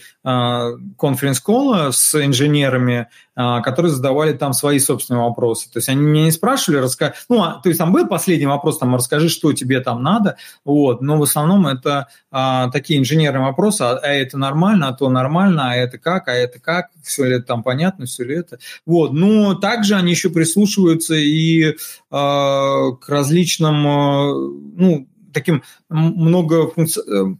[0.98, 5.70] конференц-колла с инженерами, э, которые задавали там свои собственные вопросы.
[5.70, 7.14] То есть они меня не спрашивали, раска...
[7.30, 11.00] ну, а, то есть там был последний вопрос, там, расскажи, что тебе там надо, вот,
[11.00, 15.70] но в основном это э, такие инженерные вопросы, а, а это нормально, а то нормально,
[15.70, 18.58] а это как, а это как, все ли там понятно, все ли это.
[18.84, 21.74] Вот, но также они еще прислушиваются и э,
[22.10, 24.32] к различным, э,
[24.76, 27.00] ну, таким много функци...
[27.00, 27.34] Э,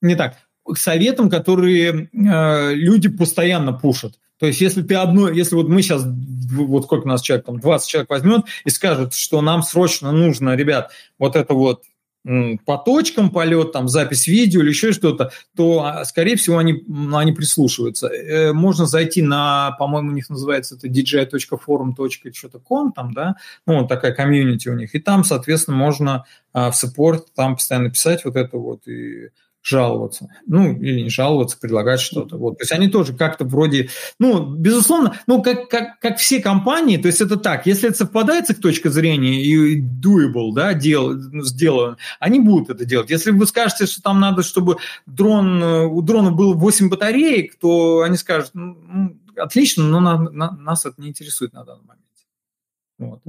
[0.00, 4.18] не так, к советам, которые э, люди постоянно пушат.
[4.38, 7.60] То есть, если ты одно, если вот мы сейчас, вот сколько у нас человек, там
[7.60, 11.84] 20 человек возьмет и скажет, что нам срочно нужно, ребят, вот это вот
[12.64, 17.32] по точкам полет, там запись видео или еще что-то, то, а, скорее всего, они, они
[17.32, 18.08] прислушиваются.
[18.08, 24.12] Э, можно зайти на, по-моему, у них называется это dji.forum.com, там, да, ну, вот такая
[24.12, 28.56] комьюнити у них, и там, соответственно, можно а, в саппорт там постоянно писать вот это
[28.56, 29.28] вот, и
[29.64, 30.28] жаловаться.
[30.46, 32.36] Ну, или не жаловаться, предлагать что-то.
[32.36, 32.58] Вот.
[32.58, 33.88] То есть они тоже как-то вроде,
[34.18, 38.46] ну, безусловно, ну, как, как, как все компании, то есть это так, если это совпадает
[38.46, 43.08] с их точкой зрения и doable, да, дел, сделано, они будут это делать.
[43.08, 48.18] Если вы скажете, что там надо, чтобы дрон, у дрона было 8 батареек, то они
[48.18, 52.04] скажут, ну, отлично, но на, на, нас это не интересует на данный момент.
[52.98, 53.20] Вот.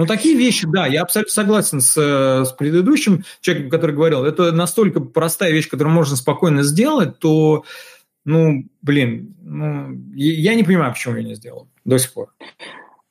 [0.00, 4.50] Ну, такие вещи, да, я абсолютно согласен с, э, с предыдущим человеком, который говорил, это
[4.50, 7.64] настолько простая вещь, которую можно спокойно сделать, то,
[8.24, 12.32] ну, блин, ну, я не понимаю, почему я не сделал до сих пор.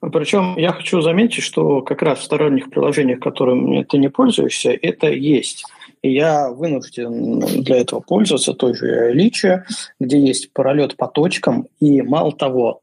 [0.01, 5.11] Причем я хочу заметить, что как раз в сторонних приложениях, которыми ты не пользуешься, это
[5.11, 5.65] есть.
[6.01, 9.63] И я вынужден для этого пользоваться той же Личи,
[9.99, 12.81] где есть пролет по точкам, и мало того,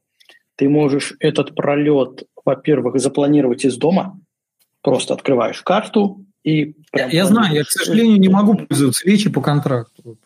[0.55, 4.19] ты можешь этот пролет во-первых, запланировать из дома.
[4.81, 6.75] Просто открываешь карту и...
[6.95, 10.17] Я, я знаю, я, к сожалению, не могу пользоваться речи по контракту.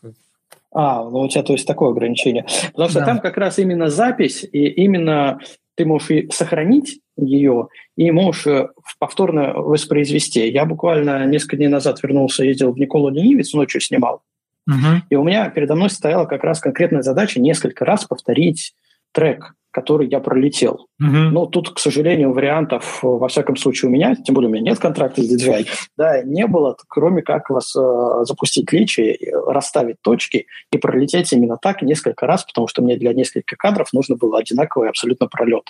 [0.72, 2.46] А, ну у тебя, то есть, такое ограничение.
[2.72, 3.06] Потому что да.
[3.08, 5.40] там как раз именно запись, и именно
[5.76, 8.68] ты можешь и сохранить ее, и можешь э,
[9.00, 10.48] повторно воспроизвести.
[10.48, 14.22] Я буквально несколько дней назад вернулся, ездил в Николу Ленивец, ночью снимал.
[14.68, 15.02] Угу.
[15.10, 18.76] И у меня передо мной стояла как раз конкретная задача несколько раз повторить
[19.12, 20.88] трек который я пролетел.
[21.02, 21.30] Uh-huh.
[21.30, 24.80] Но тут, к сожалению, вариантов, во всяком случае, у меня, тем более у меня нет
[24.80, 25.68] контракта с DJI,
[25.98, 29.18] да, не было, кроме как вас э, запустить личи,
[29.48, 34.16] расставить точки и пролететь именно так несколько раз, потому что мне для нескольких кадров нужно
[34.16, 35.64] было одинаковый абсолютно пролет.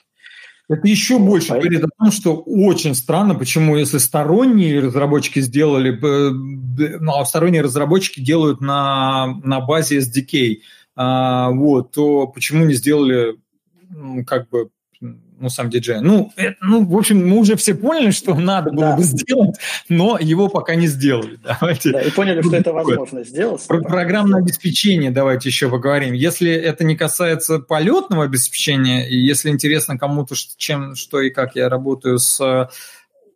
[0.71, 1.69] Это еще больше Поэтому...
[1.69, 8.21] говорит о том, что очень странно, почему если сторонние разработчики сделали, ну, а сторонние разработчики
[8.21, 10.59] делают на, на базе SDK,
[10.95, 13.35] а, вот, то почему не сделали
[14.25, 14.69] как бы
[15.01, 15.99] ну, сам диджей.
[16.01, 18.97] Ну, это, ну, в общем, мы уже все поняли, что надо было да.
[18.97, 19.55] бы сделать,
[19.89, 21.39] но его пока не сделали.
[21.59, 21.91] Давайте.
[21.91, 23.65] Да, и поняли, что это возможно сделать.
[23.67, 26.13] Про программное обеспечение давайте еще поговорим.
[26.13, 31.69] Если это не касается полетного обеспечения, и если интересно кому-то, чем, что и как я
[31.69, 32.67] работаю с э,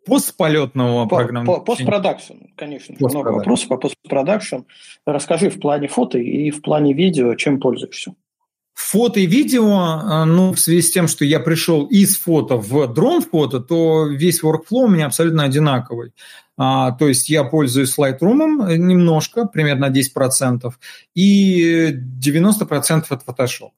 [0.06, 2.94] постполетного по, программного по, Постпродакшн, конечно.
[2.94, 4.58] Пост много вопросов по постпродакшн.
[5.04, 8.14] Расскажи в плане фото и в плане видео, чем пользуешься.
[8.76, 12.86] Фото и видео, а, ну, в связи с тем, что я пришел из фото в
[12.92, 16.12] дрон-фото, то весь workflow у меня абсолютно одинаковый.
[16.58, 20.70] А, то есть я пользуюсь Lightroom немножко, примерно 10%,
[21.14, 23.70] и 90% от Photoshop.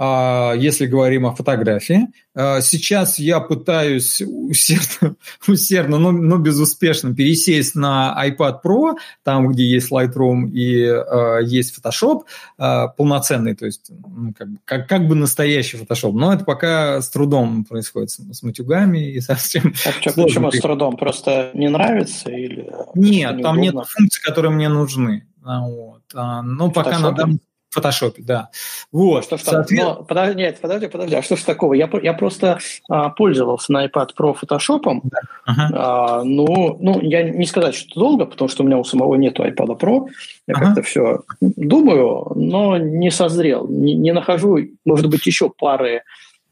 [0.00, 2.06] А, если говорим о фотографии.
[2.32, 5.16] А, сейчас я пытаюсь усердно,
[5.48, 8.94] усердно но, но безуспешно пересесть на iPad Pro,
[9.24, 12.22] там, где есть Lightroom и э, есть Photoshop
[12.58, 16.12] э, полноценный, то есть ну, как, как, как бы настоящий Photoshop.
[16.12, 19.74] Но это пока с трудом происходит с, с матюгами и совсем.
[19.84, 20.96] А почему, почему с трудом?
[20.96, 22.70] Просто не нравится или?
[22.94, 25.26] Нет, не там нет функций, которые мне нужны.
[25.42, 26.02] Вот.
[26.14, 27.40] Но пока на данный
[27.78, 28.50] фотошопе, да.
[28.92, 29.24] Вот.
[29.24, 29.84] Что ж Соответ...
[29.84, 31.74] Но, подожди, нет, подожди, подожди, а что ж такого?
[31.74, 32.58] Я, я просто
[32.88, 35.02] а, пользовался на iPad Pro фотошопом.
[35.04, 35.18] Да.
[35.46, 35.70] Ага.
[35.74, 39.44] А, ну, ну, я не сказать, что долго, потому что у меня у самого нету
[39.44, 40.08] iPad Pro.
[40.46, 40.66] Я ага.
[40.66, 43.66] как-то все думаю, но не созрел.
[43.68, 46.02] Не, не нахожу, может быть, еще пары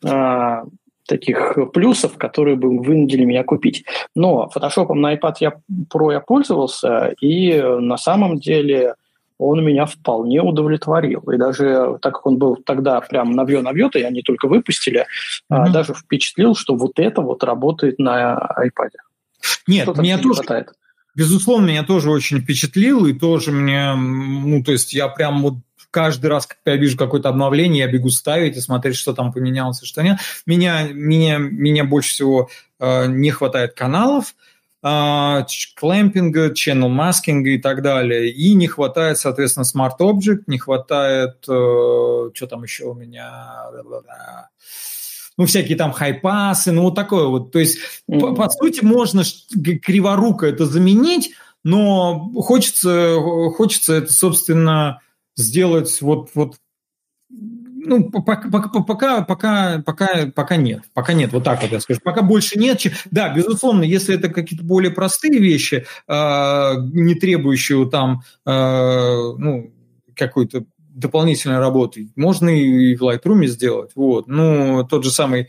[0.04, 0.64] а,
[1.06, 3.84] таких плюсов, которые бы вынудили меня купить.
[4.14, 5.52] Но фотошопом на iPad я,
[5.92, 8.94] Pro я пользовался, и на самом деле
[9.38, 11.20] он меня вполне удовлетворил.
[11.30, 15.56] И даже так как он был тогда прям навье-навье, и они только выпустили, mm-hmm.
[15.56, 18.90] а, даже впечатлил, что вот это вот работает на iPad.
[19.66, 20.42] Нет, меня тоже...
[20.42, 20.72] Хватает?
[21.14, 25.54] Безусловно, меня тоже очень впечатлил, и тоже мне, ну, то есть я прям вот
[25.90, 29.82] каждый раз, когда я вижу какое-то обновление, я бегу ставить и смотреть, что там поменялось
[29.82, 30.18] и что нет.
[30.44, 34.34] Меня, меня, меня больше всего э, не хватает каналов,
[34.82, 38.30] клэмпинга, channel маскинга и так далее.
[38.30, 43.70] И не хватает, соответственно, Smart Object, не хватает, э, что там еще у меня,
[45.36, 47.52] ну, всякие там хайпасы, ну, вот такое вот.
[47.52, 48.20] То есть, mm-hmm.
[48.20, 49.22] по, по сути, можно
[49.82, 51.32] криворуко это заменить,
[51.64, 53.16] но хочется,
[53.56, 55.00] хочется это, собственно,
[55.36, 56.56] сделать вот, вот
[57.86, 60.82] ну, пока, пока, пока, пока, пока нет.
[60.92, 62.00] Пока нет, вот так вот я скажу.
[62.02, 62.82] Пока больше нет.
[63.10, 69.72] Да, безусловно, если это какие-то более простые вещи, э, не требующие там, э, ну,
[70.14, 73.92] какой-то дополнительной работы, можно и в Lightroom сделать.
[73.94, 74.26] Вот.
[74.26, 75.48] Ну, тот же самый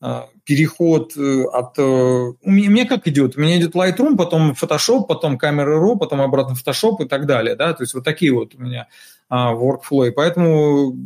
[0.00, 1.78] э, переход от...
[1.78, 3.36] У меня, у меня как идет?
[3.36, 7.56] У меня идет Lightroom, потом Photoshop, потом Camera Raw, потом обратно Photoshop и так далее.
[7.56, 7.74] Да?
[7.74, 8.88] То есть вот такие вот у меня
[9.30, 10.08] workflow.
[10.08, 10.96] И поэтому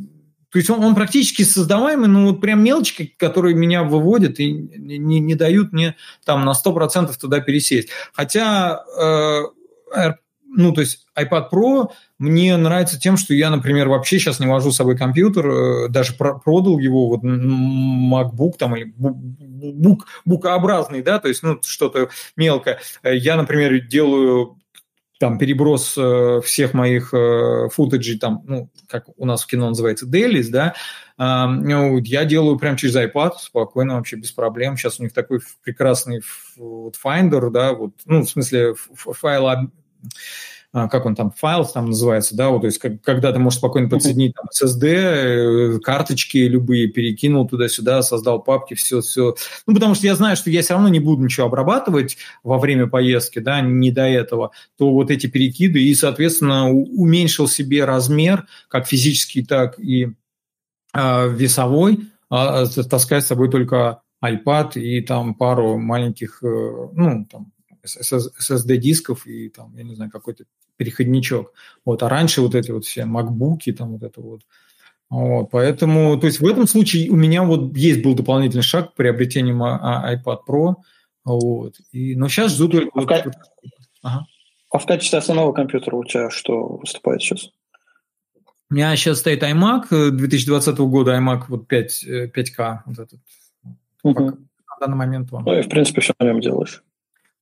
[0.51, 5.21] то есть он, он практически создаваемый, но вот прям мелочки, которые меня выводят и не,
[5.21, 7.91] не дают мне там на 100% туда пересесть.
[8.15, 10.13] Хотя, э,
[10.47, 14.73] ну, то есть iPad Pro мне нравится тем, что я, например, вообще сейчас не вожу
[14.73, 21.19] с собой компьютер, э, даже про продал его, вот MacBook там или бук, букообразный, да,
[21.19, 22.81] то есть, ну, что-то мелкое.
[23.05, 24.58] Я, например, делаю
[25.19, 30.07] там переброс э, всех моих э, футажей, там, ну, как у нас в кино называется,
[30.07, 30.75] делис, да,
[31.19, 34.77] э, ну, я делаю прямо через iPad, спокойно, вообще без проблем.
[34.77, 36.23] Сейчас у них такой прекрасный
[36.57, 39.49] вот, Finder, да, вот, ну, в смысле файл
[40.73, 43.89] как он там, файл там называется, да, вот, то есть как, когда ты можешь спокойно
[43.89, 49.35] подсоединить там, SSD, э, карточки любые, перекинул туда-сюда, создал папки, все, все.
[49.67, 52.87] Ну, потому что я знаю, что я все равно не буду ничего обрабатывать во время
[52.87, 58.87] поездки, да, не до этого, то вот эти перекиды, и, соответственно, уменьшил себе размер, как
[58.87, 60.13] физический, так и
[60.93, 62.01] э, весовой,
[62.31, 66.47] э, таскать с собой только iPad и там пару маленьких, э,
[66.93, 67.53] ну, там,
[67.85, 70.45] SSD-дисков и там, я не знаю, какой-то
[70.77, 71.53] переходничок.
[71.85, 74.43] Вот, а раньше вот эти вот все MacBook, там вот это вот.
[75.11, 78.95] Вот, поэтому, то есть в этом случае у меня вот есть был дополнительный шаг к
[78.95, 80.75] приобретению iPad Pro,
[81.25, 81.77] вот.
[81.93, 82.91] И, но сейчас жду только...
[82.95, 83.39] А, вот, в,
[84.03, 84.27] ага.
[84.71, 87.51] а в качестве основного компьютера у тебя что выступает сейчас?
[88.71, 92.05] У меня сейчас стоит iMac 2020 года, iMac вот 5,
[92.37, 93.21] 5К, вот этот.
[94.03, 94.25] Угу.
[94.25, 94.37] на
[94.81, 95.45] данный момент он.
[95.45, 96.83] Ну и, в принципе, все на нем делаешь.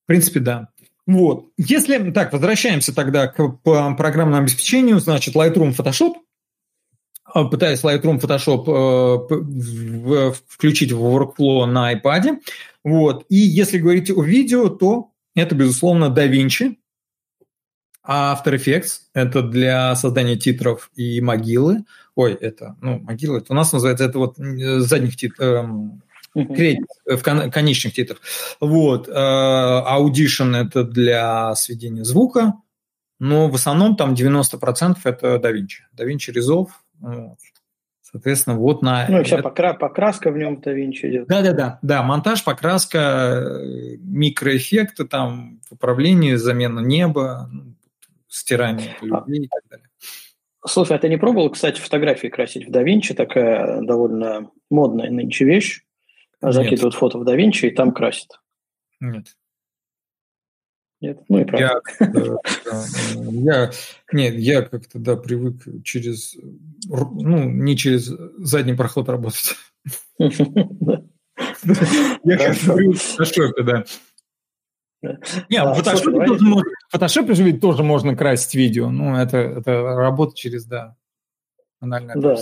[0.07, 0.69] В принципе, да.
[1.05, 1.47] Вот.
[1.59, 6.15] Если, так, возвращаемся тогда к программному обеспечению, значит, Lightroom, Photoshop.
[7.25, 9.33] А, пытаюсь Lightroom, Photoshop
[10.31, 12.39] э, включить в workflow на iPad.
[12.85, 13.27] Вот.
[13.29, 16.77] И если говорить о видео, то это, безусловно, DaVinci,
[18.05, 21.85] а After Effects– это для создания титров и могилы.
[22.15, 26.03] Ой, это, ну, могилы, это у нас называется, это вот задних титров, эм,
[26.45, 28.21] кредит в конечных титрах.
[28.61, 29.09] Вот.
[29.09, 32.55] Э, Audition– это для сведения звука,
[33.19, 35.85] но в основном там 90% это DaVinci.
[35.97, 36.69] DaVinci Resolve.
[37.01, 37.39] Вот.
[38.03, 39.07] Соответственно, вот на...
[39.09, 39.75] Ну, и вся покра...
[39.75, 41.29] покраска в нем DaVinci идет.
[41.29, 43.61] Да-да-да, да, монтаж, покраска,
[43.99, 47.75] микроэффекты, там, управление, замена неба, ну,
[48.29, 49.89] стирание а людей и так далее.
[50.67, 53.15] Слушай, а ты не пробовал, кстати, фотографии красить в DaVinci?
[53.15, 55.86] Такая довольно модная нынче вещь
[56.41, 58.41] закидывают фото в DaVinci и там красят.
[59.01, 59.27] Нет.
[61.01, 61.81] Нет, ну и правда.
[62.01, 62.39] Я,
[63.15, 63.71] я,
[64.13, 66.35] нет, я как-то, да, привык через,
[66.87, 69.55] ну, не через задний проход работать.
[70.19, 70.29] Я
[72.39, 73.85] как-то привык фотошопе, да.
[75.51, 75.75] Не, в
[76.91, 78.91] фотошопе же ведь тоже можно красить видео.
[78.91, 80.97] Ну, это, это работа через, да,
[81.81, 82.37] анальное Да,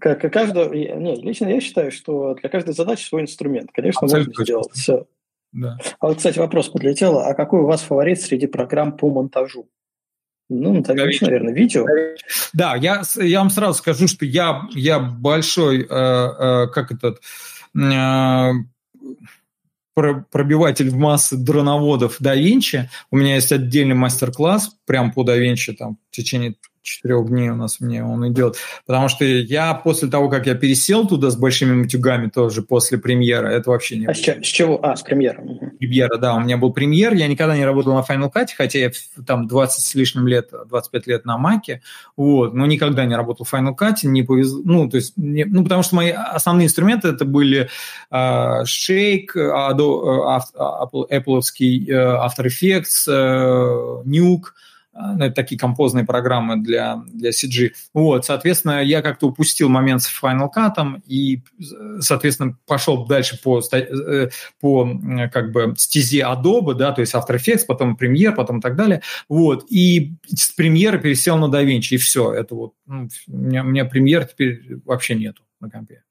[0.00, 3.70] как, каждого, не, лично я считаю, что для каждой задачи свой инструмент.
[3.72, 5.06] Конечно, Абсолютно можно сделать все
[5.52, 5.76] да.
[6.00, 7.18] А вот, кстати, вопрос подлетел.
[7.18, 9.68] А какой у вас фаворит среди программ по монтажу?
[10.48, 11.86] Ну, монтажируешь, наверное, видео.
[12.52, 17.20] Да, я, я вам сразу скажу, что я, я большой, э, э, как этот,
[17.74, 18.50] э,
[19.94, 22.88] пробиватель в массы дроноводов Винчи.
[23.10, 27.80] У меня есть отдельный мастер-класс прям по Винчи, там, в течение четырех дней у нас
[27.80, 28.56] мне он идет.
[28.86, 33.48] Потому что я после того, как я пересел туда с большими матюгами тоже после премьера,
[33.48, 34.06] это вообще не...
[34.06, 34.84] А с, с чего?
[34.84, 35.42] А, с премьера.
[35.78, 36.34] Премьера, да.
[36.34, 37.14] У меня был премьер.
[37.14, 38.90] Я никогда не работал на Final Cut, хотя я
[39.26, 41.82] там 20 с лишним лет, 25 лет на Маке,
[42.16, 45.62] вот, но никогда не работал в Final Cut, не повезло, ну, то есть, не, ну,
[45.62, 47.68] потому что мои основные инструменты это были
[48.10, 56.04] uh, Shake, Adobe, Apple, Apple uh, After Effects, uh, Nuke, а, ну, это такие композные
[56.04, 57.72] программы для, для CG.
[57.94, 61.42] Вот, соответственно, я как-то упустил момент с Final Cut и,
[62.00, 64.28] соответственно, пошел дальше по, э,
[64.60, 64.88] по
[65.32, 69.02] как бы стезе Adobe, да, то есть After Effects, потом Premiere, потом и так далее.
[69.28, 72.32] Вот, и с Premiere пересел на DaVinci, и все.
[72.32, 76.02] Это вот, ну, у, меня, у меня Premiere теперь вообще нету на компе.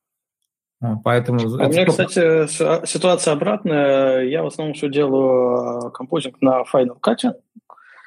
[1.03, 2.47] Поэтому а у меня, кстати,
[2.87, 4.23] ситуация обратная.
[4.23, 7.35] Я в основном все делаю композинг на Final Cut.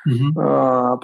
[0.06, 0.40] Угу.
[0.40, 0.96] А,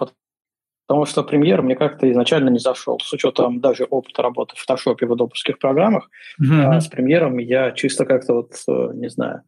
[0.87, 2.99] потому что премьер мне как-то изначально не зашел.
[3.01, 6.53] С учетом даже опыта работы в фотошопе в адобовских программах, угу.
[6.53, 9.43] а с премьером я чисто как-то вот, э, не знаю,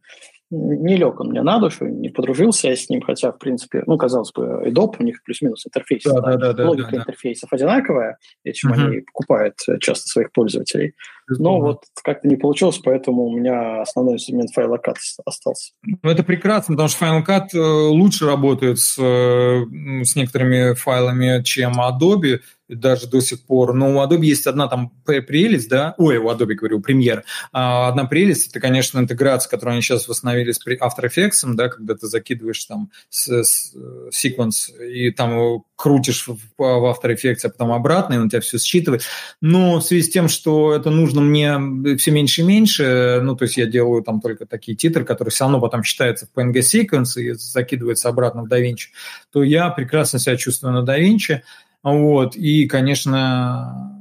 [0.53, 3.97] не лег он мне на душу, не подружился я с ним, хотя, в принципе, ну,
[3.97, 6.97] казалось бы, Adobe, у них плюс-минус интерфейс, да, да, да, логика да, да.
[6.99, 8.81] интерфейсов одинаковая, этим угу.
[8.81, 10.93] они покупают часто своих пользователей.
[11.27, 14.95] Но вот как-то не получилось, поэтому у меня основной инструмент Final Cut
[15.25, 15.73] остался.
[15.83, 19.65] Ну, это прекрасно, потому что Final Cut э, лучше работает с, э,
[20.03, 23.73] с некоторыми файлами, чем Adobe, даже до сих пор.
[23.73, 27.23] Но у Adobe есть одна там прелесть, да, ой, у Adobe, говорю, Premiere.
[27.51, 31.95] А, одна прелесть, это, конечно, интеграция, которую они сейчас восстановили с After Effects, да, когда
[31.95, 38.29] ты закидываешь там секвенс и там крутишь в, After Effects, а потом обратно, и он
[38.29, 39.03] тебя все считывает.
[39.41, 43.43] Но в связи с тем, что это нужно мне все меньше и меньше, ну, то
[43.43, 47.21] есть я делаю там только такие титры, которые все равно потом считаются в PNG sequence
[47.21, 48.87] и закидываются обратно в DaVinci,
[49.31, 51.41] то я прекрасно себя чувствую на DaVinci.
[51.83, 53.93] Вот, и, конечно,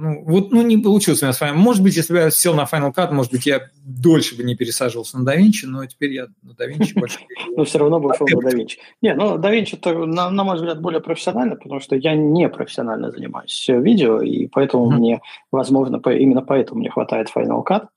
[0.00, 1.56] ну, вот, ну, не получилось у меня с вами.
[1.56, 4.54] Может быть, если бы я сел на Final Cut, может быть, я дольше бы не
[4.54, 7.18] пересаживался на DaVinci, но теперь я на DaVinci больше...
[7.56, 8.76] Но все равно бы ушел на DaVinci.
[9.02, 13.10] Не, ну, DaVinci, это, на, на мой взгляд, более профессионально, потому что я не профессионально
[13.10, 15.20] занимаюсь видео, и поэтому мне,
[15.52, 17.88] возможно, именно поэтому мне хватает Final Cut,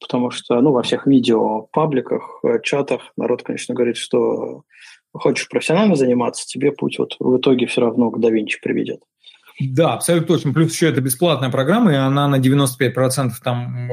[0.00, 4.62] потому что, ну, во всех видео, пабликах, э, чатах народ, конечно, говорит, что
[5.12, 9.00] хочешь профессионально заниматься, тебе путь вот в итоге все равно к DaVinci приведет.
[9.60, 10.52] Да, абсолютно точно.
[10.54, 13.90] Плюс еще это бесплатная программа, и она на 95% там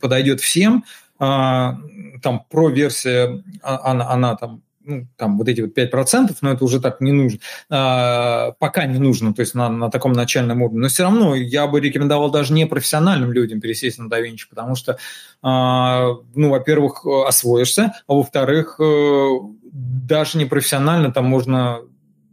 [0.00, 0.84] подойдет всем.
[1.20, 1.78] А,
[2.22, 6.80] там про-версия, а, она, она там ну, там вот эти вот 5%, но это уже
[6.80, 10.80] так не нужно, а, пока не нужно, то есть на, на таком начальном уровне.
[10.80, 14.98] Но все равно я бы рекомендовал даже не профессиональным людям пересесть на DaVinci, потому что,
[15.42, 19.28] а, ну, во-первых, освоишься, а во-вторых, э,
[19.72, 21.80] даже не профессионально там можно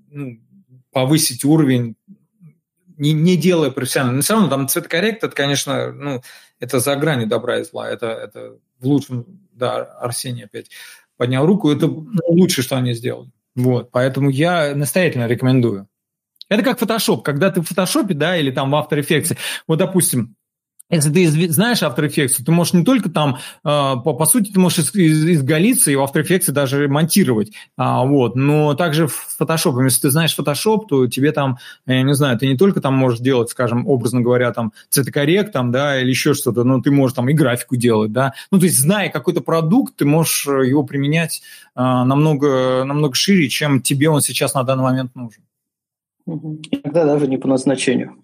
[0.09, 0.39] ну,
[0.91, 1.97] повысить уровень
[2.97, 4.17] не, не делая профессионально.
[4.17, 6.21] Но все равно там цветокоррект, это, конечно, ну,
[6.61, 7.89] это за гранью добра и зла.
[7.89, 10.69] Это, это в лучшем, да, Арсений опять
[11.17, 11.87] поднял руку, это
[12.27, 13.31] лучшее, что они сделали.
[13.55, 15.87] Вот, поэтому я настоятельно рекомендую.
[16.49, 17.21] Это как Photoshop.
[17.23, 19.37] Когда ты в Photoshop, да, или там в After Effects,
[19.67, 20.35] вот, допустим,
[20.89, 24.59] если ты знаешь After Effects, ты можешь не только там, а, по, по сути, ты
[24.59, 29.35] можешь из, из, изголиться и в After Effects даже монтировать, а, вот, но также в
[29.39, 31.57] Photoshop, если ты знаешь Photoshop, то тебе там,
[31.87, 35.71] я не знаю, ты не только там можешь делать, скажем, образно говоря, там цветокоррект, там,
[35.71, 38.79] да, или еще что-то, но ты можешь там и графику делать, да, ну, то есть,
[38.79, 41.41] зная какой-то продукт, ты можешь его применять
[41.73, 45.41] а, намного, намного шире, чем тебе он сейчас на данный момент нужен.
[46.27, 48.15] Иногда даже не по назначению.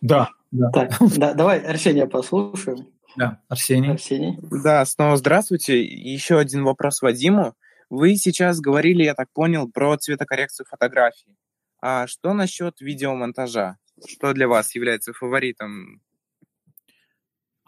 [0.00, 0.70] Да, да.
[0.70, 2.88] Так, да, давай Арсения послушаем.
[3.16, 3.92] Да, Арсений.
[3.92, 4.38] Арсений.
[4.62, 5.82] Да, снова здравствуйте.
[5.82, 7.54] Еще один вопрос Вадиму.
[7.90, 11.36] Вы сейчас говорили, я так понял, про цветокоррекцию фотографий.
[11.80, 13.76] А что насчет видеомонтажа?
[14.06, 16.00] Что для вас является фаворитом?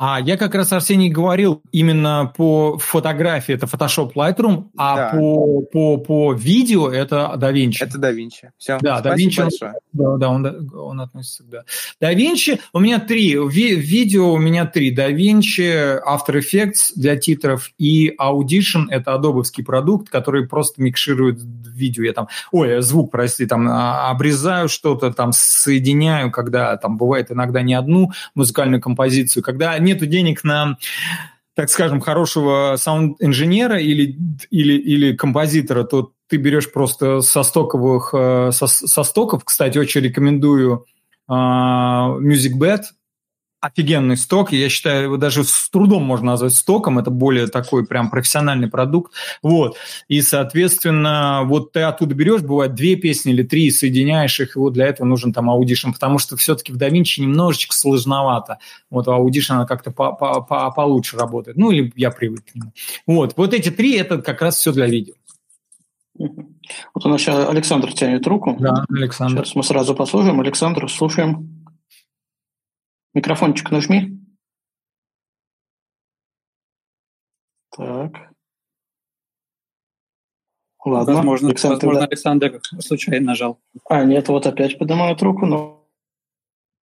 [0.02, 5.10] А я как раз, Арсений, говорил именно по фотографии это Photoshop Lightroom, а да.
[5.10, 7.77] по, по, по видео это DaVinci.
[7.81, 8.48] Это DaVinci.
[8.56, 9.74] Все, да, DaVinci, большое.
[9.93, 11.64] Да, да, он, он относится к да.
[12.01, 14.97] DaVinci, у меня три, ви, видео у меня три.
[14.97, 22.05] DaVinci, After Effects для титров и Audition, это адобовский продукт, который просто микширует видео.
[22.05, 27.60] Я там, ой, звук, прости, там а, обрезаю что-то, там соединяю, когда там бывает иногда
[27.60, 30.77] не одну музыкальную композицию, когда нету денег на
[31.55, 34.17] так скажем, хорошего саунд-инженера или,
[34.51, 40.01] или, или композитора, то ты берешь просто со стоковых, э, со, со стоков, кстати, очень
[40.01, 40.87] рекомендую
[41.28, 42.83] э, MusicBed,
[43.61, 44.53] офигенный сток.
[44.53, 46.99] Я считаю, его даже с трудом можно назвать стоком.
[46.99, 49.12] Это более такой прям профессиональный продукт.
[49.43, 49.77] Вот.
[50.09, 54.73] И, соответственно, вот ты оттуда берешь, бывает, две песни или три, соединяешь их, и вот
[54.73, 58.59] для этого нужен там Audition, потому что все-таки в DaVinci немножечко сложновато.
[58.91, 61.57] Вот у Audition она как-то по -по -по получше работает.
[61.57, 62.73] Ну, или я привык к нему.
[63.07, 63.35] Вот.
[63.37, 65.15] Вот эти три, это как раз все для видео.
[66.95, 68.57] Вот у нас сейчас Александр тянет руку.
[68.61, 69.45] Да, Александр.
[69.45, 70.41] Сейчас мы сразу послушаем.
[70.41, 71.60] Александр, слушаем.
[73.15, 74.19] Микрофончик нажми.
[77.77, 78.31] Так.
[80.85, 81.15] Ладно.
[81.15, 83.61] Возможно, Александр, возможно, Александр случайно нажал.
[83.89, 85.45] А, нет, вот опять поднимают руку.
[85.45, 85.87] Ну,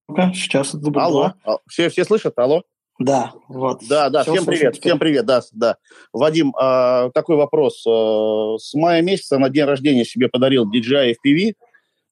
[0.07, 0.97] ну-ка, сейчас это будет.
[0.97, 2.37] Алло, а, все, все слышат?
[2.37, 2.63] Алло?
[2.99, 3.81] Да, вот.
[3.87, 4.89] Да, да, всем привет, теперь.
[4.89, 5.77] всем привет, да, да.
[6.13, 7.85] Вадим, а, такой вопрос.
[7.87, 11.53] А, с мая месяца на день рождения себе подарил DJI FPV,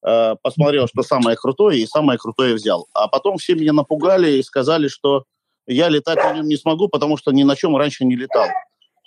[0.08, 2.88] Э, посмотрел, что самое крутое, и самое крутое взял.
[2.94, 5.24] А потом все меня напугали и сказали, что
[5.66, 8.46] я летать на нем не смогу, потому что ни на чем раньше не летал.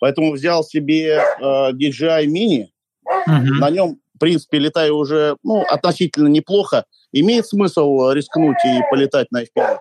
[0.01, 2.67] Поэтому взял себе э, DJI Mini.
[3.05, 3.55] Угу.
[3.61, 6.85] На нем, в принципе, летаю уже ну, относительно неплохо.
[7.13, 9.79] Имеет смысл рискнуть и полетать на FPV?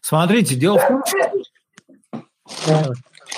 [0.00, 2.92] Смотрите, дело в том, что...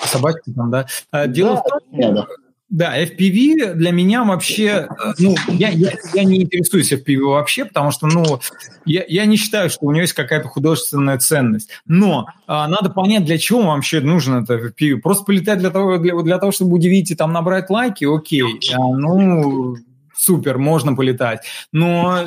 [0.04, 0.86] Собачки там, да?
[1.12, 2.26] Э, дело да, в том, да,
[2.70, 3.02] да.
[3.02, 8.06] FPV для меня вообще, э, ну, я, я, я не интересуюсь FPV вообще, потому что,
[8.06, 8.40] ну,
[8.84, 11.70] я, я не считаю, что у него есть какая-то художественная ценность.
[11.86, 14.98] Но а, надо понять, для чего вообще нужен это FPV.
[14.98, 18.60] Просто полетать для того, для, для того, чтобы удивить и там набрать лайки, окей.
[18.72, 19.76] А, ну,
[20.14, 21.40] супер, можно полетать.
[21.72, 22.26] Но,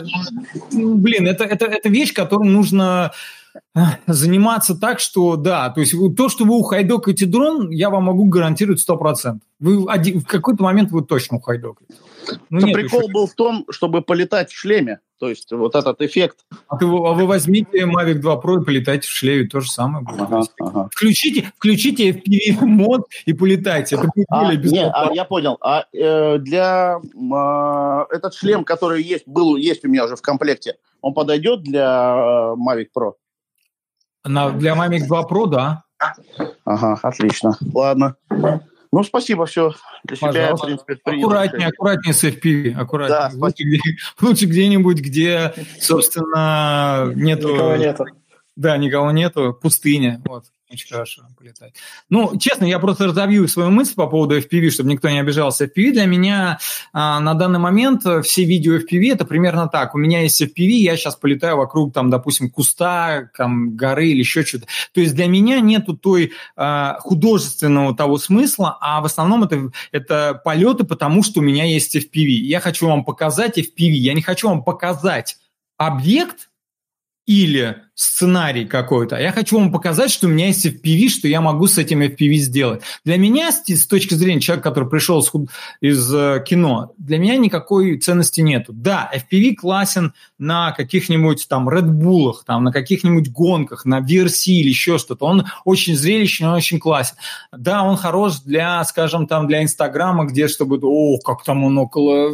[0.71, 3.11] блин, это, это, это вещь, которую нужно
[4.07, 8.83] заниматься так, что да, то есть то, что вы ухайдокаете дрон, я вам могу гарантировать
[8.87, 9.39] 100%.
[9.59, 11.93] Вы один, в какой-то момент вы точно ухайдокаете.
[12.49, 13.11] Ну, нет, прикол еще...
[13.11, 16.45] был в том, чтобы полетать в шлеме, то есть вот этот эффект.
[16.67, 20.05] А, ты, а вы возьмите Mavic 2 Pro и полетайте в шлеме, то же самое
[20.05, 20.21] будет.
[20.21, 20.89] Ага, ага.
[20.91, 25.09] Включите, включите FPV мод и полетайте, это будет а, более бесплатно.
[25.09, 25.57] а, я понял.
[25.61, 30.75] А э, для э, этот шлем, который есть, был, есть у меня уже в комплекте,
[31.01, 33.13] он подойдет для э, Mavic Pro?
[34.25, 35.83] На, для Mavic 2 Pro, да.
[36.65, 37.57] Ага, отлично.
[37.73, 38.15] Ладно.
[38.29, 39.73] Ну, спасибо, все.
[40.03, 40.77] Для себя, Пожалуйста.
[40.77, 43.19] в принципе, аккуратнее, аккуратнее с FPV, аккуратнее.
[43.19, 43.79] Да, лучше, где,
[44.21, 47.53] лучше где-нибудь, где, собственно, нету...
[47.53, 48.05] Никого нету.
[48.55, 50.21] Да, никого нету, пустыня.
[50.25, 51.73] Вот очень хорошо полетать.
[52.09, 55.65] Ну, честно, я просто разобью свою мысль по поводу FPV, чтобы никто не обижался.
[55.65, 56.59] FPV для меня
[56.91, 59.95] а, на данный момент э, все видео FPV это примерно так.
[59.95, 64.43] У меня есть FPV, я сейчас полетаю вокруг, там, допустим, куста, там, горы или еще
[64.43, 64.67] что-то.
[64.93, 70.41] То есть для меня нету той а, художественного того смысла, а в основном это, это
[70.43, 72.27] полеты, потому что у меня есть FPV.
[72.27, 75.37] Я хочу вам показать FPV, я не хочу вам показать
[75.77, 76.49] объект,
[77.25, 79.17] или сценарий какой-то.
[79.17, 82.33] Я хочу вам показать, что у меня есть FPV, что я могу с этим FPV
[82.35, 82.81] сделать.
[83.05, 85.31] Для меня, с точки зрения человека, который пришел из,
[85.79, 88.73] из э, кино, для меня никакой ценности нету.
[88.73, 94.69] Да, FPV классен на каких-нибудь там Red Bull, там, на каких-нибудь гонках, на VRC или
[94.69, 95.25] еще что-то.
[95.25, 97.15] Он очень зрелищный, он очень классен.
[97.51, 102.31] Да, он хорош для, скажем, там, для Инстаграма, где чтобы, о, как там он около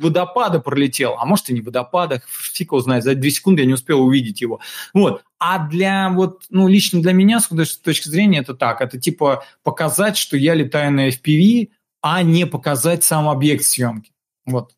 [0.00, 1.16] водопада пролетел.
[1.18, 4.40] А может и не водопада, фиг его знает, за две секунды я не успел увидеть
[4.40, 4.60] его.
[5.00, 5.24] Вот.
[5.38, 8.80] А для вот, ну, лично для меня, с художественной точки зрения, это так.
[8.80, 11.70] Это типа показать, что я летаю на FPV,
[12.02, 14.12] а не показать сам объект съемки.
[14.44, 14.74] Вот.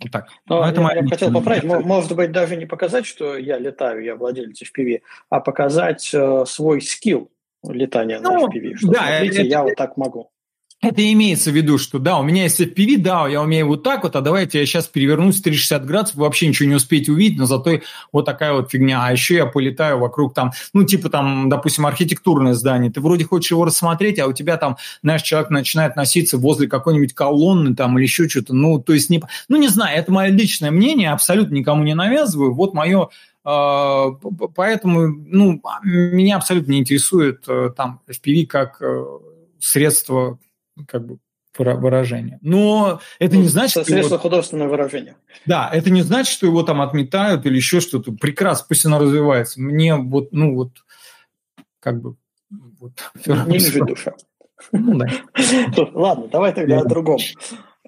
[0.00, 0.28] Вот так.
[0.46, 4.04] Но, Но это я, я хотел поправить, может быть, даже не показать, что я летаю,
[4.04, 5.00] я владелец FPV,
[5.30, 7.30] а показать э, свой скилл
[7.64, 8.76] летания ну, на FPV.
[8.76, 10.30] Что, да, смотрите, это, я вот так могу.
[10.82, 14.02] Это имеется в виду, что да, у меня есть FPV, да, я умею вот так
[14.02, 17.80] вот, а давайте я сейчас перевернусь 360 градусов, вообще ничего не успеете увидеть, но зато
[18.12, 19.02] вот такая вот фигня.
[19.02, 22.92] А еще я полетаю вокруг там, ну, типа там, допустим, архитектурное здание.
[22.92, 27.14] Ты вроде хочешь его рассмотреть, а у тебя там, знаешь, человек начинает носиться возле какой-нибудь
[27.14, 28.54] колонны там или еще что-то.
[28.54, 32.54] Ну, то есть, не, ну, не знаю, это мое личное мнение, абсолютно никому не навязываю.
[32.54, 33.08] Вот мое
[33.44, 34.10] а,
[34.54, 39.04] Поэтому, ну, меня абсолютно не интересует э, там FPV как э,
[39.60, 40.38] средство
[40.86, 41.18] как бы
[41.58, 42.38] выражение.
[42.42, 43.86] Но это ну, не значит...
[43.86, 44.22] Средство его...
[44.22, 45.16] художественное выражение.
[45.46, 48.12] Да, это не значит, что его там отметают или еще что-то.
[48.12, 49.60] Прекрасно, пусть оно развивается.
[49.60, 50.72] Мне вот, ну вот,
[51.80, 52.16] как бы...
[52.50, 52.92] Вот,
[53.46, 54.12] не лежит душа.
[54.72, 55.06] Ну, да.
[55.94, 57.18] Ладно, давай тогда о другом.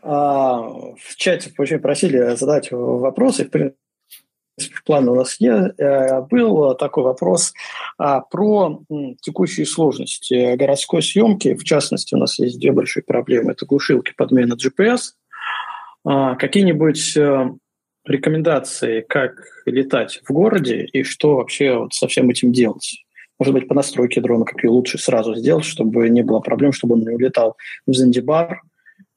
[0.02, 3.44] А, в чате очень просили задать вопросы.
[3.44, 3.76] В принципе,
[4.58, 7.52] в плане у нас есть, э, был такой вопрос
[7.98, 8.80] про
[9.20, 11.54] текущие сложности городской съемки.
[11.54, 13.52] В частности, у нас есть две большие проблемы.
[13.52, 15.00] Это глушилки, подмена GPS.
[16.04, 17.50] А, какие-нибудь э,
[18.06, 23.04] рекомендации, как летать в городе и что вообще вот со всем этим делать?
[23.38, 27.02] Может быть, по настройке дрона какие лучше сразу сделать, чтобы не было проблем, чтобы он
[27.02, 27.56] не улетал
[27.86, 28.62] в Занзибар,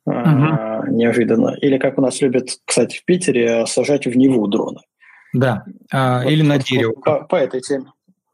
[0.10, 0.90] Uh-huh.
[0.90, 1.56] неожиданно.
[1.62, 4.80] Или как у нас любят, кстати, в Питере, сажать в Неву дроны.
[5.32, 6.94] Да, а, вот, или на дерево.
[6.94, 7.86] По, по этой теме.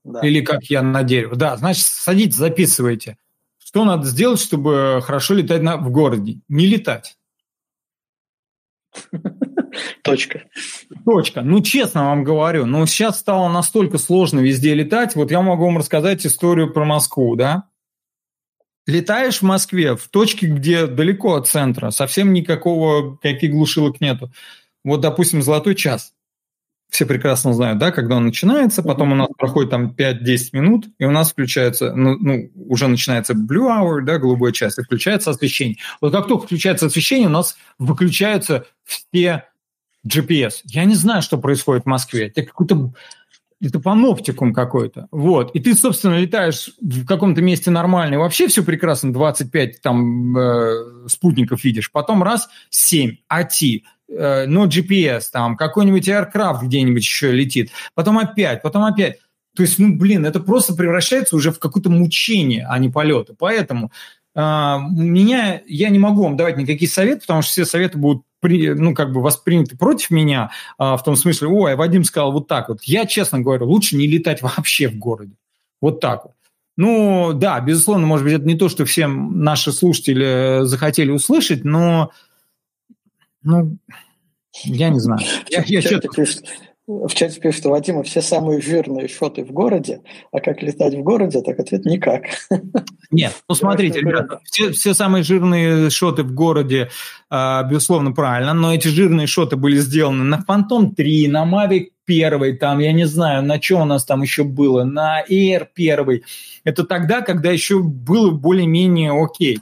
[0.07, 0.21] Да.
[0.21, 1.35] Или как я на дерево.
[1.35, 3.17] Да, значит, садитесь, записывайте.
[3.57, 6.39] Что надо сделать, чтобы хорошо летать на, в городе?
[6.47, 7.17] Не летать.
[10.03, 10.45] Точка.
[11.05, 11.41] Точка.
[11.41, 15.15] Ну, честно вам говорю, но сейчас стало настолько сложно везде летать.
[15.15, 17.65] Вот я могу вам рассказать историю про Москву, да?
[18.85, 24.31] Летаешь в Москве, в точке, где далеко от центра, совсем никакого, каких глушилок нету.
[24.85, 26.13] Вот, допустим, золотой час
[26.89, 31.05] все прекрасно знают, да, когда он начинается, потом у нас проходит там 5-10 минут, и
[31.05, 35.77] у нас включается, ну, ну, уже начинается blue hour, да, голубой час, и включается освещение.
[36.01, 39.43] Вот как только включается освещение, у нас выключаются все
[40.07, 40.61] GPS.
[40.64, 42.27] Я не знаю, что происходит в Москве.
[42.27, 42.93] Это какой-то
[43.59, 45.07] это паноптикум какой-то.
[45.11, 45.55] Вот.
[45.55, 51.07] И ты, собственно, летаешь в каком-то месте нормально, и вообще все прекрасно, 25 там э,
[51.07, 51.91] спутников видишь.
[51.91, 57.71] Потом раз, 7, AT, э, no GPS, там какой-нибудь aircraft где-нибудь еще летит.
[57.93, 59.17] Потом опять, потом опять.
[59.55, 63.34] То есть, ну, блин, это просто превращается уже в какое-то мучение, а не полеты.
[63.38, 63.91] Поэтому
[64.35, 68.73] э, меня, я не могу вам давать никакие советы, потому что все советы будут при,
[68.73, 72.69] ну, как бы восприняты против меня, а, в том смысле, ой, Вадим сказал вот так
[72.69, 72.84] вот.
[72.84, 75.34] Я, честно говорю, лучше не летать вообще в городе.
[75.81, 76.34] Вот так вот.
[76.75, 82.11] Ну, да, безусловно, может быть, это не то, что все наши слушатели захотели услышать, но,
[83.47, 83.77] ну,
[84.63, 85.21] я не знаю.
[85.49, 86.09] Я, я что-то...
[86.87, 89.99] В чате пишут, что Вадима все самые жирные шоты в городе,
[90.31, 92.23] а как летать в городе, так ответ никак.
[93.11, 96.89] Нет, ну смотрите, ребята, все, все самые жирные шоты в городе,
[97.29, 102.57] э, безусловно, правильно, но эти жирные шоты были сделаны на Phantom 3, на Mavic 1,
[102.57, 106.21] там, я не знаю, на чем у нас там еще было, на Air 1.
[106.63, 109.59] Это тогда, когда еще было более-менее окей.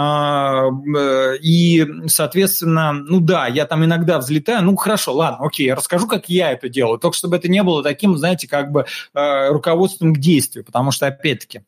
[0.00, 5.74] А, э, и, соответственно, ну да, я там иногда взлетаю, ну хорошо, ладно, окей, я
[5.74, 9.48] расскажу, как я это делаю, только чтобы это не было таким, знаете, как бы э,
[9.48, 11.62] руководством к действию, потому что, опять-таки,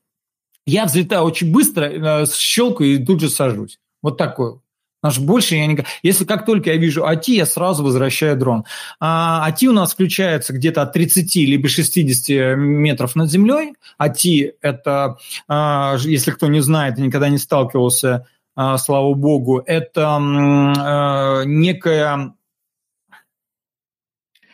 [0.64, 3.80] я взлетаю очень быстро, э, щелкаю и тут же сажусь.
[4.00, 4.69] Вот такой Потому
[5.08, 5.84] что больше я не...
[6.02, 8.64] Если как только я вижу АТИ, я сразу возвращаю дрон.
[9.00, 13.74] А, АТИ у нас включается где-то от 30 либо 60 метров над землей.
[13.96, 15.16] АТИ– это,
[15.48, 22.34] а, если кто не знает и никогда не сталкивался, а, слава богу, это а, некая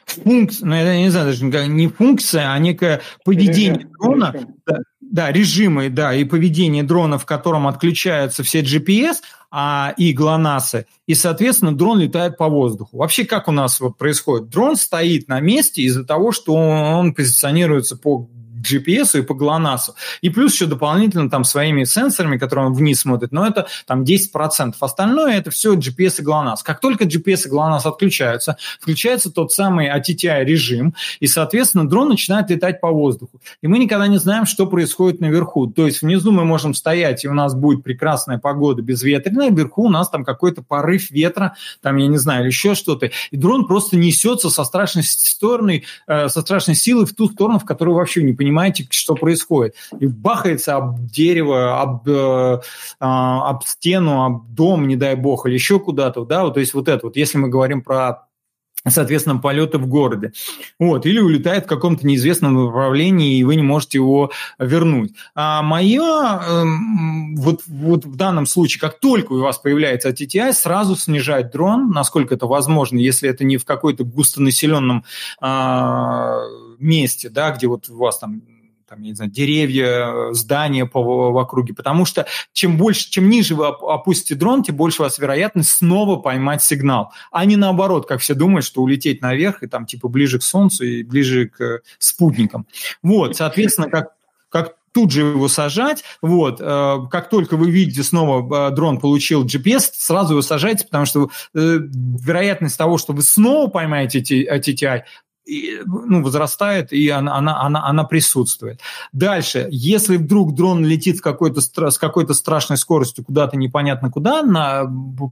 [0.06, 4.35] функция, ну, я не знаю, даже не функция, а некое поведение дрона,
[5.16, 9.16] да, режимы, да, и поведение дрона, в котором отключаются все GPS
[9.51, 12.98] а, и ГЛОНАССы, и, соответственно, дрон летает по воздуху.
[12.98, 14.51] Вообще, как у нас вот происходит?
[14.51, 18.28] Дрон стоит на месте из-за того, что он позиционируется по
[18.66, 19.94] GPS и по GLONASS.
[20.20, 24.74] И плюс еще дополнительно там своими сенсорами, которые он вниз смотрит, но это там 10%.
[24.80, 26.59] Остальное это все GPS и GLONASS.
[26.64, 32.51] Как только GPS и GLONASS отключаются, включается тот самый ATTI режим, и, соответственно, дрон начинает
[32.51, 33.40] летать по воздуху.
[33.62, 35.66] И мы никогда не знаем, что происходит наверху.
[35.66, 39.88] То есть внизу мы можем стоять, и у нас будет прекрасная погода безветренная, вверху у
[39.88, 43.10] нас там какой-то порыв ветра, там, я не знаю, или еще что-то.
[43.30, 47.64] И дрон просто несется со страшной стороной, э, со страшной силой в ту сторону, в
[47.64, 49.74] которую вообще не понимаем понимаете, что происходит.
[50.01, 52.61] И бахается об дерево, об, э,
[53.01, 56.73] а, об стену, об дом, не дай бог, или еще куда-то, да, вот, то есть
[56.73, 58.27] вот это вот, если мы говорим про
[58.89, 60.33] соответственно, полеты в городе.
[60.78, 64.31] Вот, или улетает в каком-то неизвестном направлении, и вы не можете его
[64.61, 65.12] вернуть.
[65.35, 70.95] А мое, эм, вот, вот в данном случае, как только у вас появляется TTI, сразу
[70.95, 75.05] снижать дрон, насколько это возможно, если это не в какой-то густонаселенном
[75.41, 76.43] а,
[76.81, 78.43] месте, да, где вот у вас там
[78.89, 83.55] там, я не знаю, деревья, здания по, в округе, потому что чем больше, чем ниже
[83.55, 88.20] вы опустите дрон, тем больше у вас вероятность снова поймать сигнал, а не наоборот, как
[88.20, 92.66] все думают, что улететь наверх и там типа ближе к Солнцу и ближе к спутникам.
[93.03, 94.12] Вот, соответственно, как,
[94.48, 96.05] как тут же его сажать.
[96.23, 101.05] Вот, э, как только вы видите снова э, дрон получил GPS, сразу его сажайте, потому
[101.05, 105.03] что э, вероятность того, что вы снова поймаете TTI,
[105.47, 108.81] и, ну, возрастает, и она, она, она, она присутствует.
[109.12, 114.85] Дальше, если вдруг дрон летит какой-то, с какой-то страшной скоростью куда-то непонятно куда, на,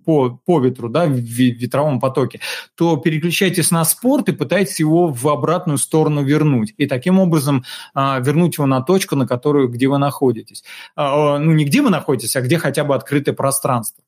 [0.04, 2.40] по, по ветру, да, в ветровом потоке,
[2.76, 6.74] то переключайтесь на спорт и пытайтесь его в обратную сторону вернуть.
[6.76, 10.62] И таким образом а, вернуть его на точку, на которую, где вы находитесь.
[10.94, 14.02] А, ну, не где вы находитесь, а где хотя бы открытое пространство.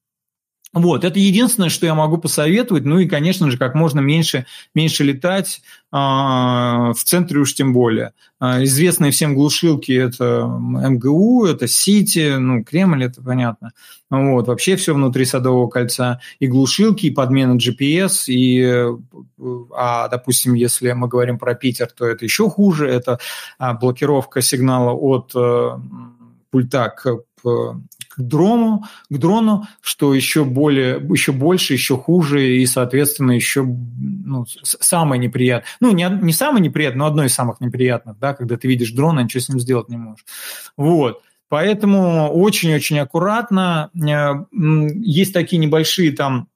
[0.77, 2.85] Вот, это единственное, что я могу посоветовать.
[2.85, 4.45] Ну и, конечно же, как можно меньше,
[4.75, 8.13] меньше летать, а, в центре уж тем более.
[8.39, 13.73] А, известные всем глушилки– это МГУ, это Сити, ну, Кремль, это понятно.
[14.11, 16.21] Вот, вообще все внутри Садового кольца.
[16.41, 18.85] И глушилки, и подмена GPS, и,
[19.75, 22.87] а, допустим, если мы говорим про Питер, то это еще хуже.
[22.87, 23.19] Это
[23.59, 25.71] а, блокировка сигнала от э,
[26.51, 27.23] пульта к
[28.17, 34.47] к дрону, к дрону, что еще более, еще больше, еще хуже и, соответственно, еще ну,
[34.63, 35.69] самое неприятное.
[35.81, 39.19] Ну, не, не самое неприятное, но одно из самых неприятных, да, когда ты видишь дрон,
[39.19, 40.25] а ничего с ним сделать не можешь.
[40.77, 41.23] Вот.
[41.49, 43.91] Поэтому очень-очень аккуратно.
[43.95, 46.49] Э, есть такие небольшие там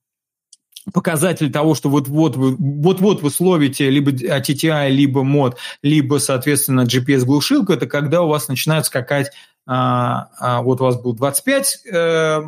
[0.93, 7.73] показатель того, что вот-вот вы, вот-вот вы словите либо TTI, либо мод, либо, соответственно, GPS-глушилку,
[7.73, 12.43] это когда у вас начинает скакать а, а, вот у вас был 25 э,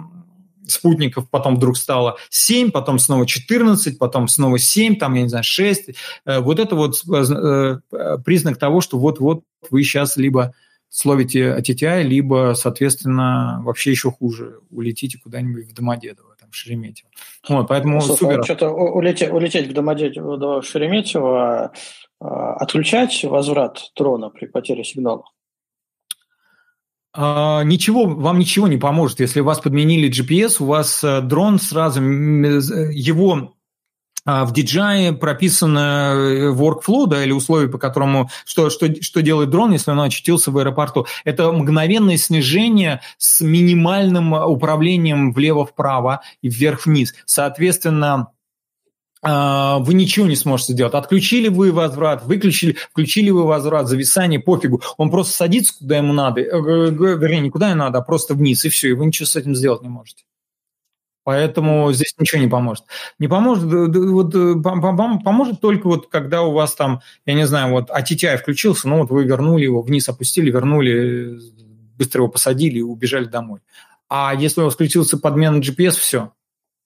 [0.66, 5.44] спутников, потом вдруг стало 7, потом снова 14, потом снова 7, там, я не знаю,
[5.44, 5.90] 6.
[6.24, 7.78] Э, вот это вот э,
[8.24, 10.54] признак того, что вот-вот вы сейчас либо
[10.88, 17.10] словите TTI, либо, соответственно, вообще еще хуже, улетите куда-нибудь в Домодедово, там, в Шереметьево.
[17.48, 18.44] Вот, поэтому Слушай, супер.
[18.44, 21.72] Что-то улететь, улететь в Домодедово, в Шереметьево,
[22.20, 25.24] а, отключать возврат дрона при потере сигнала?
[27.14, 29.20] А, ничего, вам ничего не поможет.
[29.20, 33.54] Если вас подменили GPS, у вас э, дрон сразу, его
[34.24, 39.50] а, в DJI прописано э, workflow, да, или условия, по которому, что, что, что делает
[39.50, 41.06] дрон, если он очутился в аэропорту.
[41.24, 47.14] Это мгновенное снижение с минимальным управлением влево-вправо и вверх-вниз.
[47.26, 48.28] Соответственно,
[49.22, 50.94] вы ничего не сможете сделать.
[50.94, 54.82] Отключили вы возврат, выключили, включили вы возврат, зависание, пофигу.
[54.96, 58.64] Он просто садится, куда ему надо, э, вернее, не куда ему надо, а просто вниз,
[58.64, 60.24] и все, и вы ничего с этим сделать не можете.
[61.24, 62.84] Поэтому здесь ничего не поможет.
[63.20, 67.90] Не поможет, вот, э, поможет только вот, когда у вас там, я не знаю, вот
[67.90, 71.38] ATTI включился, ну вот вы вернули его, вниз опустили, вернули,
[71.96, 73.60] быстро его посадили и убежали домой.
[74.08, 76.32] А если у вас включился подмена GPS, все,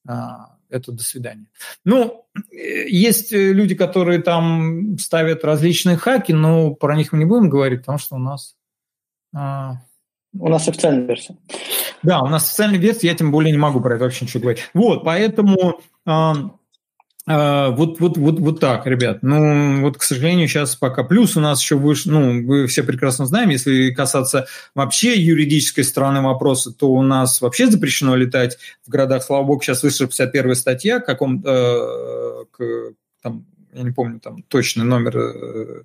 [0.07, 1.47] а, это до свидания.
[1.85, 7.25] Ну, э, есть э, люди, которые там ставят различные хаки, но про них мы не
[7.25, 8.57] будем говорить, потому что у нас...
[9.35, 9.83] А...
[10.39, 11.37] У нас официальная версия.
[12.03, 14.69] Да, у нас официальная версия, я тем более не могу про это вообще ничего говорить.
[14.75, 15.81] Вот, поэтому...
[16.05, 16.35] А а,
[17.27, 19.19] вот, вот, вот, вот так, ребят.
[19.23, 23.27] Ну, вот, к сожалению, сейчас пока плюс у нас еще выше, ну, вы все прекрасно
[23.27, 29.25] знаем, если касаться вообще юридической стороны вопроса, то у нас вообще запрещено летать в городах.
[29.25, 32.93] Слава богу, сейчас вышла 51 статья, каком, э, к,
[33.23, 33.45] там,
[33.77, 35.83] я не помню там точный номер э,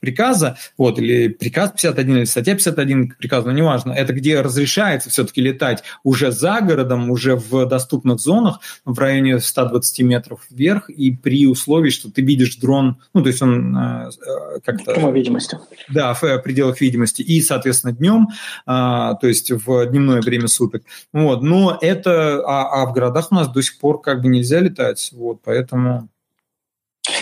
[0.00, 5.10] приказа, вот, или приказ 51, или статья 51 к приказу, но неважно, это где разрешается
[5.10, 11.12] все-таки летать уже за городом, уже в доступных зонах, в районе 120 метров вверх, и
[11.12, 14.94] при условии, что ты видишь дрон, ну, то есть он э, э как-то...
[14.94, 15.58] В видимости.
[15.88, 18.28] Да, в пределах видимости, и, соответственно, днем,
[18.66, 20.82] э, то есть в дневное время суток.
[21.12, 24.60] Вот, но это, а, а в городах у нас до сих пор как бы нельзя
[24.60, 26.08] летать, вот, поэтому...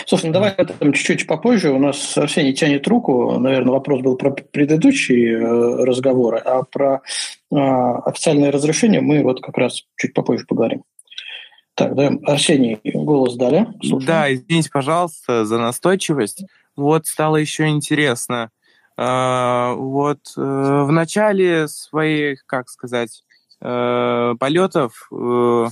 [0.05, 1.71] Слушай, ну давай об этом чуть-чуть попозже.
[1.71, 3.37] У нас Арсений тянет руку.
[3.39, 7.01] Наверное, вопрос был про предыдущие э, разговоры, а про
[7.51, 10.83] э, официальное разрешение мы вот как раз чуть попозже поговорим.
[11.75, 13.67] Так, да, Арсений, голос дали.
[13.81, 14.05] Слушаем.
[14.05, 16.45] Да, извините, пожалуйста, за настойчивость.
[16.75, 18.49] Вот стало еще интересно.
[18.97, 23.23] Э, вот в начале своих, как сказать,
[23.63, 25.67] э, полетов э,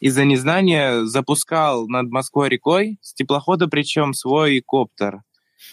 [0.00, 5.22] из-за незнания запускал над Москвой рекой с теплохода, причем свой коптер.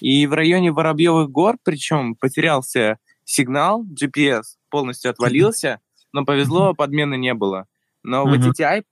[0.02, 5.80] И в районе Воробьевых гор, причем потерялся сигнал, GPS полностью отвалился,
[6.14, 7.66] но повезло, подмены не было.
[8.04, 8.84] Но в TTI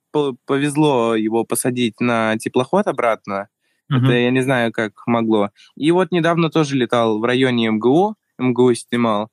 [0.44, 3.48] повезло его посадить на теплоход обратно.
[3.90, 5.50] Это я не знаю, как могло.
[5.74, 9.30] И вот недавно тоже летал в районе МГУ, МГУ снимал.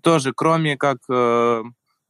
[0.00, 1.64] Тоже, кроме как э,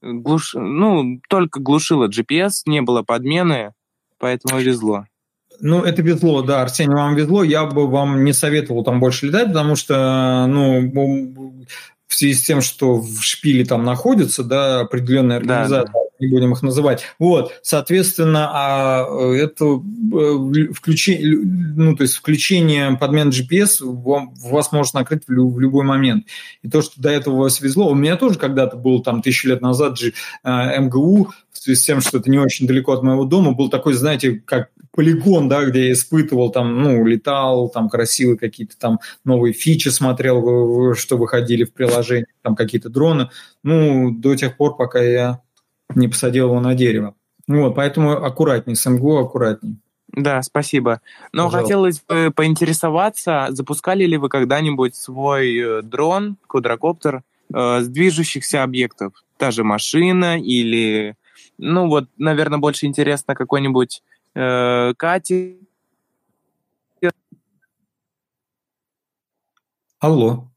[0.07, 0.55] глуш...
[0.55, 3.73] ну, только глушило GPS, не было подмены,
[4.19, 5.07] поэтому везло.
[5.61, 7.43] Ну, это везло, да, Арсений, вам везло.
[7.43, 11.65] Я бы вам не советовал там больше летать, потому что, ну,
[12.07, 16.29] в связи с тем, что в шпиле там находится, да, определенная организация, да, да не
[16.29, 17.03] будем их называть.
[17.19, 24.73] Вот, соответственно, а э, это э, включение, ну, то есть включение подмен GPS вам, вас
[24.73, 26.27] может накрыть в, в любой момент.
[26.63, 29.61] И то, что до этого вас везло, у меня тоже когда-то был там тысячу лет
[29.61, 30.13] назад же
[30.45, 33.69] э, МГУ, в связи с тем, что это не очень далеко от моего дома, был
[33.69, 38.99] такой, знаете, как полигон, да, где я испытывал там, ну, летал, там красивые какие-то там
[39.25, 43.31] новые фичи смотрел, что выходили в приложение, там какие-то дроны.
[43.63, 45.41] Ну, до тех пор, пока я
[45.95, 47.15] не посадил его на дерево.
[47.47, 49.79] Вот, поэтому аккуратней, с МГУ аккуратней.
[50.09, 51.01] Да, спасибо.
[51.33, 51.59] Но Пожалуйста.
[51.59, 57.23] хотелось бы поинтересоваться, запускали ли вы когда-нибудь свой э, дрон, квадрокоптер,
[57.53, 59.13] э, с движущихся объектов?
[59.37, 61.17] Та же машина или,
[61.59, 64.03] ну вот, наверное, больше интересно какой-нибудь
[64.35, 65.57] э, катер.
[69.99, 70.49] Алло.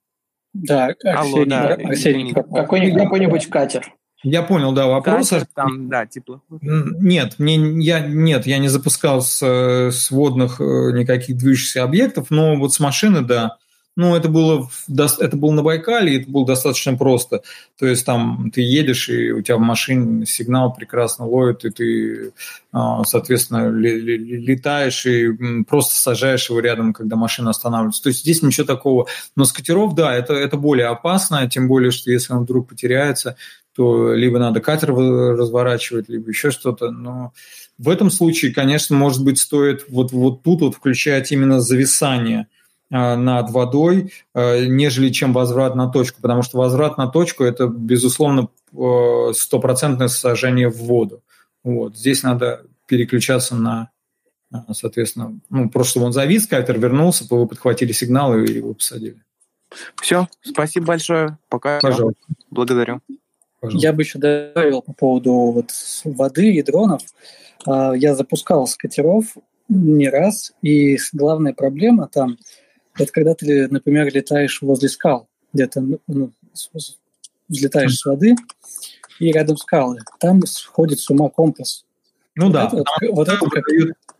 [0.53, 3.93] Да, Арсений, Алло, да, Арсений, какой-нибудь, какой-нибудь катер.
[4.23, 5.29] Я понял, да, вопрос.
[5.29, 6.61] Катер, там, да, теплоход.
[6.61, 10.63] Нет, мне, я, нет, я не запускал с, с водных э,
[10.93, 13.57] никаких движущихся объектов, но вот с машины, да.
[13.95, 17.41] Ну, это было, это было на Байкале, это было достаточно просто.
[17.77, 22.31] То есть там ты едешь, и у тебя в машине сигнал прекрасно ловит, и ты,
[22.71, 28.03] а, соответственно, летаешь и просто сажаешь его рядом, когда машина останавливается.
[28.03, 29.07] То есть здесь ничего такого.
[29.35, 33.35] Но с катеров, да, это, это более опасно, тем более, что если он вдруг потеряется,
[33.79, 36.91] то либо надо катер разворачивать, либо еще что-то.
[36.91, 37.31] Но
[37.77, 42.49] в этом случае, конечно, может быть, стоит вот, вот тут вот включать именно зависание
[42.91, 47.67] а, над водой, а, нежели чем возврат на точку, потому что возврат на точку– это,
[47.67, 51.23] безусловно, а, стопроцентное сажение в воду.
[51.63, 51.95] Вот.
[51.95, 53.91] Здесь надо переключаться на,
[54.73, 59.23] соответственно, ну, просто чтобы он завис, катер вернулся, вы подхватили сигнал и его посадили.
[60.01, 61.37] Все, спасибо большое.
[61.47, 61.79] Пока.
[61.79, 62.25] Пожалуйста.
[62.51, 62.99] Благодарю.
[63.59, 63.87] Пожалуйста.
[63.87, 65.71] Я бы еще добавил по поводу вот
[66.03, 67.01] воды и дронов.
[67.65, 68.77] А, я запускал с
[69.67, 72.37] не раз, и главная проблема там–
[72.99, 76.31] это когда ты, например, летаешь возле скал, где-то ну, ну
[77.47, 78.35] взлетаешь с воды,
[79.19, 79.99] и рядом скалы.
[80.19, 81.85] Там сходит с ума компас.
[82.35, 83.65] Ну да, это, вот это как...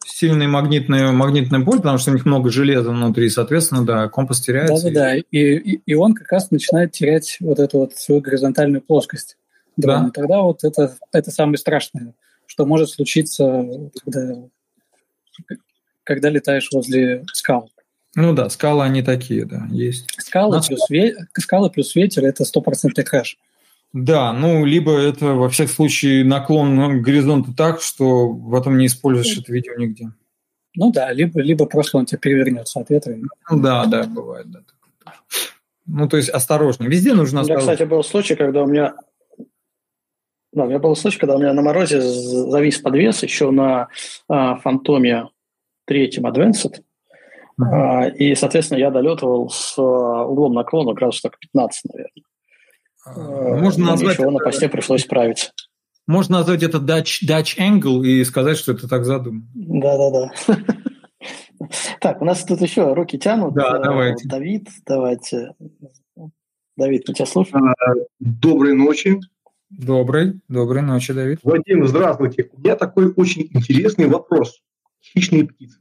[0.05, 4.83] сильный магнитный, магнитный поле, потому что у них много железа внутри, соответственно, да, компас теряется.
[4.83, 9.37] Да-да-да, и, и, и он как раз начинает терять вот эту вот свою горизонтальную плоскость.
[9.77, 10.07] Да.
[10.07, 12.13] И тогда вот это, это самое страшное,
[12.45, 13.65] что может случиться,
[14.03, 14.35] когда,
[16.03, 17.69] когда летаешь возле скал.
[18.15, 20.07] Ну да, скалы они такие, да, есть.
[20.17, 20.67] Скалы, Нас...
[20.67, 21.15] плюс, ве...
[21.37, 23.37] скалы плюс ветер– это стопроцентный крэш.
[23.91, 29.37] Да, ну, либо это, во всяком случае, наклон к горизонту так, что потом не используешь
[29.37, 30.11] это видео нигде.
[30.75, 33.15] Ну да, либо, либо просто он тебя перевернется от ветра.
[33.49, 34.59] Ну да, да, бывает, да.
[35.87, 36.89] Ну, то есть осторожнее.
[36.89, 37.63] Везде нужно осторожно.
[37.63, 38.93] У меня, кстати, был случай, когда у меня...
[40.53, 43.87] Да, у меня был случай, когда у меня на морозе завис подвес еще на
[44.27, 45.29] а, Фантоме
[45.85, 46.81] третьем Advanced.
[47.59, 47.65] Uh-huh.
[47.65, 52.23] А, и, соответственно, я долетывал с а, углом наклона градусов так 15, наверное.
[53.15, 54.17] А, можно назвать...
[54.17, 55.51] Ничего, на посте пришлось справиться.
[56.07, 59.45] Можно назвать это Dutch, Dutch Angle и сказать, что это так задумано.
[59.53, 60.31] Да-да-да.
[61.99, 63.53] Так, у нас тут еще руки тянут.
[63.53, 64.27] Да, э, давайте.
[64.27, 65.53] Давид, давайте.
[66.77, 67.67] Давид, мы тебя слушаем.
[67.67, 67.75] А,
[68.19, 69.19] доброй ночи.
[69.69, 71.39] Доброй, доброй ночи, Давид.
[71.43, 72.49] Вадим, здравствуйте.
[72.53, 74.61] У меня такой очень интересный вопрос.
[75.01, 75.79] Хищные птицы.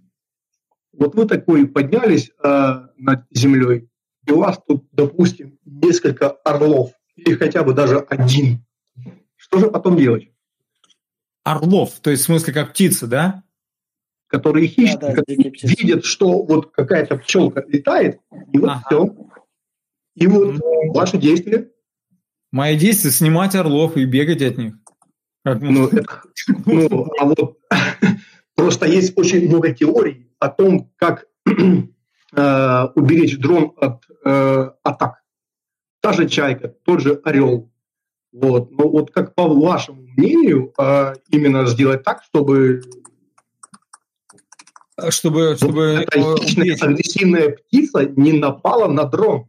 [0.92, 3.88] Вот вы такой поднялись э, над землей,
[4.26, 8.64] и у вас тут, допустим, несколько орлов или хотя бы даже один.
[9.36, 10.30] Что же потом делать?
[11.44, 13.42] Орлов, то есть в смысле как птица, да?
[14.26, 18.20] Которые хищники да, да, видят, что вот какая-то пчелка летает,
[18.52, 18.82] и вот ага.
[18.86, 19.16] все.
[20.14, 20.92] И вот mm-hmm.
[20.92, 21.70] ваши действия.
[22.52, 24.74] Мои действия снимать орлов и бегать от них.
[25.44, 26.22] Ну, это,
[26.66, 27.58] ну, а вот
[28.54, 35.22] просто есть очень много теорий о том, как э, уберечь дрон от э, атак
[36.00, 37.70] та же чайка, тот же орел,
[38.32, 38.70] Вот.
[38.70, 42.82] Но вот как по вашему мнению, а, именно сделать так, чтобы
[45.10, 49.46] чтобы, чтобы эта хищная, агрессивная птица не напала на дрон.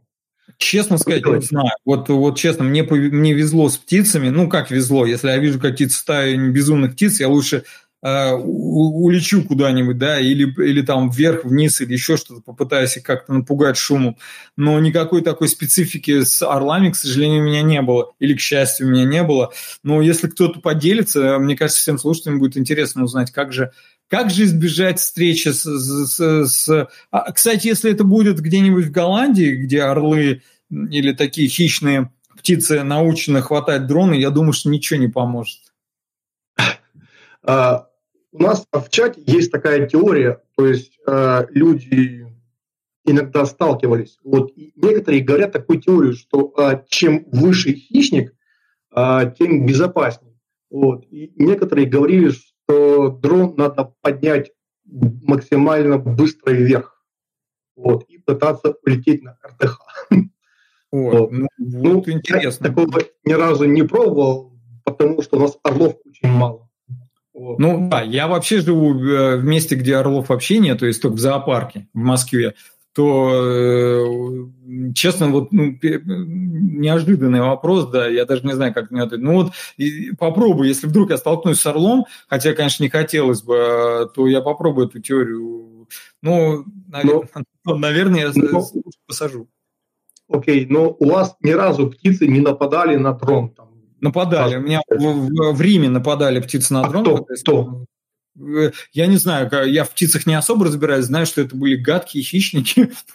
[0.58, 1.70] Честно сказать, не знаю.
[1.84, 4.28] Вот, вот честно, мне, мне везло с птицами.
[4.28, 5.06] Ну, как везло?
[5.06, 7.64] Если я вижу какие-то стаи безумных птиц, я лучше
[8.02, 13.32] э, улечу куда-нибудь, да, или, или там вверх, вниз, или еще что-то, попытаюсь их как-то
[13.32, 14.16] напугать шумом.
[14.56, 18.12] Но никакой такой специфики с орлами, к сожалению, у меня не было.
[18.18, 19.52] Или, к счастью, у меня не было.
[19.82, 23.72] Но если кто-то поделится, мне кажется, всем слушателям будет интересно узнать, как же
[24.08, 25.62] как же избежать встречи с...
[25.62, 26.88] с, с...
[27.12, 33.40] А, кстати, если это будет где-нибудь в Голландии, где орлы или такие хищные птицы научены
[33.40, 35.60] хватать дроны, я думаю, что ничего не поможет.
[37.42, 37.86] А,
[38.32, 42.26] у нас в чате есть такая теория, то есть а, люди
[43.04, 44.18] иногда сталкивались.
[44.22, 48.34] Вот некоторые говорят такую теорию, что а, чем выше хищник,
[48.92, 50.36] тем безопаснее.
[50.68, 51.04] Вот.
[51.10, 54.50] И некоторые говорили, что дрон надо поднять
[54.84, 57.00] максимально быстро вверх
[57.76, 59.78] вот, и пытаться улететь на РТХ.
[60.92, 61.30] О, вот.
[61.32, 62.66] ну, ну, интересно.
[62.66, 66.68] Я такого ни разу не пробовал, потому что у нас орлов очень мало.
[67.40, 67.58] Вот.
[67.58, 71.16] Ну да, я вообще живу э, в месте, где орлов вообще нет, то есть только
[71.16, 72.54] в зоопарке в Москве
[72.92, 79.24] то, э, честно, вот ну, неожиданный вопрос, да, я даже не знаю, как мне ответить.
[79.24, 83.54] Ну вот и попробую, если вдруг я столкнусь с орлом, хотя, конечно, не хотелось бы,
[83.54, 85.86] э, то я попробую эту теорию.
[86.20, 87.28] Ну, наверное,
[87.64, 88.66] но, наверное я но,
[89.06, 89.48] посажу.
[90.28, 93.50] Окей, но у вас ни разу птицы не нападали на дрон?
[93.50, 93.69] Там,
[94.00, 94.56] нападали.
[94.56, 97.04] У меня в, в, в Риме нападали птицы на а дрон.
[97.04, 97.24] Кто?
[97.24, 97.84] кто?
[98.38, 102.22] Э, я не знаю, я в птицах не особо разбираюсь, знаю, что это были гадкие
[102.22, 102.92] хищники.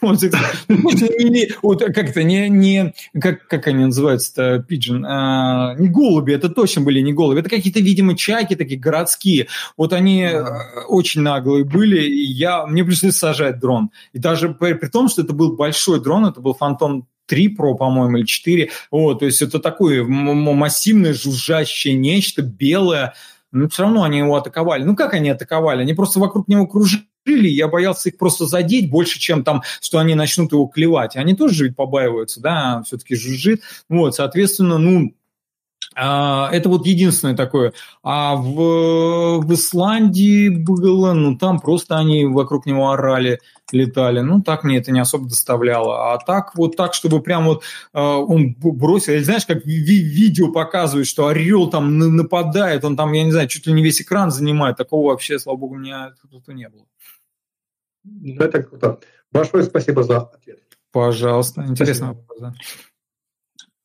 [1.62, 6.82] Вот как это, не, не, как, как они называются-то, пиджин, а, не голуби, это точно
[6.82, 9.48] были не голуби, это какие-то, видимо, чайки такие городские.
[9.76, 10.44] Вот они э,
[10.88, 13.90] очень наглые были, и я, мне пришлось сажать дрон.
[14.12, 17.76] И даже при, при том, что это был большой дрон, это был Фантом 3 Pro,
[17.76, 18.70] по-моему, или 4.
[18.90, 23.14] Вот, то есть это такое массивное, жужжащее нечто, белое,
[23.52, 24.84] но все равно они его атаковали.
[24.84, 25.82] Ну как они атаковали?
[25.82, 30.14] Они просто вокруг него кружили, я боялся их просто задеть больше, чем там, что они
[30.14, 31.16] начнут его клевать.
[31.16, 33.62] Они тоже ведь побаиваются, да, все-таки жужжит.
[33.88, 35.12] Вот, соответственно, ну,
[35.96, 37.72] это вот единственное такое.
[38.02, 43.40] А в, в Исландии было, ну там просто они вокруг него орали,
[43.72, 44.20] летали.
[44.20, 46.12] Ну так мне это не особо доставляло.
[46.12, 47.62] А так вот так, чтобы прям вот
[47.94, 53.12] э, он бросил, или знаешь, как ви- видео показывает, что орел там нападает, он там,
[53.12, 54.76] я не знаю, чуть ли не весь экран занимает.
[54.76, 56.84] Такого вообще, слава богу, у меня тут не было.
[58.04, 59.00] Ну, это круто.
[59.32, 60.60] Большое спасибо за ответ.
[60.92, 61.64] Пожалуйста.
[61.66, 62.54] Интересный вопрос, да.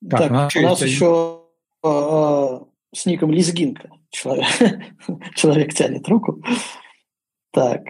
[0.09, 1.40] Так, так у нас, еще
[1.83, 3.89] с ником Лизгинка.
[4.09, 4.47] Человек,
[5.35, 6.43] человек тянет руку.
[7.51, 7.81] Так.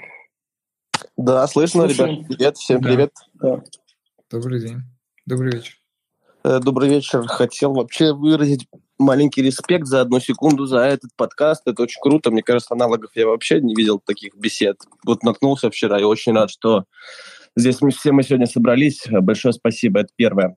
[1.18, 2.16] Да, слышно, Слушаем.
[2.16, 2.28] ребят.
[2.28, 2.90] Привет, всем да.
[2.90, 3.12] привет.
[3.34, 3.64] Да.
[4.30, 4.78] Добрый день.
[5.26, 5.76] Добрый вечер.
[6.44, 7.26] Э, добрый вечер.
[7.28, 11.64] Хотел вообще выразить маленький респект за одну секунду за этот подкаст.
[11.66, 12.32] Это очень круто.
[12.32, 14.78] Мне кажется, аналогов я вообще не видел таких бесед.
[15.06, 16.86] Вот наткнулся вчера и очень рад, что
[17.56, 19.06] здесь мы все мы сегодня собрались.
[19.10, 20.02] Большое спасибо.
[20.02, 20.56] Это первое.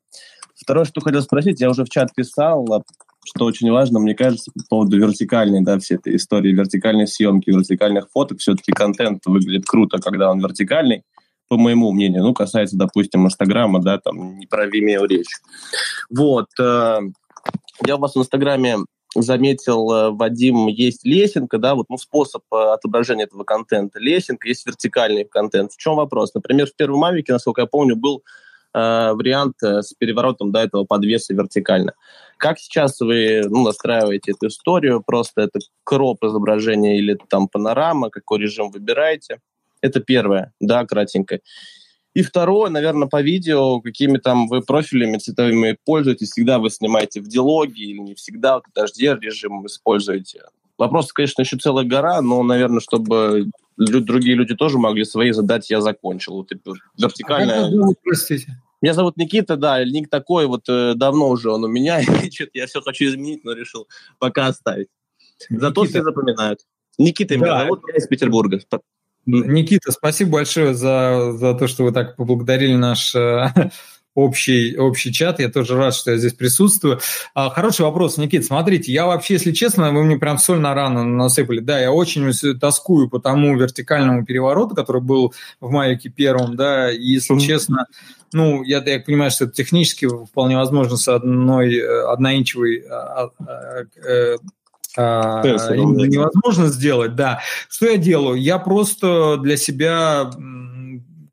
[0.54, 2.84] Второе, что хотел спросить, я уже в чат писал
[3.24, 8.08] что очень важно, мне кажется, по поводу вертикальной, да, всей этой истории, вертикальной съемки, вертикальных
[8.12, 11.02] фоток, все-таки контент выглядит круто, когда он вертикальный,
[11.48, 15.36] по моему мнению, ну, касается, допустим, Инстаграма, да, там, не про Vimeo речь.
[16.10, 17.00] Вот, э,
[17.86, 18.78] я у вас в Инстаграме
[19.14, 24.00] заметил, э, Вадим, есть лесенка, да, вот ну, способ э, отображения этого контента.
[24.00, 25.72] Лесенка, есть вертикальный контент.
[25.72, 26.34] В чем вопрос?
[26.34, 28.22] Например, в первом Мавике, насколько я помню, был
[28.76, 31.92] вариант с переворотом до этого подвеса вертикально.
[32.44, 35.02] Как сейчас вы ну, настраиваете эту историю?
[35.02, 38.10] Просто это кроп изображения или там панорама?
[38.10, 39.40] Какой режим выбираете?
[39.80, 41.40] Это первое, да, кратенько.
[42.12, 47.28] И второе, наверное, по видео, какими там вы профилями цветовыми пользуетесь, всегда вы снимаете в
[47.28, 50.42] диалоге или не всегда, вот HDR режим используете.
[50.76, 53.46] Вопрос, конечно, еще целая гора, но, наверное, чтобы
[53.78, 56.34] другие люди тоже могли свои задать, я закончил.
[56.34, 56.50] Вот,
[56.98, 57.68] вертикальная...
[57.68, 58.60] А простите?
[58.84, 62.50] Меня зовут Никита, да, ник такой, вот э, давно уже он у меня, и что-то
[62.52, 63.88] я все хочу изменить, но решил
[64.18, 64.88] пока оставить.
[65.48, 66.00] Зато Никита.
[66.00, 66.60] все запоминают.
[66.98, 68.60] Никита меня зовут, я из Петербурга.
[69.24, 73.46] Никита, спасибо большое за, за то, что вы так поблагодарили наш, э,
[74.14, 75.40] общий, общий чат.
[75.40, 77.00] Я тоже рад, что я здесь присутствую.
[77.34, 78.44] А, хороший вопрос, Никит.
[78.44, 81.60] Смотрите, я вообще, если честно, вы мне прям соль на рану насыпали.
[81.60, 87.02] Да, я очень тоскую по тому вертикальному перевороту, который был в Мавике первом, да, и,
[87.02, 87.86] если честно,
[88.32, 91.80] ну, я, я понимаю, что это технически вполне возможно с одной
[92.12, 94.36] одноинчевой а, а, э,
[94.96, 97.40] а, невозможно сделать, да.
[97.68, 98.40] Что я делаю?
[98.40, 100.30] Я просто для себя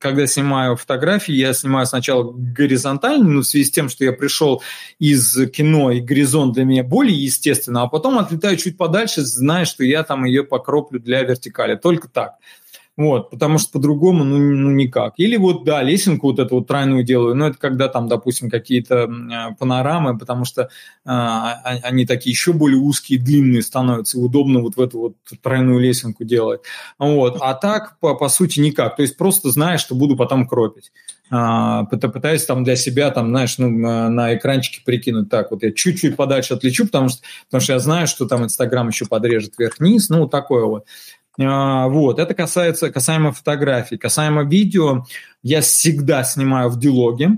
[0.01, 4.63] когда снимаю фотографии, я снимаю сначала горизонтально, ну, в связи с тем, что я пришел
[4.97, 9.83] из кино, и горизонт для меня более естественно, а потом отлетаю чуть подальше, зная, что
[9.83, 11.75] я там ее покроплю для вертикали.
[11.75, 12.37] Только так.
[12.97, 15.13] Вот, потому что по-другому, ну, ну, никак.
[15.17, 19.09] Или вот, да, лесенку вот эту вот тройную делаю, но это когда там, допустим, какие-то
[19.09, 20.69] э, панорамы, потому что э,
[21.05, 26.25] они такие еще более узкие, длинные становятся, и удобно вот в эту вот тройную лесенку
[26.25, 26.61] делать.
[26.99, 28.97] Вот, а так, по, по сути, никак.
[28.97, 30.91] То есть просто знаешь, что буду потом кропить.
[31.33, 36.17] А, пытаюсь там для себя, там, знаешь, ну, на экранчике прикинуть, так, вот я чуть-чуть
[36.17, 40.27] подальше отлечу, потому что, потому что я знаю, что там Инстаграм еще подрежет вверх-вниз, ну,
[40.27, 40.85] такое вот.
[41.39, 43.97] А, вот, это касается, касаемо фотографий.
[43.97, 45.05] Касаемо видео,
[45.43, 47.29] я всегда снимаю в дилоге.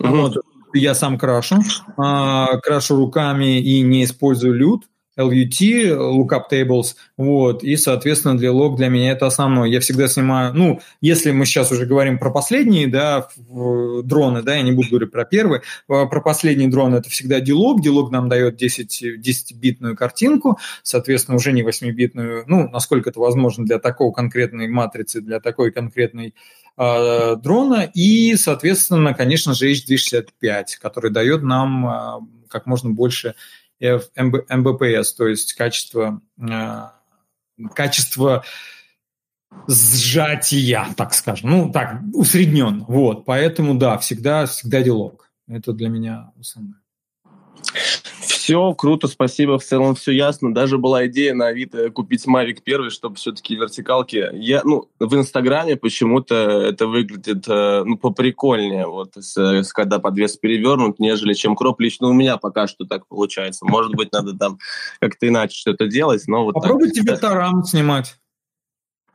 [0.00, 0.08] Угу.
[0.08, 0.36] Вот,
[0.74, 1.58] я сам крашу,
[1.96, 4.84] а, крашу руками и не использую лют.
[5.16, 9.68] LUT, lookup tables, вот, и, соответственно, для лог для меня это основное.
[9.68, 14.62] Я всегда снимаю, ну, если мы сейчас уже говорим про последние, да, дроны, да, я
[14.62, 18.56] не буду говорить про первые, а, про последний дрон это всегда дилог, дилог нам дает
[18.56, 25.20] 10, 10-битную картинку, соответственно, уже не 8-битную, ну, насколько это возможно для такого конкретной матрицы,
[25.20, 26.34] для такой конкретной
[26.76, 33.34] э, дрона, и, соответственно, конечно же, H265, который дает нам э, как можно больше
[33.80, 36.82] МБПС, то есть качество, э,
[37.74, 38.44] качество
[39.68, 42.84] сжатия, так скажем, ну так, усреднен.
[42.88, 45.30] Вот, поэтому да, всегда, всегда диалог.
[45.48, 46.80] Это для меня основное.
[48.46, 49.58] Все круто, спасибо.
[49.58, 50.54] В целом все ясно.
[50.54, 54.30] Даже была идея на Авито купить Mavic 1, чтобы все-таки вертикалки.
[54.34, 61.00] Я, ну, в Инстаграме почему-то это выглядит э, ну, поприкольнее, вот, с, когда подвес перевернут,
[61.00, 61.80] нежели чем кроп.
[61.80, 63.66] Лично у меня пока что так получается.
[63.66, 64.58] Может быть, надо там
[65.00, 68.14] как-то иначе что-то делать, но вот Попробуйте вертарам снимать.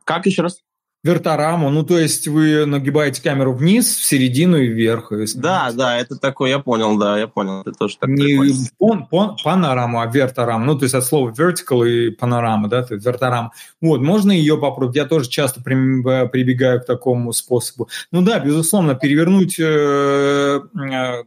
[0.04, 0.58] Как еще раз?
[1.04, 5.12] Вертораму, ну то есть вы нагибаете камеру вниз, в середину и вверх.
[5.34, 7.62] Да, да, это такое, я понял, да, я понял.
[7.62, 11.88] Это тоже так Не пон, пон, панораму, а верторам, ну то есть от слова vertical
[11.88, 13.50] и панорама, да, то есть верторам.
[13.80, 17.88] Вот, можно ее попробовать, я тоже часто прибегаю к такому способу.
[18.12, 21.24] Ну да, безусловно, перевернуть э, э,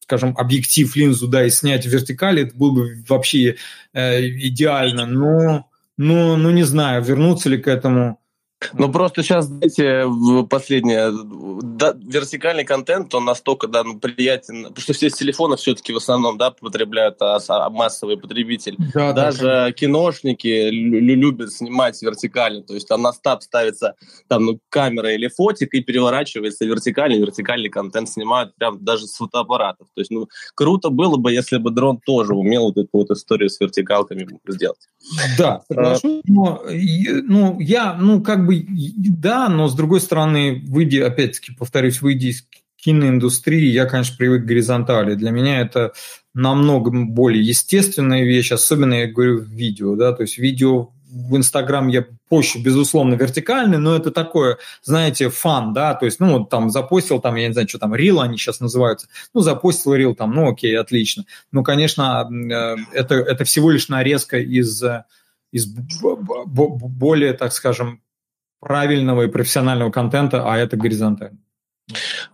[0.00, 3.58] скажем, объектив, линзу, да, и снять вертикали, это было бы вообще
[3.92, 8.18] э, идеально, но, но, ну, не знаю, вернуться ли к этому
[8.74, 10.06] ну, просто сейчас, знаете,
[10.48, 11.10] последнее,
[11.62, 15.96] да, вертикальный контент, он настолько да, ну, приятен, потому что все с телефона все-таки в
[15.96, 18.76] основном да, потребляют а, а массовый потребитель.
[18.94, 23.94] Да, Даже да, киношники любят снимать вертикально, то есть там на стаб ставится
[24.26, 29.86] там, ну, камера или фотик и переворачивается вертикально, вертикальный контент снимают прям даже с фотоаппаратов.
[29.94, 33.50] То есть, ну, круто было бы, если бы дрон тоже умел вот эту вот историю
[33.50, 34.88] с вертикалками сделать.
[35.38, 41.52] Да, соглашусь, но, ну, я, ну, как бы, да, но с другой стороны, выйдя, опять-таки,
[41.52, 42.44] повторюсь, выйдя из
[42.76, 45.14] киноиндустрии, я, конечно, привык к горизонтали.
[45.14, 45.92] Для меня это
[46.34, 51.88] намного более естественная вещь, особенно, я говорю, в видео, да, то есть видео в Инстаграм
[51.88, 57.20] я позже, безусловно, вертикальный, но это такое, знаете, фан, да, то есть, ну, там запостил,
[57.20, 60.50] там, я не знаю, что там, рил они сейчас называются, ну, запостил рил, там, ну,
[60.50, 61.24] окей, отлично.
[61.50, 64.82] Ну, конечно, э, это, это всего лишь нарезка из,
[65.50, 68.02] из более, так скажем,
[68.60, 71.38] правильного и профессионального контента, а это горизонтально.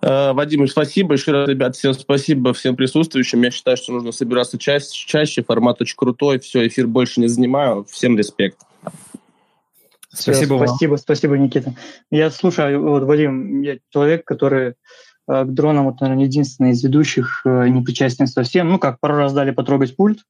[0.03, 3.43] Э, Вадим, спасибо еще раз, ребят, всем спасибо всем присутствующим.
[3.43, 7.85] Я считаю, что нужно собираться чаще, чаще формат очень крутой, все, эфир больше не занимаю.
[7.89, 8.59] Всем респект.
[10.11, 11.75] Спасибо, Все, спасибо, спасибо, Никита.
[12.11, 14.75] Я слушаю, вот, Вадим, я человек, который
[15.29, 18.69] э, к дронам, вот, наверное, единственный из ведущих, э, не причастен совсем.
[18.69, 20.21] Ну как, пару раз дали потрогать пульт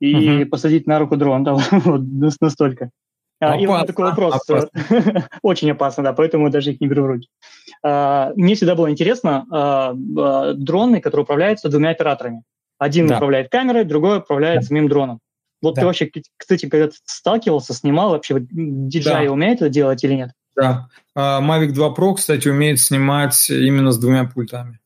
[0.00, 0.50] и угу.
[0.50, 2.02] посадить на руку дрон, да, вот
[2.40, 2.90] настолько.
[3.40, 4.34] А, и вот такой вопрос.
[4.48, 5.28] Опасно.
[5.42, 7.28] Очень опасно, да, поэтому даже их не беру в руки.
[7.84, 9.92] А, мне всегда было интересно, а,
[10.54, 12.42] дроны, которые управляются двумя операторами.
[12.78, 13.16] Один да.
[13.16, 14.66] управляет камерой, другой управляет да.
[14.66, 15.20] самим дроном.
[15.62, 15.80] Вот да.
[15.80, 19.32] ты вообще, кстати, когда сталкивался, снимал, вообще DJI да.
[19.32, 20.30] умеет это делать или нет?
[20.56, 20.88] Да.
[21.16, 24.80] Mavic 2 Pro, кстати, умеет снимать именно с двумя пультами.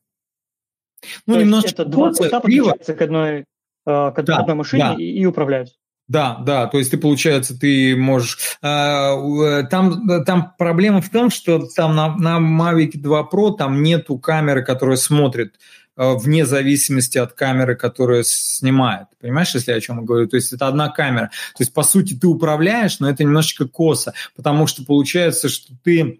[1.25, 3.45] Ну, То немножко это два пульта подключаются к одной,
[3.85, 4.95] к одной да, машине да.
[4.95, 5.69] и управляют.
[6.09, 8.57] Да, да, то есть ты, получается, ты можешь...
[8.61, 14.17] Э, там, там проблема в том, что там на, на Mavic 2 Pro там нету
[14.17, 15.55] камеры, которая смотрит
[15.95, 19.07] э, вне зависимости от камеры, которая снимает.
[19.21, 20.27] Понимаешь, если я о чем говорю?
[20.27, 21.27] То есть это одна камера.
[21.55, 26.19] То есть, по сути, ты управляешь, но это немножечко косо, потому что получается, что ты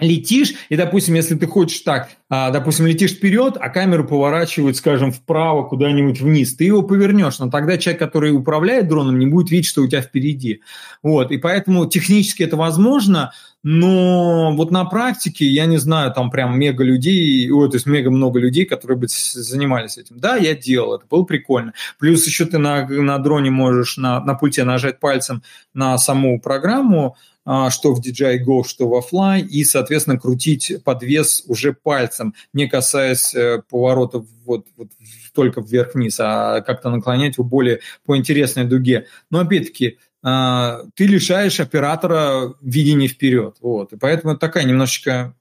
[0.00, 5.12] летишь, и, допустим, если ты хочешь так, а, допустим, летишь вперед, а камеру поворачивает, скажем,
[5.12, 9.68] вправо, куда-нибудь вниз, ты его повернешь, но тогда человек, который управляет дроном, не будет видеть,
[9.68, 10.62] что у тебя впереди.
[11.02, 16.58] Вот, и поэтому технически это возможно, но вот на практике, я не знаю, там прям
[16.58, 20.18] мега людей, о, то есть мега много людей, которые бы занимались этим.
[20.18, 21.72] Да, я делал, это было прикольно.
[21.98, 25.42] Плюс еще ты на, на дроне можешь на, на пульте нажать пальцем
[25.72, 31.74] на саму программу, что в DJI Go, что в Fly, и, соответственно, крутить подвес уже
[31.74, 34.88] пальцем, не касаясь э, поворотов вот, вот
[35.34, 39.06] только вверх-вниз, а как-то наклонять его более по интересной дуге.
[39.30, 43.56] Но, опять-таки, а, ты лишаешь оператора видения вперед.
[43.60, 43.92] Вот.
[43.92, 45.34] И поэтому это такая немножечко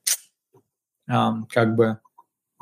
[1.07, 1.99] а, как бы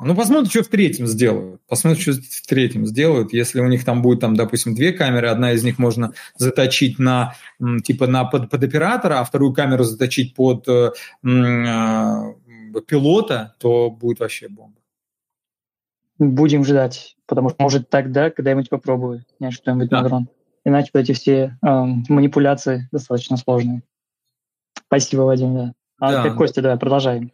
[0.04, 1.60] ну, посмотрим, что в третьем сделают.
[1.68, 3.32] Посмотрим, что в третьем сделают.
[3.32, 7.34] Если у них там будет, там, допустим, две камеры, одна из них можно заточить на,
[7.84, 10.90] типа, на под, под оператора, а вторую камеру заточить под э,
[11.24, 12.34] э,
[12.86, 14.76] пилота, то будет вообще бомба.
[16.18, 20.02] Будем ждать, потому что, может, тогда когда-нибудь попробую снять что-нибудь да.
[20.02, 20.28] на дрон.
[20.64, 23.82] Иначе вот эти все э, манипуляции достаточно сложные.
[24.86, 25.72] Спасибо, Вадим, да.
[25.98, 26.30] А да.
[26.34, 27.32] Костя, давай, продолжаем.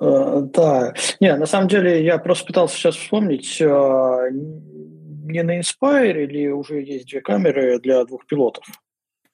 [0.00, 6.24] Э, да, не, на самом деле я просто пытался сейчас вспомнить, э, не на Inspire
[6.24, 8.64] или уже есть две камеры для двух пилотов?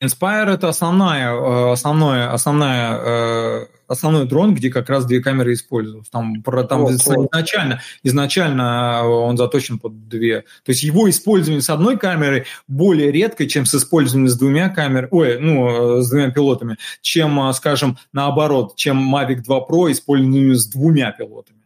[0.02, 6.10] Inspire это основная, э, основная, основная, э, основной дрон, где как раз две камеры используются.
[6.10, 7.80] Там, там вот, изначально, вот.
[8.02, 10.40] изначально он заточен под две.
[10.64, 15.08] То есть его использование с одной камерой более редко, чем с использованием с двумя камерами,
[15.12, 21.12] ой, ну, с двумя пилотами, чем, скажем, наоборот, чем Mavic 2 Pro использованием с двумя
[21.12, 21.61] пилотами.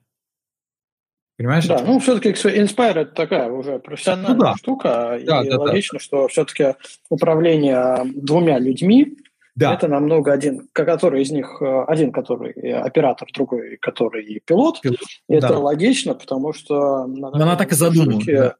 [1.36, 1.66] Понимаешь?
[1.66, 4.54] Да, ну все-таки Inspire это такая уже профессиональная ну, да.
[4.56, 6.02] штука, да, и да, логично, да.
[6.02, 6.74] что все-таки
[7.10, 9.18] управление двумя людьми
[9.54, 9.74] да.
[9.74, 14.80] это намного один, который из них э, один, который оператор, другой, который пилот.
[14.80, 14.98] пилот.
[15.28, 15.58] Это да.
[15.58, 18.18] логично, потому что она так и задумана.
[18.26, 18.54] Да.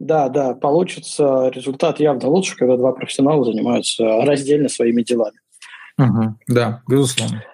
[0.00, 5.38] да, да, получится результат явно лучше, когда два профессионала занимаются раздельно своими делами.
[5.98, 7.44] Угу, да, безусловно.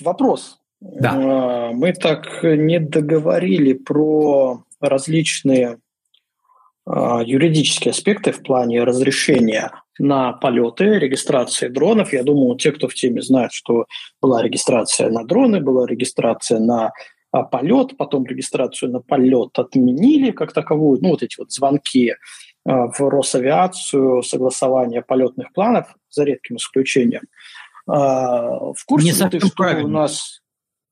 [0.00, 1.12] Вопрос да.
[1.14, 5.78] А, мы так не договорили про различные
[6.84, 12.12] а, юридические аспекты в плане разрешения на полеты, регистрации дронов.
[12.12, 13.86] Я думаю, те, кто в теме знают, что
[14.20, 16.90] была регистрация на дроны, была регистрация на
[17.30, 22.14] а, полет, потом регистрацию на полет отменили как таковую, ну вот эти вот звонки
[22.64, 27.22] в Росавиацию, согласование полетных планов, за редким исключением.
[27.88, 29.84] В курсе Не ты, что правильно.
[29.84, 30.41] у нас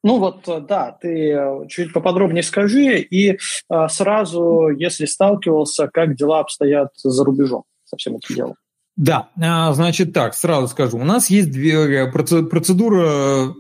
[0.03, 6.17] ну вот, э, да, ты э, чуть поподробнее скажи, и а, сразу, если сталкивался, как
[6.17, 8.55] дела обстоят за рубежом со всем этим делом.
[8.97, 10.99] Да, а, значит так, сразу скажу.
[10.99, 13.55] У нас есть две процедура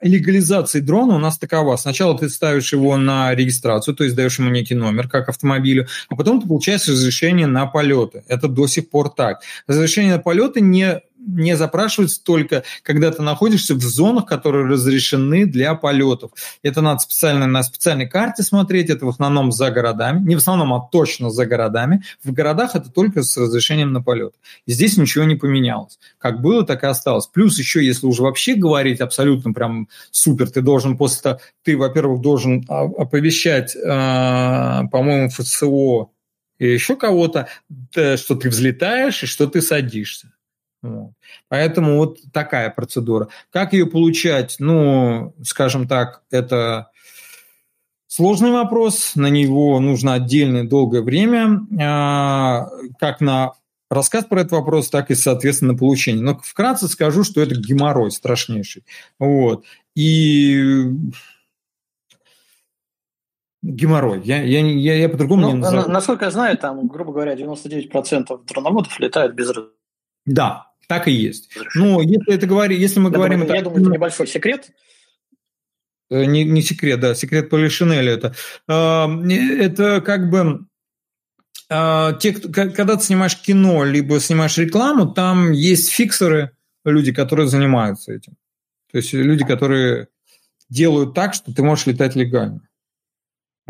[0.00, 1.76] легализации дрона у нас такова.
[1.76, 6.16] Сначала ты ставишь его на регистрацию, то есть даешь ему некий номер, как автомобилю, а
[6.16, 8.24] потом ты получаешь разрешение на полеты.
[8.28, 9.42] Это до сих пор так.
[9.66, 15.74] Разрешение на полеты не не запрашивается только, когда ты находишься в зонах, которые разрешены для
[15.74, 16.32] полетов.
[16.62, 20.72] Это надо специально на специальной карте смотреть, это в основном за городами, не в основном,
[20.74, 22.02] а точно за городами.
[22.24, 24.34] В городах это только с разрешением на полет.
[24.66, 25.98] И здесь ничего не поменялось.
[26.18, 27.26] Как было, так и осталось.
[27.26, 32.64] Плюс еще, если уже вообще говорить абсолютно прям супер, ты должен после ты, во-первых, должен
[32.68, 36.10] оповещать, э, по-моему, ФСО
[36.58, 37.48] и еще кого-то,
[37.92, 40.32] что ты взлетаешь и что ты садишься.
[40.82, 41.12] Вот.
[41.48, 43.28] Поэтому вот такая процедура.
[43.50, 44.56] Как ее получать?
[44.58, 46.90] Ну, скажем так, это
[48.06, 53.52] сложный вопрос, на него нужно отдельное долгое время, а, как на
[53.90, 56.22] рассказ про этот вопрос, так и, соответственно, на получение.
[56.22, 58.84] Но вкратце скажу, что это геморрой страшнейший.
[59.18, 59.64] Вот.
[59.94, 60.86] И
[63.62, 64.22] геморрой.
[64.24, 65.90] Я, я, я, я по-другому ну, не назову.
[65.90, 69.52] Насколько я знаю, там, грубо говоря, 99% дроноводов летают без
[70.26, 71.50] да, так и есть.
[71.76, 73.38] Ну, если это говорить, если мы я говорим...
[73.38, 74.72] Думаю, это, я думаю, это небольшой секрет.
[76.10, 78.34] Э, не, не секрет, да, секрет Полишинеля это.
[78.66, 80.66] А, это как бы
[81.68, 88.12] а, те, когда ты снимаешь кино, либо снимаешь рекламу, там есть фиксеры, люди, которые занимаются
[88.12, 88.32] этим.
[88.90, 90.08] То есть люди, которые
[90.68, 92.62] делают так, что ты можешь летать легально.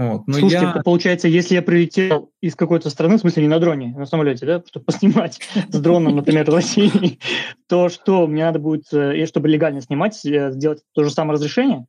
[0.01, 0.27] Вот.
[0.27, 0.71] Но Слушайте, я...
[0.71, 4.07] это получается, если я прилетел из какой-то страны, в смысле не на дроне, а на
[4.07, 7.19] самолете, да, чтобы поснимать с дроном, например, в России,
[7.69, 11.85] то что, мне надо будет, э, чтобы легально снимать, э, сделать то же самое разрешение?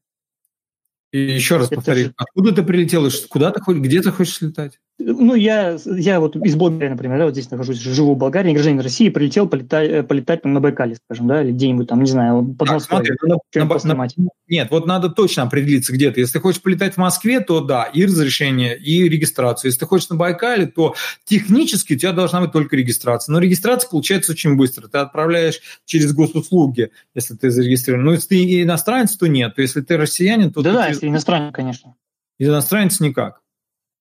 [1.13, 4.81] И еще раз повтори, откуда ты прилетел, куда ты хочешь, где ты хочешь летать?
[5.05, 8.79] Ну, я, я вот из Болгарии, например, да, вот здесь нахожусь, живу в Болгарии, гражданин
[8.79, 12.43] России, прилетел полетать, э, полетать там, на Байкале, скажем, да, или где-нибудь там, не знаю,
[12.57, 13.05] под Москвой.
[13.05, 13.15] Смотри,
[13.55, 14.07] на, на, на,
[14.47, 16.19] нет, вот надо точно определиться где-то.
[16.19, 19.69] Если ты хочешь полетать в Москве, то да, и разрешение, и регистрацию.
[19.69, 20.95] Если ты хочешь на Байкале, то
[21.25, 23.33] технически у тебя должна быть только регистрация.
[23.33, 24.87] Но регистрация получается очень быстро.
[24.87, 28.05] Ты отправляешь через госуслуги, если ты зарегистрирован.
[28.05, 29.55] Но если ты иностранец, то нет.
[29.55, 30.61] То если ты россиянин, то...
[30.61, 30.89] Да-да, ты...
[30.89, 31.95] если иностранец, конечно.
[32.39, 33.40] Иностранец никак.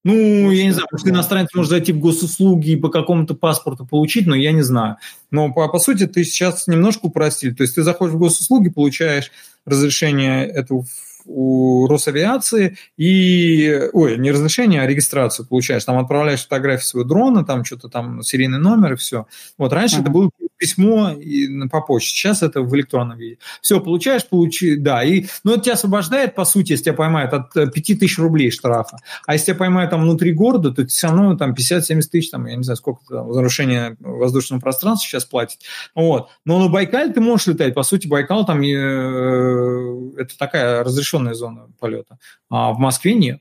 [0.03, 4.27] Ну, я не знаю, может, иностранец может зайти в госуслуги и по какому-то паспорту получить,
[4.27, 4.97] но я не знаю.
[5.31, 7.53] Но, по, по сути, ты сейчас немножко упростили.
[7.53, 9.31] То есть ты заходишь в госуслуги, получаешь
[9.67, 10.87] разрешение эту
[11.27, 15.85] у Росавиации и, ой, не разрешение, а регистрацию получаешь.
[15.85, 19.27] Там отправляешь фотографию своего дрона, там что-то там серийный номер и все.
[19.59, 20.03] Вот раньше uh-huh.
[20.03, 20.31] это было
[20.61, 23.39] письмо и, по почте, сейчас это в электронном виде.
[23.63, 25.03] Все, получаешь, получи, да.
[25.03, 28.99] И, ну, это тебя освобождает, по сути, если тебя поймают, от 5000 э, рублей штрафа.
[29.27, 32.57] А если тебя поймают там внутри города, то все равно там 50-70 тысяч, там, я
[32.57, 35.65] не знаю, сколько там, нарушение воздушного пространства сейчас платить.
[35.95, 36.29] Вот.
[36.45, 37.75] Но на Байкале ты можешь летать.
[37.75, 42.19] По сути, Байкал там э, это такая разрешенная зона полета.
[42.51, 43.41] А в Москве нет.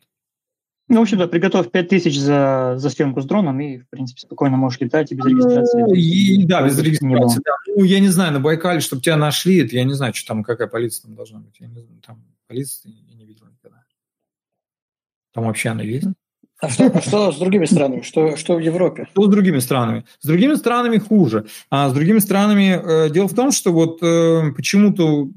[0.90, 4.80] Ну, в общем-то, приготовь 5000 за, за съемку с дроном, и, в принципе, спокойно можешь
[4.80, 5.82] летать и без регистрации.
[5.82, 7.52] Ну, и, да, без регистрации, да.
[7.68, 10.44] Ну, я не знаю, на Байкале, чтобы тебя нашли, это я не знаю, что там,
[10.44, 11.56] какая полиция там должна быть.
[11.60, 13.84] Я не знаю, там полиция я не видел никогда.
[15.32, 16.08] Там вообще она есть?
[16.60, 18.02] А что, а что с другими странами?
[18.02, 19.08] Что, что в Европе?
[19.12, 20.06] Что с другими странами?
[20.20, 21.46] С другими странами хуже.
[21.70, 25.30] А с другими странами э, дело в том, что вот э, почему-то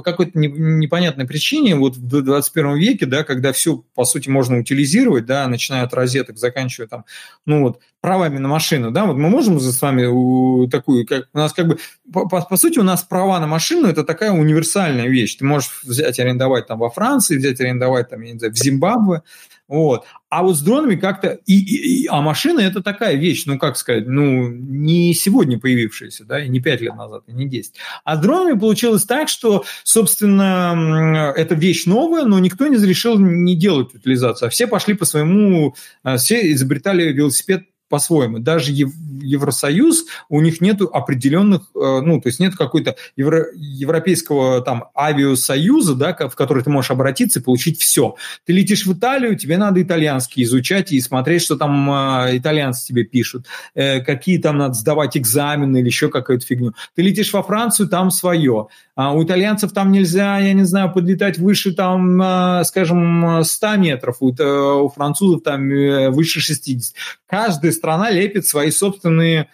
[0.00, 5.26] по какой-то непонятной причине вот в 21 веке, да, когда все, по сути, можно утилизировать,
[5.26, 7.04] да, начиная от розеток, заканчивая там,
[7.44, 11.52] ну вот, правами на машину, да, вот мы можем с вами такую, как у нас
[11.52, 11.78] как бы,
[12.10, 15.36] по, по, по сути, у нас права на машину это такая универсальная вещь.
[15.36, 19.22] Ты можешь взять арендовать там во Франции, взять арендовать там, я не знаю, в Зимбабве,
[19.68, 20.06] вот.
[20.30, 21.40] А вот с дронами как-то...
[21.46, 26.24] И, и, и, а машина– это такая вещь, ну, как сказать, ну, не сегодня появившаяся,
[26.24, 27.74] да, и не пять лет назад, и не 10.
[28.04, 33.56] А с дронами получилось так, что, собственно, это вещь новая, но никто не решил не
[33.56, 34.46] делать утилизацию.
[34.46, 35.74] А все пошли по своему...
[36.04, 38.38] А, все изобретали велосипед по-своему.
[38.38, 44.84] Даже Евросоюз, у них нет определенных, э, ну, то есть нет какой-то евро, европейского там
[44.96, 48.14] авиасоюза, да, в который ты можешь обратиться и получить все.
[48.46, 53.04] Ты летишь в Италию, тебе надо итальянский изучать и смотреть, что там э, итальянцы тебе
[53.04, 56.74] пишут, э, какие там надо сдавать экзамены или еще какую-то фигню.
[56.94, 58.68] Ты летишь во Францию, там свое.
[58.94, 64.88] А у итальянцев там нельзя, я не знаю, подлетать выше, там, скажем, 100 метров, у,
[64.94, 65.68] французов там
[66.12, 66.94] выше 60.
[67.26, 69.48] Каждая страна лепит свои собственные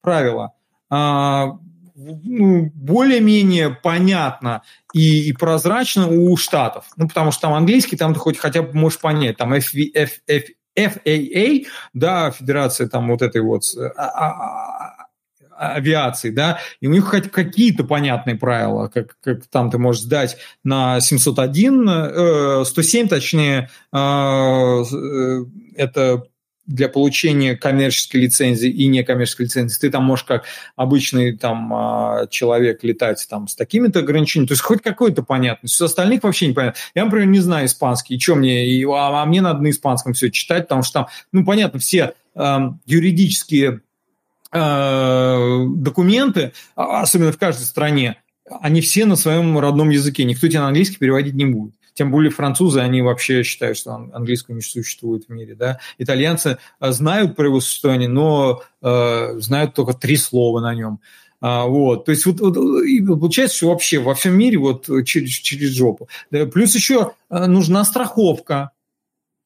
[0.00, 0.52] правила.
[0.90, 1.58] А,
[1.94, 4.62] ну, более-менее понятно
[4.94, 6.86] и, и прозрачно у штатов.
[6.96, 9.36] Ну, потому что там английский, там ты хоть хотя бы можешь понять.
[9.36, 10.44] Там F, F, F,
[10.78, 13.64] FAA, да, федерация там вот этой вот
[13.96, 15.08] а, а,
[15.58, 20.36] авиации, да, и у них хоть какие-то понятные правила, как, как там ты можешь сдать
[20.62, 25.44] на 701, э, 107, точнее, э, э,
[25.76, 26.22] это
[26.68, 30.44] для получения коммерческой лицензии и некоммерческой лицензии, ты там можешь как
[30.76, 35.80] обычный там а, человек летать там с такими-то ограничениями, то есть хоть какой-то понятный, с
[35.80, 36.78] остальных вообще непонятно.
[36.94, 40.12] Я, например, не знаю испанский, и что мне, и, а, а мне надо на испанском
[40.12, 43.80] все читать, потому что там, ну, понятно, все э, юридические
[44.50, 48.16] Э, документы, а, особенно в каждой стране,
[48.62, 50.24] они все на своем родном языке.
[50.24, 51.74] Никто тебя на английский переводить не будет.
[51.98, 55.56] Тем более французы, они вообще считают, что английского не существует в мире.
[55.56, 55.80] Да?
[55.98, 61.00] Итальянцы э, знают про его существование, но э, знают только три слова на нем.
[61.40, 62.54] А, вот, то есть вот, вот
[63.20, 66.08] получается, что вообще во всем мире вот через, через жопу.
[66.30, 68.70] Да, плюс еще э, нужна страховка.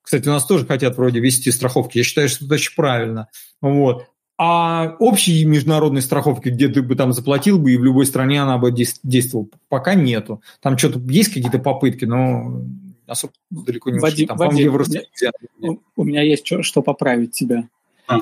[0.02, 1.96] Кстати, у нас тоже хотят вроде вести страховки.
[1.96, 3.28] Я считаю, что это очень правильно.
[3.62, 4.08] Вот.
[4.38, 8.58] А общей международной страховки, где ты бы там заплатил бы, и в любой стране она
[8.58, 10.42] бы действовала, пока нету.
[10.60, 12.62] Там что-то есть какие-то попытки, но
[13.06, 17.68] особо далеко не Вадим, там, Вадим, у, меня, у меня есть что, что поправить тебя.
[18.08, 18.20] А.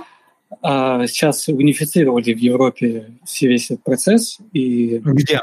[0.63, 4.39] А, сейчас унифицировали в Европе весь этот процесс.
[4.53, 5.41] И, Где?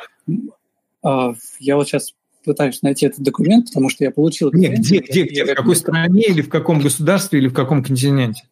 [1.01, 2.13] А, я вот сейчас
[2.43, 4.51] пытаюсь найти этот документ, потому что я получил...
[4.53, 5.45] Нет, где, где, где?
[5.45, 8.43] В какой стране или в каком государстве или в каком континенте?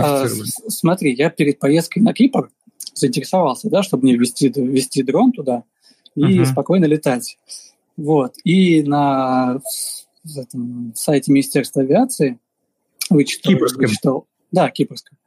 [0.00, 0.26] А,
[0.68, 2.50] смотри, я перед поездкой на Кипр
[2.94, 5.64] заинтересовался, да, чтобы мне ввести, ввести дрон туда
[6.14, 6.46] и uh-huh.
[6.46, 7.38] спокойно летать.
[7.96, 8.34] Вот.
[8.44, 9.60] И на
[10.24, 12.38] этом сайте Министерства авиации,
[13.10, 15.18] вычитал, вычитал да, кипрском,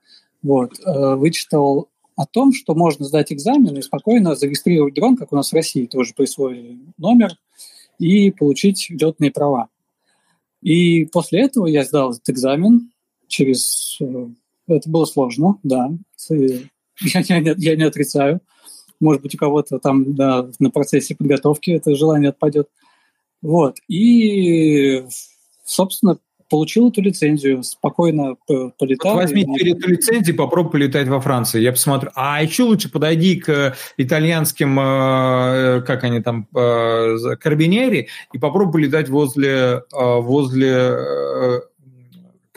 [0.42, 5.36] вот, э, вычитал о том, что можно сдать экзамен и спокойно зарегистрировать дрон, как у
[5.36, 7.38] нас в России тоже присвоили номер,
[7.98, 9.70] и получить летные права.
[10.62, 12.92] И после этого я сдал этот экзамен
[13.28, 14.00] через...
[14.70, 15.92] Э, это было сложно, да.
[17.02, 18.42] Я, я, я не отрицаю.
[19.00, 22.68] Может быть, у кого-то там да, на процессе подготовки это желание отпадет.
[23.42, 23.78] Вот.
[23.88, 25.06] И,
[25.64, 26.18] собственно,
[26.50, 29.14] получил эту лицензию, спокойно полетал.
[29.14, 31.62] Вот возьми теперь эту лицензию, попробуй полетать во Франции.
[31.62, 32.10] Я посмотрю.
[32.16, 39.10] А еще лучше подойди к итальянским, э, как они там, э, карбинери, и попробуй полетать
[39.10, 41.62] возле, э, возле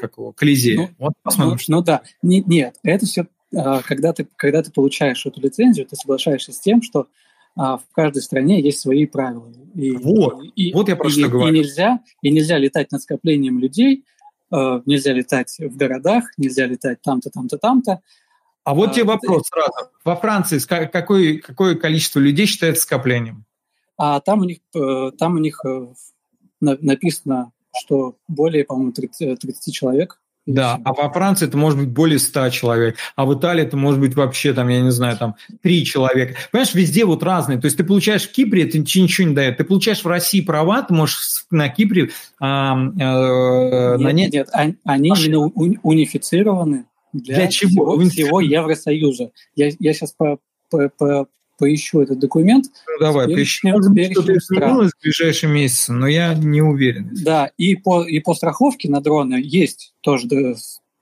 [0.03, 0.77] как его, Колизея.
[0.77, 5.41] Ну, вот Ну, ну да, не, нет, это все, когда ты, когда ты получаешь эту
[5.41, 7.07] лицензию, ты соглашаешься с тем, что
[7.55, 9.47] а в каждой стране есть свои правила.
[9.75, 11.55] И, вот, и, вот я просто и, говорю.
[11.55, 14.05] И нельзя, и нельзя летать над скоплением людей,
[14.51, 18.01] э, нельзя летать в городах, нельзя летать там-то, там-то, там-то.
[18.65, 19.49] А вот а, тебе вопрос это...
[19.49, 19.91] сразу.
[20.03, 23.45] Во Франции какое, какое количество людей считается скоплением?
[23.99, 25.93] А там у них, э, там у них э,
[26.61, 32.19] написано, что более, по-моему, 30, 30 человек да, а во Франции это может быть более
[32.19, 35.85] 100 человек, а в Италии это может быть вообще, там, я не знаю, там, 3
[35.85, 36.35] человека.
[36.51, 37.61] Понимаешь, везде вот разные.
[37.61, 39.59] То есть ты получаешь в Кипре, это ничего не дает.
[39.59, 44.33] Ты получаешь в России права, ты можешь на Кипре а, а, нет, нанять...
[44.33, 45.39] Нет, они, они именно
[45.83, 47.97] унифицированы для, для чего?
[47.99, 49.31] Всего, всего Евросоюза.
[49.55, 50.39] Я, я сейчас по,
[50.71, 51.29] по, по,
[51.63, 52.67] поищу этот документ.
[52.89, 53.69] Ну, давай, поищи.
[53.69, 57.09] Что-то изменилось в ближайшие месяцы, но я не уверен.
[57.23, 60.55] Да, и по, и по страховке на дроны есть тоже, да,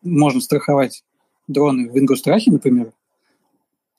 [0.02, 1.02] можно страховать
[1.48, 2.92] дроны в Ингустрахе, например,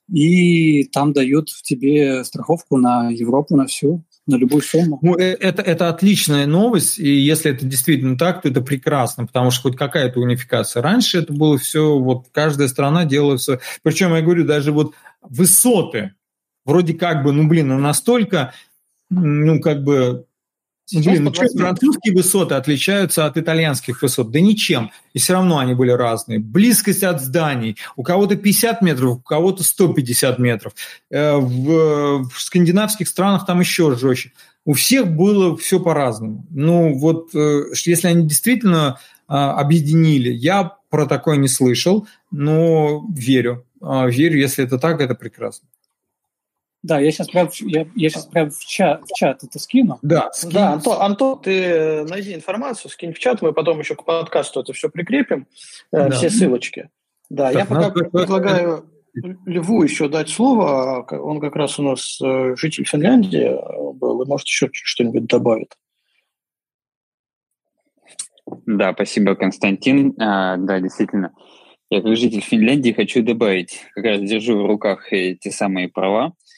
[0.07, 4.99] и там дают тебе страховку на Европу, на всю, на любую сумму.
[5.01, 9.49] Ну, э, это, это отличная новость, и если это действительно так, то это прекрасно, потому
[9.49, 10.83] что хоть какая-то унификация.
[10.83, 13.59] Раньше это было все, вот каждая страна делала все.
[13.81, 16.13] Причем, я говорю, даже вот высоты
[16.65, 18.53] вроде как бы, ну, блин, ну, настолько,
[19.09, 20.25] ну, как бы,
[20.91, 24.31] блин, ну, чем французские высоты отличаются от итальянских высот?
[24.31, 24.91] Да ничем.
[25.13, 26.39] И все равно они были разные.
[26.39, 27.77] Близкость от зданий.
[27.95, 30.73] У кого-то 50 метров, у кого-то 150 метров.
[31.09, 34.33] Э, в, в скандинавских странах там еще жестче.
[34.65, 36.45] У всех было все по-разному.
[36.51, 38.99] Ну, вот э, если они действительно
[39.33, 43.65] а, объединили, я про такое не слышал, но верю.
[43.81, 45.69] А, верю, если это так, это прекрасно.
[46.83, 49.99] Да, я сейчас прям, я, я сейчас прям в, чат, в чат это скину.
[50.01, 50.51] Да, скинь.
[50.51, 54.73] да Антон, Антон, ты найди информацию, скинь в чат, мы потом еще к подкасту это
[54.73, 55.47] все прикрепим,
[55.91, 56.09] э, да.
[56.09, 56.89] все ссылочки.
[57.29, 58.09] Да, так, я пока нас...
[58.11, 58.89] предлагаю
[59.45, 64.27] Льву еще дать слово, он как раз у нас э, житель Финляндии э, был, и
[64.27, 65.75] может еще что-нибудь добавит.
[68.65, 70.15] Да, спасибо, Константин.
[70.19, 71.31] А, да, действительно,
[71.91, 76.33] я как житель Финляндии хочу добавить, как раз держу в руках эти самые права, Э,
[76.33, 76.50] э,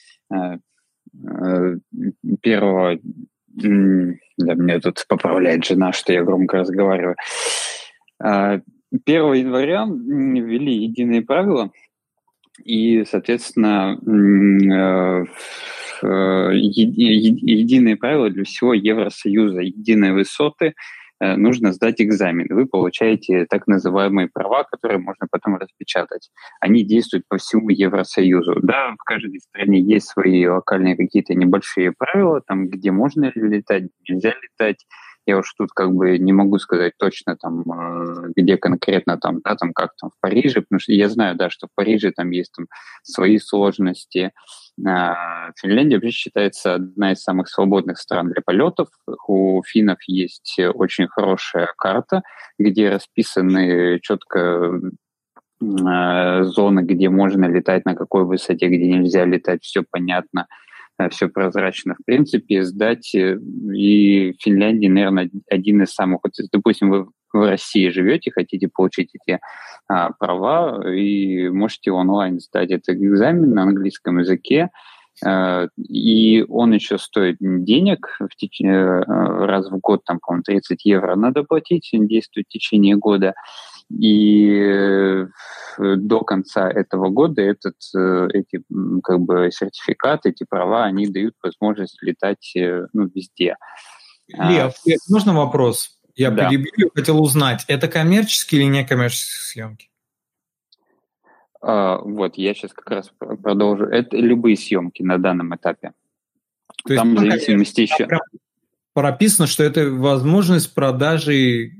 [2.41, 2.99] первого,
[3.47, 7.15] да, меня тут поправляет жена, что я громко разговариваю.
[8.19, 8.61] 1
[9.05, 11.71] э, января ввели единые правила,
[12.63, 13.97] и, соответственно,
[16.01, 21.02] единые правила для всего Евросоюза, единые высоты– Э,
[21.37, 22.47] нужно сдать экзамен.
[22.49, 26.29] Вы получаете так называемые права, которые можно потом распечатать.
[26.59, 28.59] Они действуют по всему Евросоюзу.
[28.61, 34.33] Да, в каждой стране есть свои локальные какие-то небольшие правила, там, где можно летать, нельзя
[34.41, 34.85] летать.
[35.25, 39.55] Я уж тут как бы не могу сказать точно там, э, где конкретно там, да,
[39.55, 42.51] там как там в Париже, потому что я знаю, да, что в Париже там есть
[42.55, 42.67] там
[43.03, 44.31] свои сложности,
[44.85, 48.89] а, Финляндия вообще считается одна из самых свободных стран для полетов.
[49.27, 52.23] У финнов есть очень хорошая карта,
[52.57, 54.79] где расписаны четко
[55.85, 60.47] а, зоны, где можно летать, на какой высоте, где нельзя летать, все понятно,
[61.09, 61.95] все прозрачно.
[61.99, 63.37] В принципе, сдать э,
[63.73, 66.21] и Финляндия, наверное, один из самых...
[66.23, 69.39] Вот, допустим, вы в России живете, хотите получить эти
[69.87, 74.69] а, права, и можете онлайн сдать этот экзамен на английском языке,
[75.25, 78.61] а, и он еще стоит денег, в теч...
[78.61, 83.33] Э, раз в год, там, по-моему, 30 евро надо платить, он действует в течение года,
[83.99, 85.27] и э,
[85.77, 88.63] до конца этого года этот, э, эти
[89.03, 93.57] как бы сертификаты, эти права, они дают возможность летать ну, везде.
[94.27, 95.99] Лев, а, можно вопрос?
[96.15, 96.49] Я да.
[96.49, 99.89] перебью, хотел узнать, это коммерческие или некоммерческие съемки?
[101.61, 103.85] А, вот, я сейчас как раз продолжу.
[103.85, 105.93] Это любые съемки на данном этапе.
[106.85, 108.07] То Там в зависимости еще...
[108.93, 111.71] Прописано, что это возможность продажи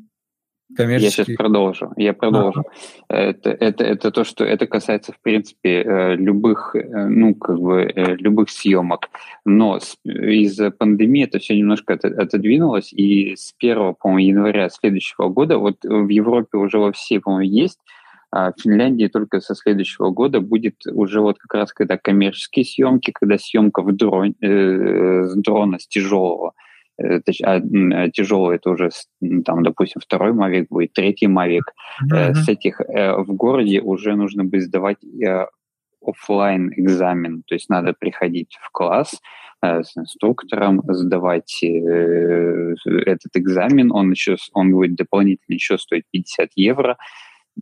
[0.75, 1.17] коммерческих...
[1.19, 1.93] Я сейчас продолжу.
[1.97, 2.63] Я продолжу.
[3.07, 3.15] А.
[3.15, 7.81] Это, это, это то, что это касается, в принципе, э, любых, э, ну, как бы,
[7.83, 9.09] э, любых съемок.
[9.45, 15.77] Но из-за пандемии это все немножко отодвинулось, и с 1, по-моему, января следующего года, вот
[15.83, 17.79] в Европе уже во всей, по-моему, есть,
[18.35, 23.11] а в Финляндии только со следующего года будет уже вот как раз когда коммерческие съемки,
[23.11, 26.53] когда съемка в дрон, э, с дрона с тяжелого,
[28.13, 28.89] тяжелый это уже
[29.45, 31.61] там, допустим, второй Mavic будет, третий Mavic.
[32.03, 32.15] Mm-hmm.
[32.15, 35.45] Э, с этих э, в городе уже нужно будет сдавать э,
[36.05, 39.19] офлайн экзамен, то есть надо приходить в класс
[39.61, 46.49] э, с инструктором, сдавать э, этот экзамен, он еще он будет дополнительно еще стоить 50
[46.55, 46.97] евро,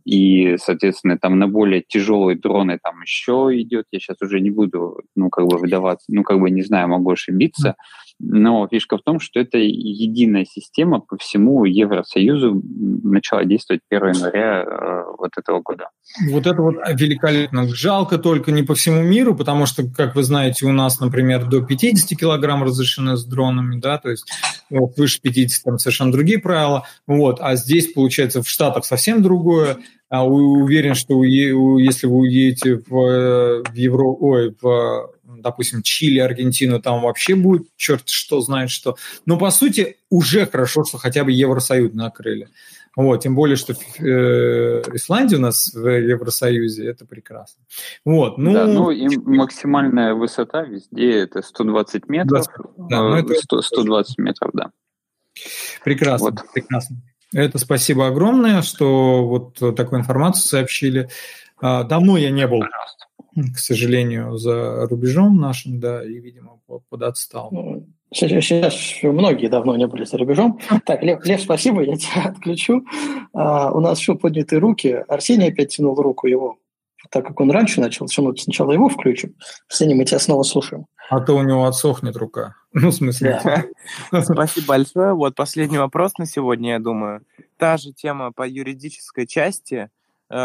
[0.04, 3.86] и, соответственно, там на более тяжелые дроны там еще идет.
[3.92, 7.10] Я сейчас уже не буду, ну, как бы выдаваться, ну, как бы не знаю, могу
[7.10, 7.76] ошибиться.
[8.24, 12.62] Но фишка в том, что это единая система по всему Евросоюзу
[13.02, 15.88] начала действовать 1 января э, вот этого года.
[16.30, 17.66] Вот это вот великолепно.
[17.66, 21.62] Жалко только не по всему миру, потому что, как вы знаете, у нас, например, до
[21.62, 24.30] 50 килограмм разрешено с дронами, да, то есть
[24.70, 29.78] вот, выше 50 там совершенно другие правила, вот, а здесь, получается, в Штатах совсем другое,
[30.08, 37.02] а уверен, что если вы уедете в, в Евро, ой, в допустим, Чили, Аргентину, там
[37.02, 38.96] вообще будет черт что знает что.
[39.26, 42.48] Но, по сути, уже хорошо, что хотя бы Евросоюз накрыли.
[42.94, 47.62] Вот, тем более, что э, Исландия у нас в Евросоюзе, это прекрасно.
[48.04, 52.50] Вот, ну, да, ну и максимальная высота везде это 120 метров, 20,
[52.90, 54.70] да, ну, это 100, 120 метров, да.
[55.82, 56.52] Прекрасно, вот.
[56.52, 56.96] прекрасно.
[57.32, 61.08] Это спасибо огромное, что вот такую информацию сообщили.
[61.62, 66.60] А, давно я не был Пожалуйста к сожалению, за рубежом нашим, да, и, видимо,
[66.90, 67.48] подотстал.
[67.50, 70.58] Ну, сейчас многие давно не были за рубежом.
[70.86, 72.84] Так, Лев, Лев спасибо, я тебя отключу.
[73.32, 75.04] А, у нас еще поднятые руки.
[75.08, 76.58] Арсений опять тянул руку его,
[77.10, 78.06] так как он раньше начал.
[78.08, 79.34] Сначала его включим.
[79.68, 80.86] Арсений, мы тебя снова слушаем.
[81.08, 82.54] А то у него отсохнет рука.
[82.74, 83.38] Ну, в смысле.
[84.08, 85.12] Спасибо большое.
[85.12, 87.20] Вот последний вопрос на сегодня, я думаю.
[87.58, 89.90] Та же тема по юридической части–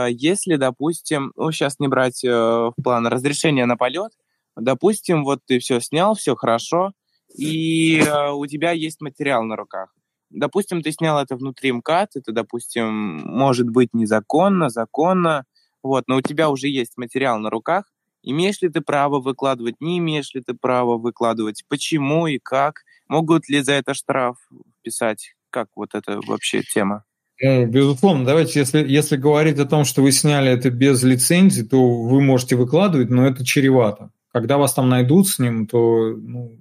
[0.09, 4.11] если, допустим, ну, сейчас не брать э, в план разрешение на полет,
[4.55, 6.93] допустим, вот ты все снял, все хорошо,
[7.35, 9.93] и э, у тебя есть материал на руках.
[10.29, 15.45] Допустим, ты снял это внутри МКАД, это, допустим, может быть незаконно, законно,
[15.83, 17.85] вот, но у тебя уже есть материал на руках.
[18.23, 22.81] Имеешь ли ты право выкладывать, не имеешь ли ты право выкладывать, почему и как?
[23.07, 24.37] Могут ли за это штраф
[24.81, 25.35] писать?
[25.49, 27.05] Как вот это вообще тема?
[27.39, 32.03] Ну, безусловно, давайте, если, если говорить о том, что вы сняли это без лицензии, то
[32.03, 34.11] вы можете выкладывать, но это чревато.
[34.31, 36.59] Когда вас там найдут с ним, то ну,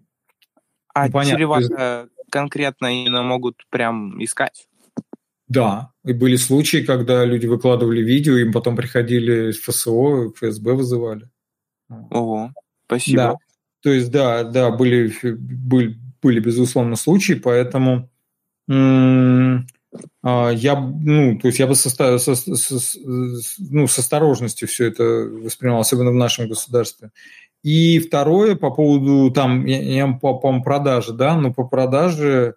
[0.95, 4.67] а ну, чревато конкретно именно могут прям искать?
[5.49, 11.29] Да, и были случаи, когда люди выкладывали видео, им потом приходили из ФСО, ФСБ вызывали.
[12.11, 12.51] Ого,
[12.87, 13.17] спасибо.
[13.17, 13.35] Да,
[13.83, 18.11] то есть, да, да, были, были, были безусловно случаи, поэтому
[18.69, 19.59] а,
[20.25, 22.99] я, ну, то есть я бы со, со, со,
[23.59, 27.11] ну, с осторожностью все это воспринимал, особенно в нашем государстве.
[27.63, 32.55] И второе, по поводу там, я, я по, по продаже, да, но по продаже,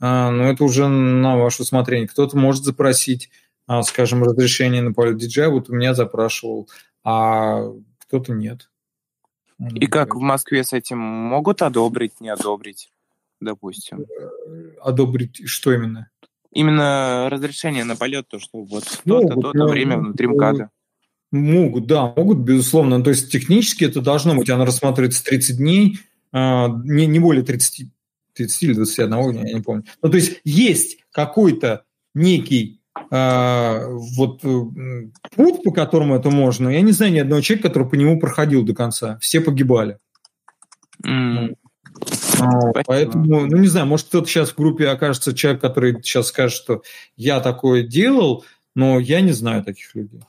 [0.00, 2.08] а, ну, это уже на ваше усмотрение.
[2.08, 3.30] Кто-то может запросить,
[3.66, 6.68] а, скажем, разрешение на полет DJI, вот у меня запрашивал,
[7.02, 7.70] а
[8.00, 8.70] кто-то нет.
[9.74, 12.92] И как в Москве с этим могут одобрить, не одобрить,
[13.40, 14.00] допустим?
[14.02, 16.10] Э, одобрить что именно?
[16.54, 20.70] Именно разрешение на полет, то, что вот то-то, то-то время внутри МКАДа.
[21.32, 23.02] Могут, да, могут, безусловно.
[23.02, 25.98] То есть технически это должно быть, оно рассматривается 30 дней,
[26.32, 27.88] а, не, не более 30,
[28.34, 29.84] 30 или 21, я не помню.
[30.00, 36.68] Ну, то есть есть какой-то некий а, вот э, путь, по которому это можно.
[36.68, 39.18] Я не знаю ни одного человека, который по нему проходил до конца.
[39.20, 39.98] Все погибали.
[41.04, 41.56] Mm.
[42.86, 46.82] Поэтому, ну не знаю, может кто-то сейчас в группе окажется человек, который сейчас скажет, что
[47.16, 48.44] я такое делал,
[48.74, 50.22] но я не знаю таких людей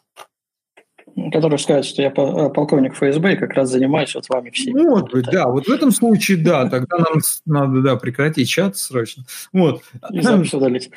[1.31, 4.81] который скажет, что я э, полковник ФСБ и как раз занимаюсь вот вами всеми.
[4.81, 5.47] Может быть, да.
[5.47, 9.23] Вот в этом случае, да, тогда нам надо, да, прекратить чат срочно.
[9.53, 9.81] Вот.
[10.11, 10.89] И запись удалить.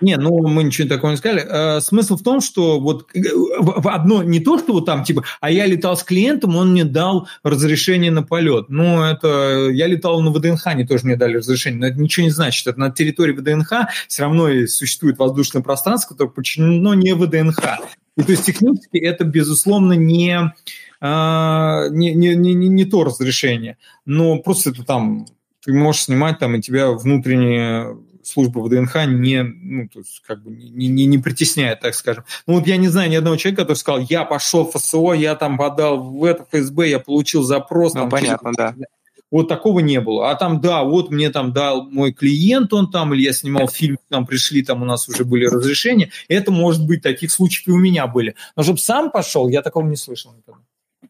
[0.00, 1.44] Не, ну мы ничего такого не сказали.
[1.48, 5.24] Э, смысл в том, что вот э, в одно, не то, что вот там типа,
[5.40, 8.66] а я летал с клиентом, он мне дал разрешение на полет.
[8.68, 12.30] Ну, это я летал на ВДНХ, они тоже мне дали разрешение, но это ничего не
[12.30, 12.66] значит.
[12.66, 17.60] Это на территории ВДНХ все равно существует воздушное пространство, которое подчинено не ВДНХ.
[18.16, 20.52] И то есть технически это, безусловно, не,
[21.00, 25.26] а, не, не, не, не то разрешение, но просто это там
[25.64, 30.50] ты можешь снимать там, и тебя внутренняя служба ВДНХ не, ну, то есть, как бы
[30.50, 32.24] не, не, не притесняет, так скажем.
[32.46, 35.34] Ну, вот я не знаю ни одного человека, который сказал, я пошел в ФСО, я
[35.34, 37.94] там подал в это ФСБ, я получил запрос.
[37.94, 38.74] Ну, там, понятно, да.
[39.34, 40.30] Вот такого не было.
[40.30, 43.98] А там, да, вот мне там дал мой клиент, он там, или я снимал фильм,
[44.08, 46.12] там пришли, там у нас уже были разрешения.
[46.28, 48.36] Это может быть, таких случаев и у меня были.
[48.54, 50.60] Но чтобы сам пошел, я такого не слышал никогда.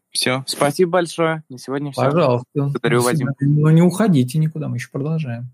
[0.09, 1.43] Все, спасибо большое.
[1.49, 2.01] На сегодня все.
[2.01, 2.47] Пожалуйста.
[2.55, 3.29] Благодарю, Вадим.
[3.41, 5.51] Ну, не уходите никуда, мы еще продолжаем.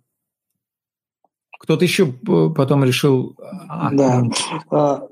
[1.59, 3.35] Кто-то еще потом решил...
[3.67, 4.23] А, да.
[4.69, 5.07] А,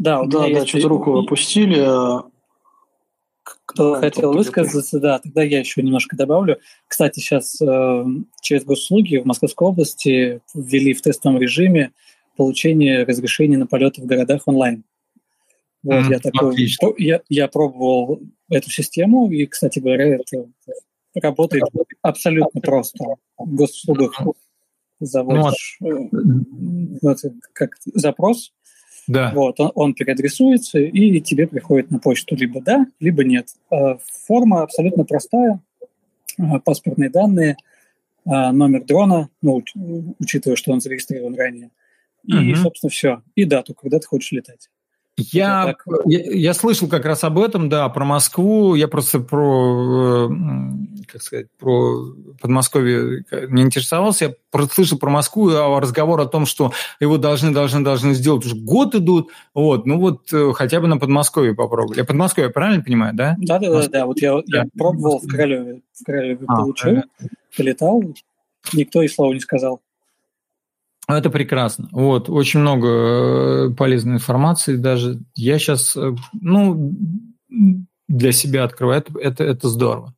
[0.00, 1.78] да, да, да, что-то руку опустили.
[3.76, 6.58] Кто да, хотел высказаться, да, тогда я еще немножко добавлю.
[6.88, 8.04] Кстати, сейчас э,
[8.40, 11.92] через госуслуги в Московской области ввели в тестовом режиме
[12.38, 14.82] получение разрешений на полеты в городах онлайн.
[15.82, 16.56] Вот, mm, я такой,
[16.96, 20.48] я, я пробовал эту систему, и, кстати говоря, это
[21.14, 21.64] работает
[22.00, 23.04] абсолютно просто.
[23.36, 24.18] В госуслугах
[25.00, 26.08] заводишь ну,
[27.02, 27.18] вот,
[27.52, 28.54] как запрос,
[29.06, 29.32] да.
[29.34, 33.48] вот, он, он переадресуется, и тебе приходит на почту либо да, либо нет.
[33.70, 35.60] А форма абсолютно простая,
[36.38, 37.56] а, паспортные данные,
[38.24, 39.62] а, номер дрона, ну,
[40.18, 41.70] учитывая, что он зарегистрирован ранее,
[42.24, 42.56] и, угу.
[42.56, 43.22] собственно, все.
[43.34, 44.68] И дату, когда ты хочешь летать.
[45.18, 45.74] Я,
[46.04, 48.74] я, я слышал как раз об этом, да, про Москву.
[48.74, 50.34] Я просто про, э,
[51.10, 54.26] как сказать, про Подмосковье не интересовался.
[54.26, 58.44] Я просто слышал про Москву, а разговор о том, что его должны, должны, должны сделать.
[58.44, 59.30] Уже год идут.
[59.54, 62.00] Вот, ну вот э, хотя бы на Подмосковье попробовали.
[62.00, 63.36] Я Подмосковье правильно понимаю, да?
[63.38, 64.06] Да, да, да, да.
[64.06, 67.04] Вот я, я пробовал в Королеве, в Королеве а, получил,
[67.56, 68.02] полетал,
[68.74, 69.80] никто и слова не сказал.
[71.08, 71.88] Это прекрасно.
[71.92, 75.20] Вот, очень много э, полезной информации даже.
[75.36, 76.94] Я сейчас, э, ну,
[78.08, 79.00] для себя открываю.
[79.00, 80.14] Это, это, это здорово.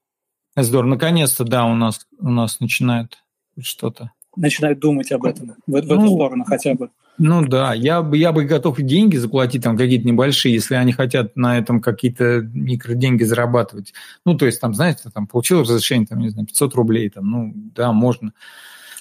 [0.57, 0.91] Это здорово.
[0.91, 3.19] Наконец-то, да, у нас, у нас начинает
[3.61, 4.13] что-то.
[4.35, 6.91] Начинают думать об этом, в, в эту ну, сторону хотя бы.
[7.19, 11.35] Ну да, я бы, я бы готов деньги заплатить, там какие-то небольшие, если они хотят
[11.37, 13.93] на этом какие-то микроденьги зарабатывать.
[14.25, 17.53] Ну, то есть, там, знаете, там получил разрешение, там, не знаю, 500 рублей, там, ну,
[17.75, 18.33] да, можно.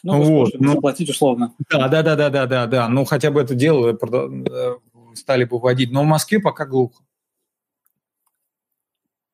[0.03, 1.53] Ну, вот, ну, заплатить условно.
[1.69, 2.89] Да, да, да, да, да, да, да.
[2.89, 4.75] Ну, хотя бы это дело э,
[5.15, 5.91] стали бы вводить.
[5.91, 7.03] Но в Москве пока глухо.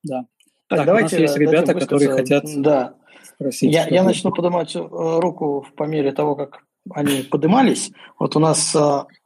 [0.04, 0.26] Да.
[0.68, 2.96] Так, так давайте есть ребята, которые хотят да.
[3.24, 3.74] спросить.
[3.74, 7.92] Я, я начну поднимать э, руку по мере того, как они поднимались.
[8.20, 8.76] Вот у нас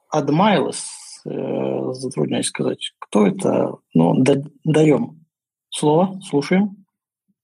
[0.10, 0.86] Адмайлос,
[1.26, 3.76] э, затрудняюсь сказать, кто это.
[3.94, 4.24] Ну,
[4.64, 5.26] даем
[5.70, 6.86] слово, слушаем.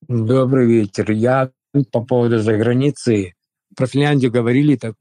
[0.08, 1.12] Добрый вечер.
[1.12, 1.52] Я
[1.92, 3.34] по поводу заграницы
[3.76, 4.96] про Финляндию говорили, так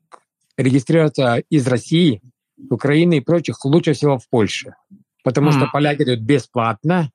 [0.57, 2.21] регистрироваться из России,
[2.71, 4.75] Украины и прочих лучше всего в Польше.
[5.25, 5.53] Потому mm.
[5.53, 7.11] что поляки идут бесплатно,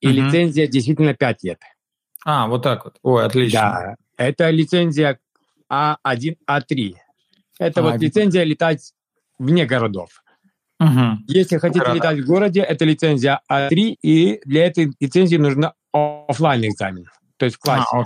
[0.00, 0.10] и mm-hmm.
[0.10, 1.60] лицензия действительно 5 лет.
[2.24, 2.98] А, вот так вот.
[3.02, 3.60] Ой, отлично.
[3.60, 5.18] Да, это лицензия
[5.70, 6.94] А1, А3.
[7.58, 8.92] Это а, вот лицензия летать
[9.38, 10.22] вне городов.
[10.78, 11.24] Угу.
[11.28, 11.94] Если хотите Города.
[11.94, 17.06] летать в городе, это лицензия А3, и для этой лицензии нужно офлайн экзамен,
[17.38, 17.86] то есть в классе.
[17.92, 18.04] А,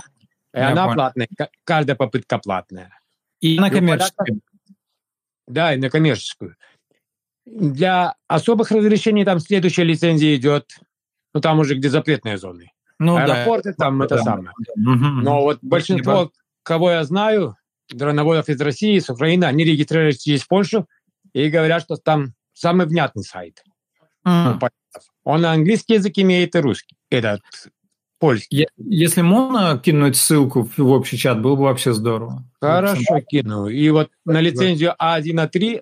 [0.53, 0.95] и Я она понял.
[0.95, 1.27] платная,
[1.63, 2.91] каждая попытка платная.
[3.39, 4.41] И на коммерческую.
[5.47, 6.55] Да, и на коммерческую.
[7.45, 10.77] Для особых разрешений там следующая лицензия идет,
[11.33, 12.71] ну там уже где запретные зоны.
[12.99, 13.85] Ну, Аэропорты да.
[13.85, 14.05] там да.
[14.05, 14.53] это самое.
[14.75, 15.23] Угу.
[15.23, 16.31] Но вот большинство,
[16.63, 17.55] кого я знаю,
[17.89, 20.87] дроноводов из России, с Украины, они регистрируются через Польшу
[21.33, 23.63] и говорят, что там самый внятный сайт.
[24.25, 24.69] Mm.
[25.23, 26.95] Он английский язык имеет и русский.
[27.09, 27.41] Этот
[28.21, 28.67] польский.
[28.77, 32.45] Если можно кинуть ссылку в общий чат, было бы вообще здорово.
[32.61, 33.67] Хорошо, кину.
[33.67, 35.81] И вот на лицензию А1, А3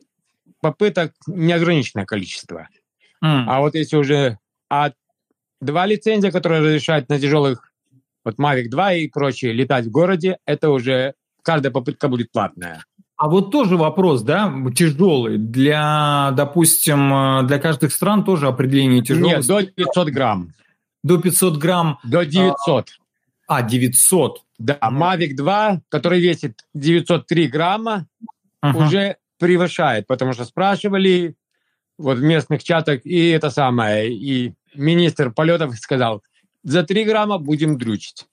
[0.61, 2.69] попыток неограниченное количество.
[3.23, 3.43] Mm.
[3.45, 4.39] А вот если уже
[4.71, 4.93] А2
[5.87, 7.71] лицензия, которая разрешает на тяжелых,
[8.23, 12.85] вот Mavic 2 и прочее, летать в городе, это уже каждая попытка будет платная.
[13.17, 15.37] А вот тоже вопрос, да, тяжелый.
[15.37, 19.51] Для, допустим, для каждых стран тоже определение тяжелости.
[19.51, 20.53] Нет, до 500 грамм.
[21.03, 21.99] До 500 грамм.
[22.03, 22.89] До 900.
[23.47, 24.43] А, 900.
[24.57, 28.07] Да, Mavic 2, который весит 903 грамма,
[28.63, 28.85] uh-huh.
[28.85, 31.35] уже превышает, потому что спрашивали
[31.97, 36.23] вот в местных чатах, и это самое, и министр полетов сказал,
[36.63, 38.27] за 3 грамма будем дрючить.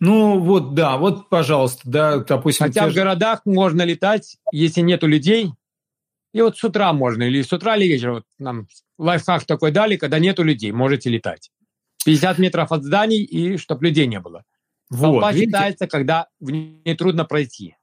[0.00, 2.66] Ну вот, да, вот, пожалуйста, да, допустим...
[2.66, 5.52] Хотя в городах можно летать, если нету людей,
[6.32, 8.14] и вот с утра можно, или с утра, или вечером.
[8.14, 8.68] Вот нам
[8.98, 11.50] лайфхак такой дали, когда нету людей, можете летать.
[12.04, 14.44] 50 метров от зданий, и чтобы людей не было.
[14.90, 15.50] Вот, Толпа видите?
[15.50, 17.74] считается, когда в ней трудно пройти.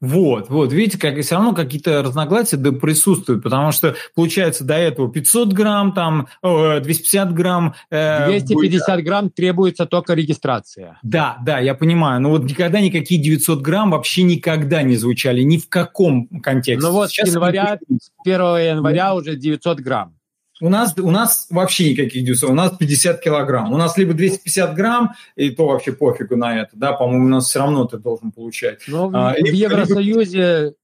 [0.00, 5.10] Вот, вот, видите, как все равно какие-то разногласия да, присутствуют, потому что получается до этого
[5.10, 7.74] 500 грамм, там 250 грамм.
[7.90, 9.04] Э, 250 будет...
[9.04, 10.98] грамм требуется только регистрация.
[11.02, 15.56] Да, да, я понимаю, но вот никогда никакие 900 грамм вообще никогда не звучали, ни
[15.56, 16.86] в каком контексте.
[16.86, 17.78] Ну вот Сейчас января,
[18.24, 20.16] 1 января уже 900 грамм.
[20.60, 23.72] У нас, у нас вообще никаких дюсов, у нас 50 килограмм.
[23.72, 27.48] У нас либо 250 грамм, и то вообще пофигу на это, да, по-моему, у нас
[27.48, 28.80] все равно ты должен получать.
[28.86, 30.74] Но ну, а, в либо, Евросоюзе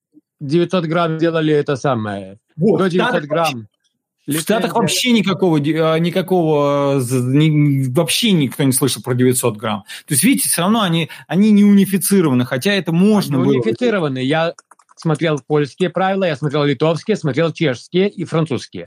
[0.41, 2.39] 900 грамм делали это самое.
[2.57, 3.69] Вот, до 900 грамм.
[4.27, 9.85] В Штатах вообще никакого, а, никакого, вообще никто не слышал про 900 грамм.
[10.07, 13.55] То есть, видите, все равно они, они не унифицированы, хотя это можно они было.
[13.55, 14.19] унифицированы.
[14.19, 14.55] Я
[14.97, 18.87] смотрел польские правила, я смотрел литовские, смотрел чешские и французские.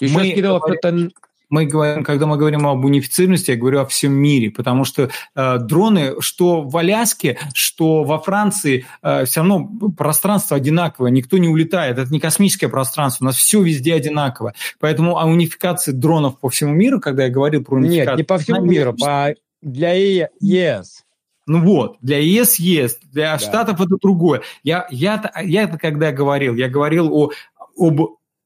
[0.00, 1.10] Еще мы, скидывал кто-то
[1.50, 5.58] мы говорим, когда мы говорим об унифицированности, я говорю о всем мире, потому что э,
[5.58, 11.98] дроны, что в Аляске, что во Франции, э, все равно пространство одинаковое, никто не улетает,
[11.98, 14.54] это не космическое пространство, у нас все везде одинаково.
[14.80, 18.10] Поэтому о унификации дронов по всему миру, когда я говорил про унификацию...
[18.10, 19.34] Нет, не по всему миру, по...
[19.62, 19.92] для
[20.40, 21.04] ЕС.
[21.46, 23.38] Ну вот, для ЕС есть, для да.
[23.38, 24.40] Штатов это другое.
[24.62, 27.30] Я, я, я это когда говорил, я говорил о,
[27.76, 28.00] об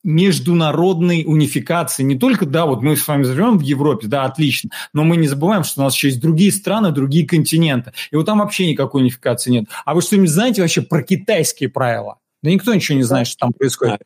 [0.05, 2.03] международной унификации.
[2.03, 5.29] Не только, да, вот мы с вами живем в Европе, да, отлично, но мы не
[5.29, 7.93] забываем, что у нас еще есть другие страны, другие континенты.
[8.11, 9.66] И вот там вообще никакой унификации нет.
[9.85, 12.19] А вы что-нибудь знаете вообще про китайские правила?
[12.43, 14.03] Да никто ничего не знает, что там происходит.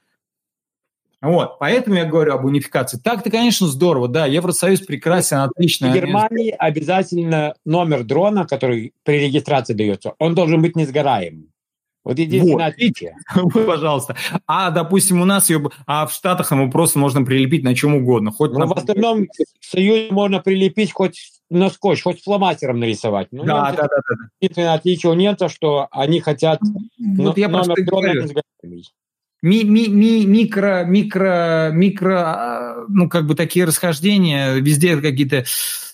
[1.21, 2.99] Вот, поэтому я говорю об унификации.
[2.99, 5.91] Так-то, конечно, здорово, да, Евросоюз прекрасен, отлично.
[5.91, 11.52] В Германии обязательно номер дрона, который при регистрации дается, он должен быть несгораемым.
[12.05, 12.75] Вот единственное вот.
[12.75, 13.17] отличие.
[13.67, 14.17] Пожалуйста.
[14.47, 18.33] А, допустим, у нас ее, а в Штатах ему просто можно прилепить на чем угодно.
[18.33, 18.67] Хоть ну, на...
[18.67, 19.27] В остальном
[19.61, 23.29] в Союзе можно прилепить хоть на скотч, хоть фломастером нарисовать.
[23.31, 24.15] Ну, да, немцы, да, да, да.
[24.41, 26.61] Единственное отличие у немцев, что они хотят
[26.99, 28.13] вот я дрона
[29.43, 35.45] ми, ми, ми, микро, микро, микро, а, ну, как бы такие расхождения, везде какие-то,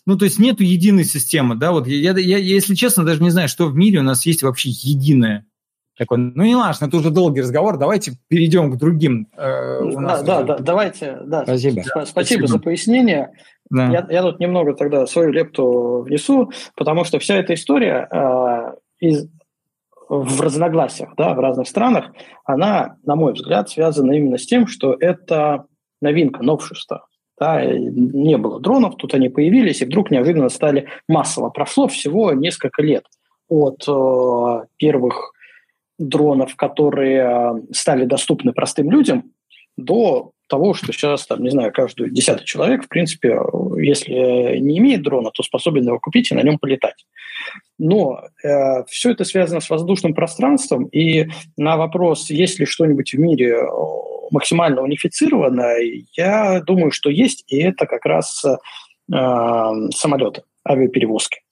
[0.04, 3.48] ну, то есть нету единой системы, да, вот я, я, если честно, даже не знаю,
[3.48, 5.46] что в мире у нас есть вообще единое.
[5.98, 9.26] Такой, ну не важно, это уже долгий разговор, давайте перейдем к другим.
[9.36, 11.18] Э, у нас да, да, да, давайте.
[11.24, 11.80] Да, спасибо.
[11.80, 13.32] Спасибо, спасибо за пояснение.
[13.68, 13.88] Да.
[13.88, 19.28] Я, я тут немного тогда свою лепту внесу, потому что вся эта история э, из,
[20.08, 22.12] в разногласиях да, в разных странах,
[22.44, 25.64] она, на мой взгляд, связана именно с тем, что это
[26.00, 27.06] новинка, новшество.
[27.40, 31.50] Да, не было дронов, тут они появились, и вдруг неожиданно стали массово.
[31.50, 33.04] Прошло всего несколько лет
[33.48, 35.32] от э, первых
[35.98, 39.32] дронов, которые а, стали доступны простым людям,
[39.76, 43.38] до того, что сейчас, там, не знаю, каждый десятый человек, в принципе,
[43.76, 47.06] если не имеет дрона, то способен его купить и на нем полетать.
[47.78, 53.18] Но э, все это связано с воздушным пространством, и на вопрос, есть ли что-нибудь в
[53.18, 53.66] мире э,
[54.30, 58.56] максимально унифицированное, я думаю, что есть, и это как раз э,
[59.94, 61.42] самолеты, авиаперевозки.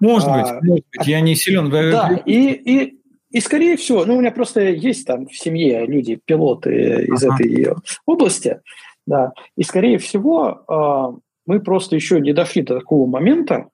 [0.00, 3.00] Может быть, а, может быть, я не силен в Да, и, и
[3.36, 7.34] и, скорее всего, ну, у меня просто есть там в семье люди, пилоты из ага.
[7.34, 7.74] этой
[8.06, 8.62] области,
[9.06, 11.14] да, и, скорее всего, а,
[11.44, 13.68] мы просто еще не дошли до такого момента,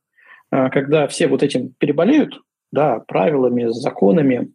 [0.51, 2.41] а, когда все вот этим переболеют,
[2.73, 4.51] да, правилами, законами,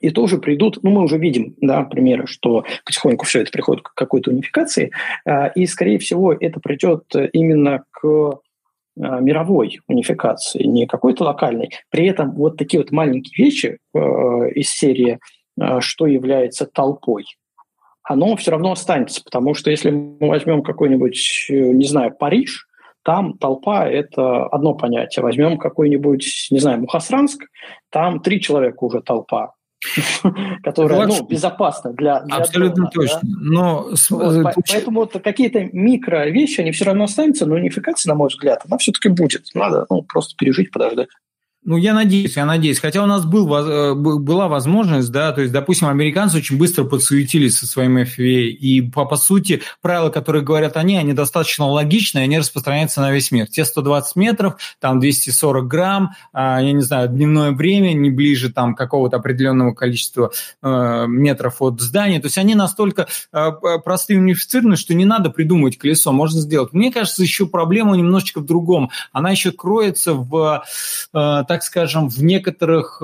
[0.00, 3.92] и тоже придут, ну, мы уже видим, да, примеры, что потихоньку все это приходит к
[3.92, 4.90] какой-то унификации,
[5.26, 8.38] а, и, скорее всего, это придет именно к
[8.96, 11.70] мировой унификации, не какой-то локальной.
[11.90, 13.98] При этом вот такие вот маленькие вещи э,
[14.54, 15.18] из серии
[15.60, 17.24] э, «Что является толпой?»
[18.04, 22.68] оно все равно останется, потому что если мы возьмем какой-нибудь, э, не знаю, Париж,
[23.02, 25.22] там толпа– это одно понятие.
[25.22, 27.42] Возьмем какой-нибудь, не знаю, Мухасранск,
[27.90, 29.52] там три человека уже толпа.
[30.62, 33.20] которая ну, безопасна для, для Абсолютно дрона, точно.
[33.22, 33.28] Да?
[33.40, 38.28] Но, вот, поэтому вот какие-то микро вещи, они все равно останутся, но унификация, на мой
[38.28, 39.46] взгляд, она все-таки будет.
[39.54, 41.08] Надо ну, просто пережить, подождать.
[41.66, 42.78] Ну, я надеюсь, я надеюсь.
[42.78, 47.56] Хотя у нас был, э, была возможность, да, то есть, допустим, американцы очень быстро подсуетились
[47.56, 52.38] со своим FVA, и, по, по сути, правила, которые говорят они, они достаточно логичны, они
[52.38, 53.46] распространяются на весь мир.
[53.46, 58.74] Те 120 метров, там 240 грамм, а, я не знаю, дневное время не ближе там
[58.74, 60.32] какого-то определенного количества
[60.62, 62.20] э, метров от здания.
[62.20, 63.50] То есть они настолько э,
[63.82, 66.74] простые и унифицированы, что не надо придумывать колесо, можно сделать.
[66.74, 68.90] Мне кажется, еще проблема немножечко в другом.
[69.12, 70.62] Она еще кроется в
[71.54, 73.00] так скажем, в некоторых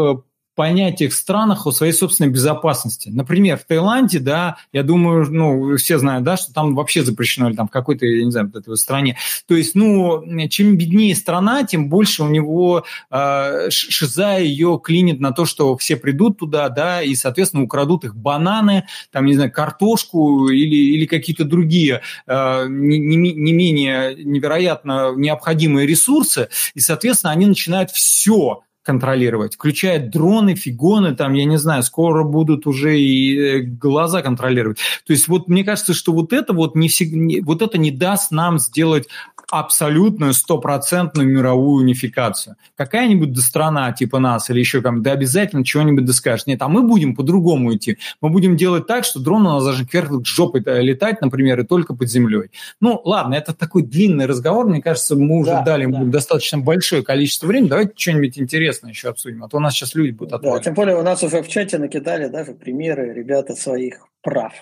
[0.61, 3.09] понятиях в странах о своей собственной безопасности.
[3.09, 7.57] Например, в Таиланде, да, я думаю, ну, все знают, да, что там вообще запрещено, или
[7.57, 9.17] там в какой-то, я не знаю, этой стране.
[9.49, 15.33] То есть, ну, чем беднее страна, тем больше у него э, шиза ее клинит на
[15.33, 20.51] то, что все придут туда, да, и, соответственно, украдут их бананы, там, не знаю, картошку
[20.51, 27.47] или, или какие-то другие э, не, не, не менее невероятно необходимые ресурсы, и, соответственно, они
[27.47, 28.61] начинают все
[28.91, 34.79] контролировать, включая дроны, фигоны, там, я не знаю, скоро будут уже и э, глаза контролировать.
[35.07, 38.33] То есть вот мне кажется, что вот это вот не всегда, вот это не даст
[38.33, 39.07] нам сделать
[39.51, 42.57] абсолютную стопроцентную мировую унификацию.
[42.77, 46.47] Какая-нибудь страна типа нас или еще кому да обязательно чего-нибудь доскажет.
[46.47, 47.99] Нет, а мы будем по-другому идти.
[48.21, 51.95] Мы будем делать так, что дрон у нас должен кверх жопой летать, например, и только
[51.95, 52.51] под землей.
[52.81, 54.67] Ну, ладно, это такой длинный разговор.
[54.67, 56.05] Мне кажется, мы уже да, дали да.
[56.05, 57.69] достаточно большое количество времени.
[57.69, 60.59] Давайте что-нибудь интересное еще обсудим, а то у нас сейчас люди будут отводить.
[60.59, 64.53] Да, тем более у нас уже в чате накидали даже примеры ребята своих прав.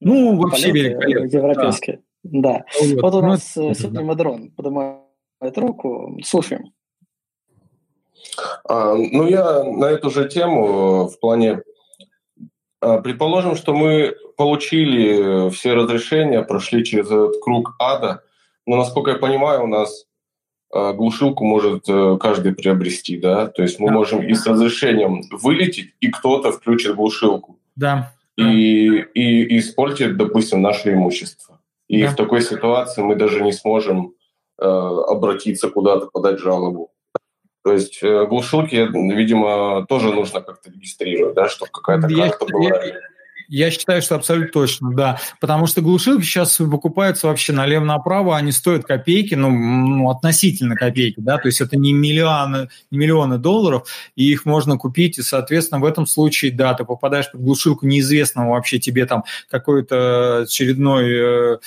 [0.00, 1.26] Ну, вообще великолепно.
[1.26, 1.96] Европейские.
[1.96, 2.02] Да.
[2.22, 5.00] Вот, вот у ну, нас ну, сегодня Мадрон поднимает
[5.56, 6.18] руку.
[6.22, 6.72] Слушаем.
[8.68, 11.62] А, ну, я на эту же тему в плане...
[12.80, 18.22] А, предположим, что мы получили все разрешения, прошли через этот круг ада,
[18.66, 20.06] но, насколько я понимаю, у нас
[20.72, 23.48] а, глушилку может э, каждый приобрести, да?
[23.48, 23.94] То есть мы да.
[23.94, 27.58] можем и с разрешением вылететь, и кто-то включит глушилку.
[27.74, 28.12] Да.
[28.36, 31.59] И, и, и испортит, допустим, наше имущество.
[31.90, 32.10] И да.
[32.10, 34.14] в такой ситуации мы даже не сможем
[34.60, 36.92] э, обратиться куда-то, подать жалобу.
[37.64, 38.76] То есть э, глушилки,
[39.12, 42.84] видимо, тоже нужно как-то регистрировать, да, чтобы какая-то карта была.
[42.84, 43.00] Я,
[43.50, 45.18] я считаю, что абсолютно точно, да.
[45.40, 51.36] Потому что глушилки сейчас покупаются вообще налево-направо, они стоят копейки, ну, ну, относительно копейки, да,
[51.36, 55.84] то есть это не миллионы, не миллионы долларов, и их можно купить, и, соответственно, в
[55.84, 61.58] этом случае, да, ты попадаешь под глушилку неизвестного вообще тебе там какой-то очередной э,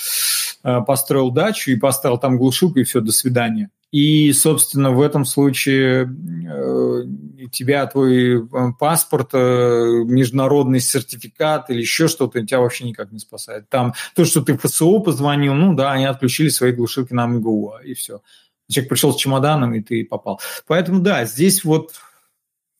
[0.64, 3.69] э, построил дачу и поставил там глушилку, и все, до свидания.
[3.94, 7.03] И, собственно, в этом случае э,
[7.52, 8.48] тебя твой э,
[8.80, 13.70] паспорт, э, международный сертификат или еще что-то тебя вообще никак не спасает.
[13.70, 17.76] Там то, что ты в ФСО позвонил, ну да, они отключили свои глушилки на МГУ,
[17.86, 18.22] и все.
[18.68, 20.41] Человек пришел с чемоданом, и ты попал.
[20.65, 21.91] Поэтому да, здесь вот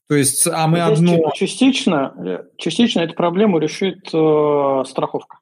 [0.08, 1.32] то есть, а мы Здесь одно...
[1.36, 5.38] Частично, частично эту проблему решит э, страховка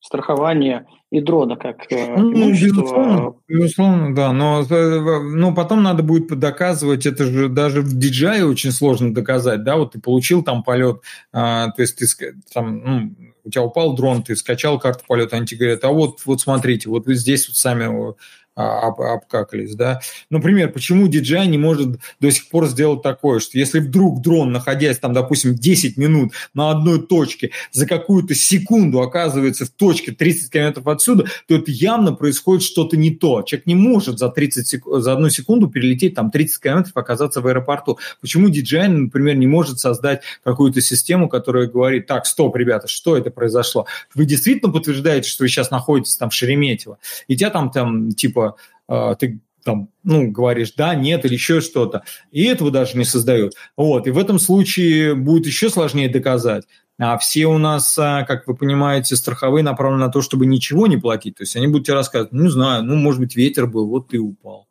[0.00, 4.32] страхование и дрона как э, ну, Безусловно, безусловно, да.
[4.32, 9.64] Но, э, но потом надо будет доказывать, это же даже в DJI очень сложно доказать,
[9.64, 11.00] да, вот ты получил там полет,
[11.32, 13.14] а, то есть ты там, ну,
[13.44, 16.90] у тебя упал дрон, ты скачал карту полета, они тебе говорят, а вот, вот смотрите,
[16.90, 18.14] вот вы здесь вот сами
[18.58, 20.00] об, обкакались, да.
[20.30, 24.98] Например, почему DJI не может до сих пор сделать такое, что если вдруг дрон, находясь
[24.98, 30.88] там, допустим, 10 минут на одной точке, за какую-то секунду оказывается в точке 30 километров
[30.88, 33.42] отсюда, то это явно происходит что-то не то.
[33.42, 34.82] Человек не может за, 30 сек...
[34.84, 37.98] за одну секунду перелететь там 30 километров, оказаться в аэропорту.
[38.20, 43.30] Почему DJI, например, не может создать какую-то систему, которая говорит, так, стоп, ребята, что это
[43.30, 43.86] произошло?
[44.14, 46.98] Вы действительно подтверждаете, что вы сейчас находитесь там в Шереметьево,
[47.28, 48.47] и тебя там, там типа
[48.88, 52.02] э, ты там, ну, говоришь да, нет или еще что-то.
[52.30, 53.54] И этого даже не создают.
[53.76, 54.06] Вот.
[54.06, 56.64] И в этом случае будет еще сложнее доказать.
[56.98, 60.96] А все у нас, а, как вы понимаете, страховые направлены на то, чтобы ничего не
[60.96, 61.36] платить.
[61.36, 64.08] То есть они будут тебе рассказывать, ну, не знаю, ну, может быть, ветер был, вот
[64.08, 64.68] ты упал.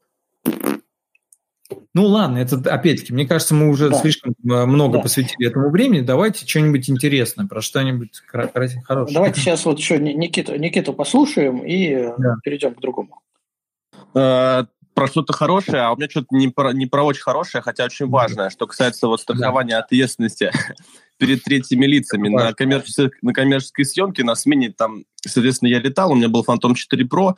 [1.93, 3.97] Ну ладно, это опять-таки, мне кажется, мы уже да.
[3.97, 5.03] слишком э, много да.
[5.03, 6.01] посвятили этому времени.
[6.01, 8.83] Давайте что-нибудь интересное, про что-нибудь хорошее.
[9.13, 12.35] Давайте сейчас вот еще Никиту, Никиту послушаем и э, да.
[12.43, 13.21] перейдем к другому.
[14.17, 17.85] Э, про что-то хорошее, а у меня что-то не про, не про очень хорошее, хотя
[17.85, 19.79] очень важное, что касается вот страхования да.
[19.79, 20.51] ответственности
[21.19, 22.29] перед третьими лицами.
[22.29, 26.73] На коммерческой, на коммерческой съемке на смене там, соответственно, я летал, у меня был Phantom
[26.73, 27.35] 4 Pro,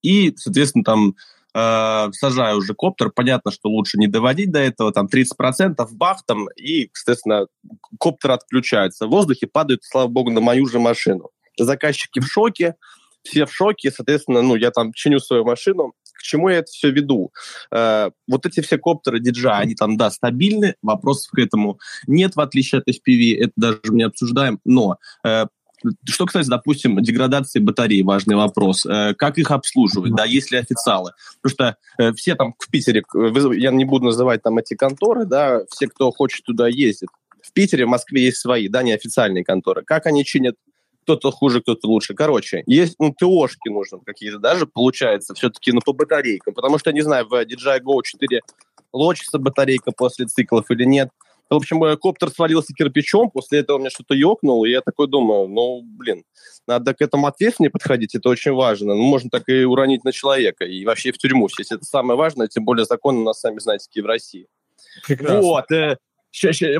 [0.00, 1.14] и, соответственно, там
[1.54, 6.48] э, сажаю уже коптер, понятно, что лучше не доводить до этого, там 30% бах там,
[6.56, 7.46] и, соответственно,
[8.00, 9.06] коптер отключается.
[9.06, 11.28] В воздухе падает, слава богу, на мою же машину.
[11.58, 12.76] Заказчики в шоке,
[13.22, 16.90] все в шоке, соответственно, ну, я там чиню свою машину, к чему я это все
[16.90, 17.32] веду?
[17.70, 22.40] Э, вот эти все коптеры DJI, они там, да, стабильны, вопросов к этому нет, в
[22.40, 25.46] отличие от FPV, это даже мы не обсуждаем, но э,
[26.04, 28.86] что, кстати, допустим, деградации батареи, важный вопрос.
[28.86, 31.12] Э, как их обслуживать, да, есть ли официалы?
[31.40, 33.02] Потому что э, все там в Питере,
[33.58, 37.08] я не буду называть там эти конторы, да, все, кто хочет туда ездит.
[37.42, 39.82] В Питере, в Москве есть свои, да, неофициальные конторы.
[39.84, 40.54] Как они чинят
[41.02, 42.14] кто-то хуже, кто-то лучше.
[42.14, 46.54] Короче, есть, ну, ТОшки нужны какие-то даже, получается, все-таки, ну, по батарейкам.
[46.54, 48.40] Потому что, не знаю, в DJI Go 4
[48.92, 51.10] лочится батарейка после циклов или нет.
[51.50, 55.06] В общем, э, коптер свалился кирпичом, после этого у меня что-то ёкнуло, и я такой
[55.06, 56.24] думаю, ну, блин,
[56.66, 58.94] надо к этому ответственнее подходить, это очень важно.
[58.94, 61.72] Ну, можно так и уронить на человека, и вообще в тюрьму сесть.
[61.72, 64.46] Это самое важное, тем более законы у нас, сами знаете, какие в России.
[65.06, 65.42] Прекрасно.
[65.42, 65.98] Вот, э,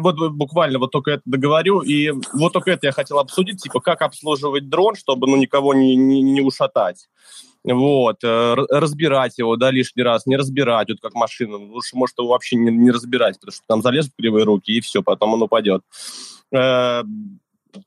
[0.00, 4.02] вот буквально вот только это договорю, и вот только это я хотел обсудить, типа, как
[4.02, 7.08] обслуживать дрон, чтобы, ну, никого не, не, не ушатать.
[7.64, 12.28] Вот, э, разбирать его, да, лишний раз, не разбирать, вот как машину, лучше, может, его
[12.28, 15.82] вообще не, не разбирать, потому что там залезут кривые руки, и все, потом он упадет.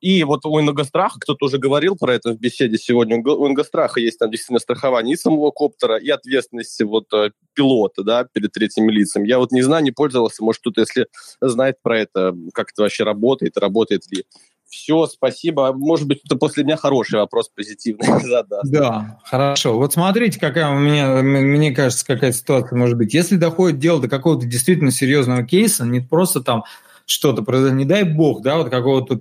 [0.02, 4.20] И вот у Ингостраха, кто-то уже говорил про это в беседе сегодня, у Ингостраха есть
[4.20, 9.24] там действительно страхование и самого коптера, и ответственности вот э, пилота, да, перед третьим лицом.
[9.24, 11.08] Я вот не знаю, не пользовался, может, кто-то, если
[11.42, 14.26] знает про это, как это вообще работает, работает ли.
[14.68, 15.72] Все, спасибо.
[15.74, 18.70] Может быть, это после меня хороший вопрос, позитивный задаст.
[18.70, 19.78] Да, хорошо.
[19.78, 23.14] Вот смотрите, какая у меня, мне кажется, какая ситуация может быть.
[23.14, 26.64] Если доходит дело до какого-то действительно серьезного кейса, не просто там
[27.06, 29.16] что-то произойдет, не дай бог, да, вот какого-то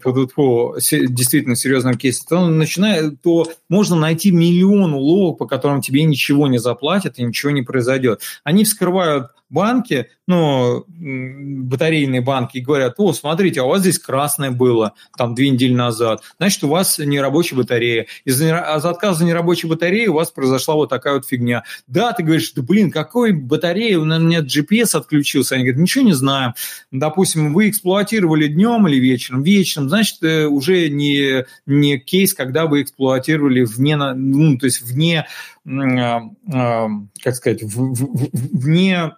[0.74, 6.59] действительно серьезного кейса, то, начинает, то можно найти миллион уловок, по которым тебе ничего не
[6.59, 8.20] заплатят и ничего не произойдет.
[8.43, 14.50] Они вскрывают банки, ну, батарейные банки, и говорят, о, смотрите, а у вас здесь красное
[14.50, 18.06] было там две недели назад, значит, у вас нерабочая батарея.
[18.24, 21.64] Из-за отказа нерабочей батареи у вас произошла вот такая вот фигня.
[21.86, 25.54] Да, ты говоришь, да блин, какой батарея, у меня GPS отключился.
[25.54, 26.54] Они говорят, ничего не знаем.
[26.90, 29.42] Допустим, вы эксплуатировали днем или вечером?
[29.42, 35.26] Вечером, значит, э, уже не, не кейс, когда вы эксплуатировали вне, ну, то есть вне,
[35.66, 36.22] а,
[36.52, 36.88] а,
[37.22, 39.12] как сказать, вне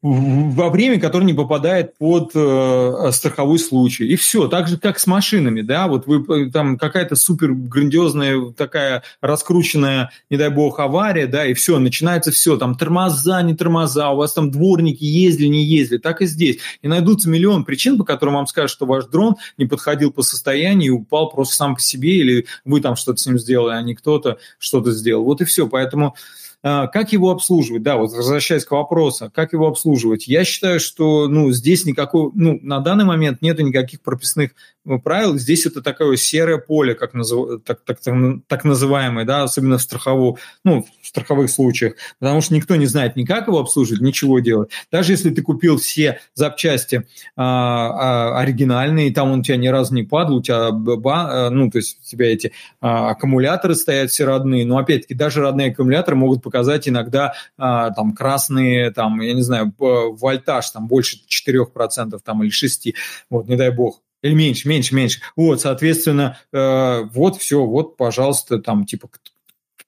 [0.00, 4.06] во время, которое не попадает под э, страховой случай.
[4.06, 4.46] И все.
[4.46, 10.10] Так же, как с машинами, да, вот вы э, там какая-то супер грандиозная такая раскрученная,
[10.30, 14.34] не дай бог, авария, да, и все, начинается все, там тормоза, не тормоза, у вас
[14.34, 16.58] там дворники ездили, не ездили, так и здесь.
[16.80, 20.92] И найдутся миллион причин, по которым вам скажут, что ваш дрон не подходил по состоянию
[20.92, 23.96] и упал просто сам по себе, или вы там что-то с ним сделали, а не
[23.96, 25.24] кто-то что-то сделал.
[25.24, 25.66] Вот и все.
[25.66, 26.18] Поэтому а,
[26.62, 27.82] как его обслуживать?
[27.82, 30.26] Да, вот возвращаясь к вопросу, как его обслуживать?
[30.26, 34.52] Я считаю, что ну, здесь никакой, ну, на данный момент нет никаких прописных
[34.96, 35.36] правил.
[35.36, 37.62] Здесь это такое серое поле, как, назыв...
[37.64, 37.98] так, так,
[38.46, 43.16] так называемое, да, особенно в, страхову, ну, в страховых случаях, потому что никто не знает
[43.16, 44.70] ни как его обслуживать, ничего делать.
[44.90, 47.06] Даже если ты купил все запчасти
[47.36, 51.70] а, а, оригинальные, там он у тебя ни разу не падал, у тебя, ба, ну,
[51.70, 56.16] то есть у тебя эти а, аккумуляторы стоят все родные, но опять-таки даже родные аккумуляторы
[56.16, 62.42] могут показать иногда а, там красные, там, я не знаю, вольтаж там больше 4% там,
[62.42, 62.94] или 6%,
[63.30, 64.00] вот, не дай бог.
[64.22, 65.20] Или меньше, меньше, меньше.
[65.36, 69.08] Вот, соответственно, э, вот все, вот, пожалуйста, там, типа,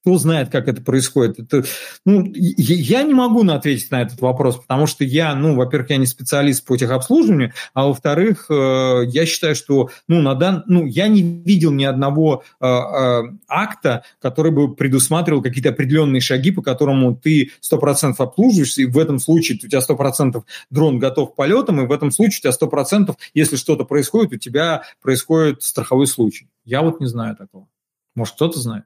[0.03, 1.39] кто знает, как это происходит.
[1.39, 1.65] Это,
[2.07, 6.07] ну, я не могу ответить на этот вопрос, потому что я, ну, во-первых, я не
[6.07, 10.65] специалист по техобслуживанию, а во-вторых, э, я считаю, что, ну, на дан...
[10.67, 16.51] ну, я не видел ни одного э, э, акта, который бы предусматривал какие-то определенные шаги,
[16.51, 21.37] по которому ты 100% обслуживаешься, и в этом случае у тебя 100% дрон готов к
[21.37, 26.07] полетам, и в этом случае у тебя 100%, если что-то происходит, у тебя происходит страховой
[26.07, 26.49] случай.
[26.65, 27.67] Я вот не знаю такого.
[28.15, 28.85] Может, кто-то знает?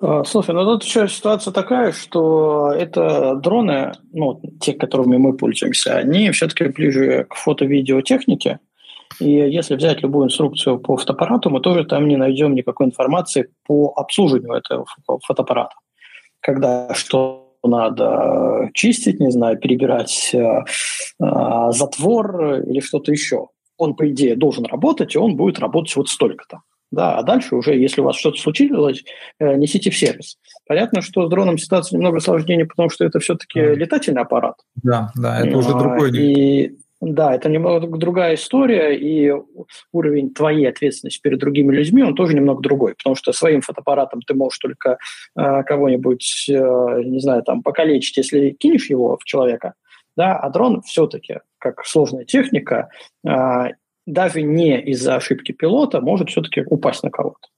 [0.00, 5.96] А, слушай, ну тут еще ситуация такая, что это дроны, ну, те, которыми мы пользуемся,
[5.96, 8.60] они все-таки ближе к фото-видеотехнике.
[9.20, 13.92] И если взять любую инструкцию по фотоаппарату, мы тоже там не найдем никакой информации по
[13.96, 14.86] обслуживанию этого
[15.26, 15.74] фотоаппарата.
[16.40, 23.48] Когда что надо чистить, не знаю, перебирать э, э, затвор или что-то еще.
[23.76, 26.60] Он, по идее, должен работать, и он будет работать вот столько-то.
[26.90, 29.04] Да, а дальше уже, если у вас что-то случилось,
[29.38, 30.38] э, несите в сервис.
[30.66, 34.56] Понятно, что с дроном ситуация немного сложнее, потому что это все-таки летательный аппарат.
[34.82, 36.16] Да, да, это уже другой.
[36.16, 39.32] И, да, это немного другая история, и
[39.92, 44.34] уровень твоей ответственности перед другими людьми, он тоже немного другой, потому что своим фотоаппаратом ты
[44.34, 44.98] можешь только
[45.36, 49.74] э, кого-нибудь, э, не знаю, там, покалечить, если кинешь его в человека,
[50.16, 52.88] да, а дрон все-таки, как сложная техника,
[53.24, 53.30] э,
[54.08, 57.48] даже не из-за ошибки пилота, может все-таки упасть на кого-то.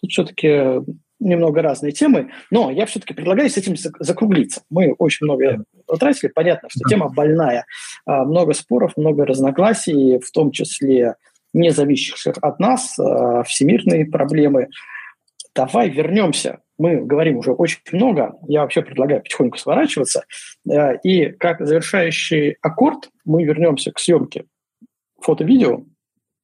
[0.00, 0.82] Тут все-таки
[1.20, 4.62] немного разные темы, но я все-таки предлагаю с этим закруглиться.
[4.70, 6.30] Мы очень много утратили.
[6.34, 7.66] Понятно, что тема больная.
[8.06, 11.14] А, много споров, много разногласий, в том числе
[11.52, 14.68] не зависящих от нас, а, всемирные проблемы.
[15.54, 16.60] Давай вернемся.
[16.78, 18.34] Мы говорим уже очень много.
[18.48, 20.24] Я вообще предлагаю потихоньку сворачиваться.
[20.68, 24.46] А, и как завершающий аккорд мы вернемся к съемке
[25.20, 25.82] фото-видео,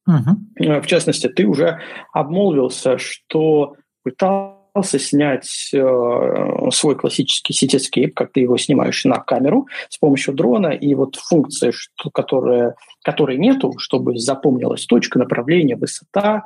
[0.07, 0.81] Угу.
[0.81, 1.79] В частности, ты уже
[2.13, 9.97] обмолвился, что пытался снять э, свой классический Cityscape, как ты его снимаешь на камеру с
[9.97, 16.45] помощью дрона, и вот функция, что, которая, которой нету, чтобы запомнилась точка, направление, высота,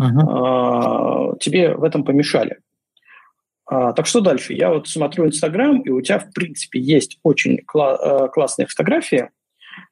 [0.00, 0.04] э,
[1.40, 2.58] тебе в этом помешали.
[3.66, 4.52] А, так что дальше?
[4.54, 9.30] Я вот смотрю Инстаграм, и у тебя, в принципе, есть очень кла- э, классные фотографии,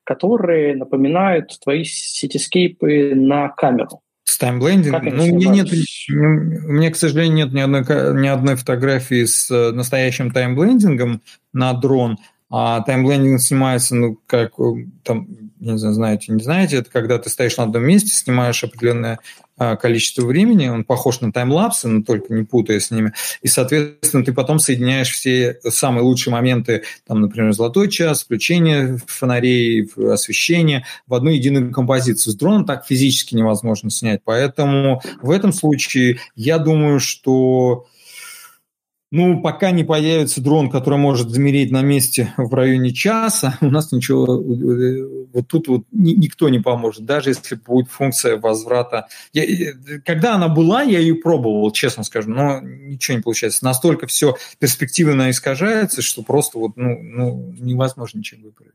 [0.05, 4.01] которые напоминают твои ситискейпы на камеру.
[4.25, 5.05] С таймблендингом?
[5.05, 5.69] Ну, у меня, нет,
[6.09, 7.83] у меня, к сожалению, нет ни одной,
[8.21, 14.87] ни одной фотографии с э, настоящим таймблендингом на дрон, а таймблендинг снимается, ну, как э,
[15.03, 15.27] там,
[15.59, 19.19] не знаю, знаете, не знаете, это когда ты стоишь на одном месте, снимаешь определенное
[19.81, 24.33] количество времени, он похож на таймлапсы, но только не путая с ними, и, соответственно, ты
[24.33, 31.31] потом соединяешь все самые лучшие моменты, там, например, золотой час, включение фонарей, освещение в одну
[31.31, 32.33] единую композицию.
[32.33, 37.87] С дроном так физически невозможно снять, поэтому в этом случае я думаю, что
[39.13, 43.93] ну, пока не появится дрон, который может замереть на месте в районе часа, у нас
[43.93, 49.09] ничего, э, вот тут вот никто не поможет, даже если будет функция возврата.
[49.35, 49.75] Я,
[50.07, 53.67] когда она была, я ее пробовал, честно скажу, но ничего не получается.
[53.67, 58.73] Настолько все перспективно искажается, что просто вот, ну, ну невозможно ничего выправить.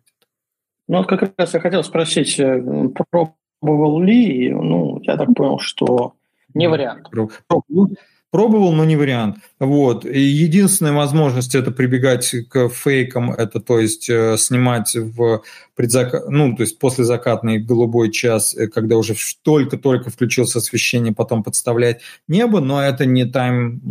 [0.88, 2.64] Ну, вот как раз я хотел спросить, э,
[3.10, 6.14] пробовал ли, ну, я так понял, что
[6.54, 7.10] не вариант.
[7.10, 7.90] Пробовал.
[8.38, 9.38] Пробовал, но не вариант.
[9.60, 10.06] Вот.
[10.06, 15.42] И единственная возможность это прибегать к фейкам, это то есть э, снимать в
[15.74, 16.28] предзак...
[16.30, 22.02] ну, то есть после закатный голубой час, э, когда уже только-только включился освещение, потом подставлять
[22.28, 23.82] небо, но это не тайм,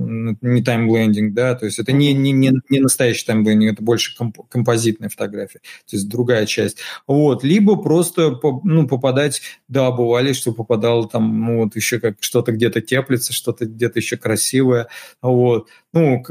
[0.41, 4.39] не таймблендинг, да, то есть это не, не, не, не настоящий таймблендинг, это больше комп,
[4.49, 6.79] композитная фотография, то есть другая часть.
[7.09, 7.43] Вот.
[7.43, 12.81] Либо просто ну, попадать, да, бывали, что попадало там, ну, вот еще как что-то где-то
[12.81, 14.89] теплится, что-то где-то еще красивое,
[15.23, 15.69] вот.
[15.93, 16.23] Ну,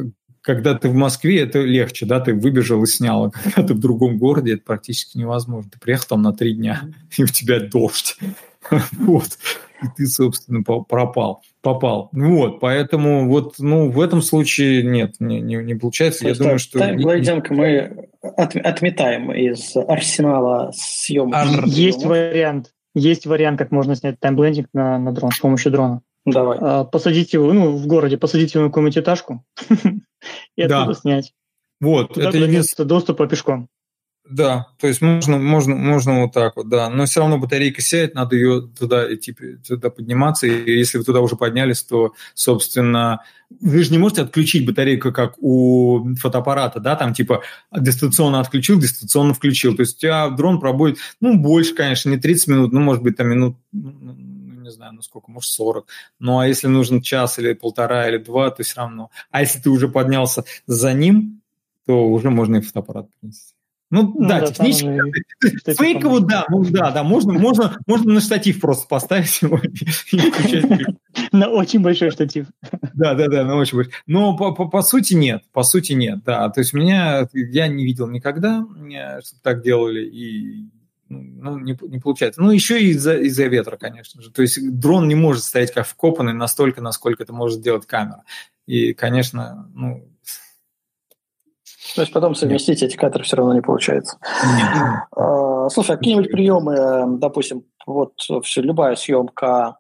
[0.46, 3.80] когда ты в Москве, это легче, да, ты выбежал и снял, а когда ты в
[3.80, 5.72] другом городе, это практически невозможно.
[5.72, 6.84] Ты приехал там на три дня,
[7.18, 8.18] и у тебя дождь.
[8.98, 9.38] Вот.
[9.84, 12.10] И ты, собственно, пропал, попал.
[12.14, 16.28] Вот, поэтому вот, ну, в этом случае нет, не, не, не получается.
[16.28, 16.80] Я думаю, что...
[16.80, 21.68] Таймглайдинг мы от, отметаем из арсенала съемок.
[21.68, 26.02] Есть вариант, есть вариант, как можно снять таймблендинг на, на дрон с помощью дрона.
[26.26, 26.58] Давай.
[26.60, 29.46] А, посадить его, ну, в городе, посадить его на какую-нибудь этажку
[30.56, 31.34] и оттуда снять.
[31.80, 32.88] Вот, это единственное...
[32.88, 33.70] доступа пешком.
[34.28, 36.90] Да, то есть можно, можно, можно вот так вот, да.
[36.90, 39.36] Но все равно батарейка сядет, надо ее туда идти,
[39.68, 40.48] туда подниматься.
[40.48, 43.22] И если вы туда уже поднялись, то, собственно,
[43.62, 49.36] вы же не можете отключить батарейку, как у фотоаппарата, да, там типа дистанционно отключил, дистанционно
[49.36, 49.76] включил.
[49.76, 53.18] То есть у тебя дрон пробудет, ну, больше, конечно, не 30 минут, ну, может быть,
[53.18, 53.58] там минут
[54.66, 55.88] не знаю, ну сколько, может, 40.
[56.20, 59.12] Ну, а если нужен час или полтора или два, то все равно.
[59.32, 61.42] А если ты уже поднялся за ним,
[61.86, 63.54] то уже можно и фотоаппарат принести.
[63.92, 65.00] Ну, ну да, да, технически.
[65.74, 69.62] Фейково, да, ну да, да, можно, можно, можно на штатив просто поставить его
[71.32, 72.48] На очень большой штатив.
[72.94, 73.94] Да, да, да, на очень большой.
[74.08, 76.50] Но по, по, по сути нет, по сути нет, да.
[76.50, 80.66] То есть меня, я не видел никогда, чтобы так делали, и
[81.10, 82.42] ну, не, не получается.
[82.42, 84.32] Ну, еще и из-за из ветра, конечно же.
[84.32, 88.24] То есть дрон не может стоять как вкопанный настолько, насколько это может сделать камера.
[88.66, 90.08] И, конечно, ну...
[91.96, 92.92] То есть потом совместить Нет.
[92.92, 94.18] эти кадры все равно не получается.
[94.58, 94.68] Нет.
[95.12, 99.78] А, слушай, а какие-нибудь приемы, допустим, вот все, любая съемка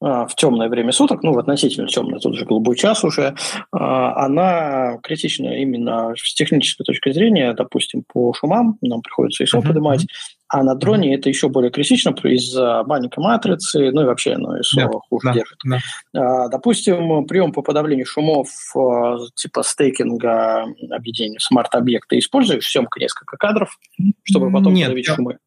[0.00, 3.34] а, в темное время суток, ну, в относительно темное, тут же голубой час уже,
[3.72, 9.66] а, она критична именно с технической точки зрения, допустим, по шумам, нам приходится ISO uh-huh.
[9.66, 10.06] поднимать,
[10.48, 14.78] а на дроне это еще более критично из-за маленькой матрицы, ну и вообще ну, ISO
[14.78, 15.00] yeah.
[15.08, 15.34] хуже yeah.
[15.34, 15.58] держит.
[15.66, 16.48] Yeah.
[16.50, 18.48] Допустим, прием по подавлению шумов
[19.34, 23.78] типа стейкинга объединения смарт-объекта используешь съемка несколько кадров,
[24.24, 25.14] чтобы потом Нет, подавить я...
[25.14, 25.38] шумы?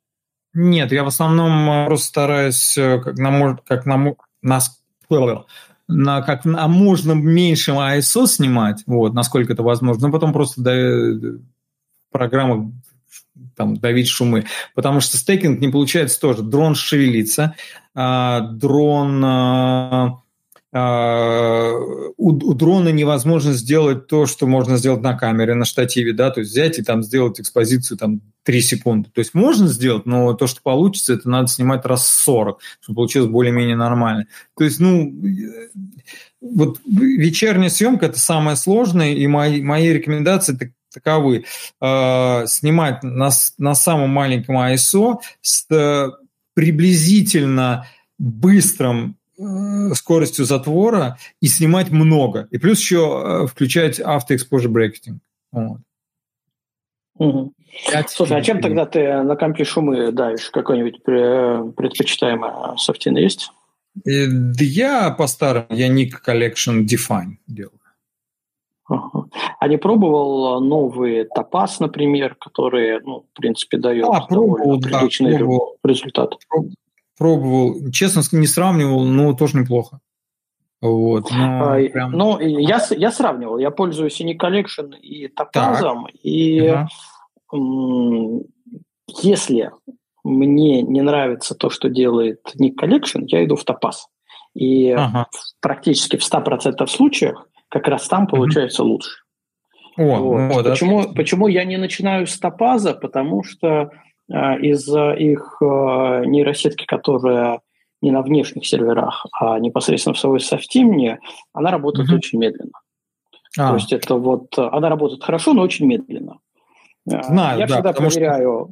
[0.53, 4.81] Нет, я в основном просто стараюсь э, как на, как на нас
[5.87, 11.39] на как на можно меньшем ISO снимать, вот, насколько это возможно, но потом просто до,
[12.11, 12.71] программа
[13.55, 14.45] там, давить шумы.
[14.75, 16.41] Потому что стейкинг не получается тоже.
[16.41, 17.55] Дрон шевелится,
[17.93, 20.21] а, дрон а,
[20.73, 21.73] а,
[22.15, 26.39] у, у дрона невозможно сделать то, что можно сделать на камере, на штативе, да, то
[26.39, 29.09] есть взять и там сделать экспозицию там 3 секунды.
[29.13, 33.29] То есть можно сделать, но то, что получится, это надо снимать раз 40, чтобы получилось
[33.29, 34.27] более-менее нормально.
[34.57, 35.13] То есть, ну,
[36.39, 41.45] вот вечерняя съемка– это самое сложное, и мои, мои рекомендации таковы.
[41.81, 46.09] Э, снимать на, на самом маленьком ISO с э,
[46.53, 47.87] приблизительно
[48.17, 52.47] быстрым э, скоростью затвора и снимать много.
[52.51, 55.21] И плюс еще включать автоэкспожер брекетинг.
[55.51, 55.79] Вот.
[57.15, 57.53] Угу.
[58.07, 60.49] Слушай, а чем тогда ты на компе шумы давишь?
[60.49, 63.51] Какой-нибудь предпочитаемый софтин есть?
[64.03, 67.80] Да я по-старому, я Nick Collection Define делаю.
[68.91, 69.25] Ага.
[69.59, 75.37] А не пробовал новые топаз, например, которые, ну, в принципе, дают а, пробовал, да, приличный
[75.37, 75.77] пробовал.
[75.83, 76.33] результат?
[77.17, 77.89] Пробовал.
[77.91, 79.99] Честно, не сравнивал, но тоже неплохо.
[80.81, 82.11] Вот, но а, прям...
[82.11, 83.59] ну, я, я сравнивал.
[83.59, 86.07] Я пользуюсь и Nick Collection, и топазом.
[86.07, 86.15] Так.
[86.23, 86.89] И ага.
[89.21, 89.71] если
[90.25, 94.07] мне не нравится то, что делает Nick Collection, я иду в топаз.
[94.53, 95.27] И ага.
[95.61, 98.93] практически в 100% случаях как раз там получается угу.
[98.93, 99.09] лучше.
[99.97, 100.67] О, вот.
[100.67, 101.13] О, почему, да.
[101.15, 102.93] почему я не начинаю с топаза?
[102.93, 103.91] Потому что
[104.29, 105.65] э, из-за их э,
[106.25, 107.61] нейросетки, которая
[108.01, 111.19] не на внешних серверах, а непосредственно в своей софтимне,
[111.53, 112.17] она работает угу.
[112.17, 112.73] очень медленно.
[113.57, 113.69] А.
[113.69, 116.39] То есть это вот она работает хорошо, но очень медленно.
[117.09, 118.69] Э, Знаю, я да, всегда проверяю.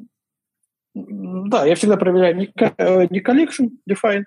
[0.94, 1.06] Что...
[1.48, 4.24] Да, я всегда проверяю не, э, не collection define.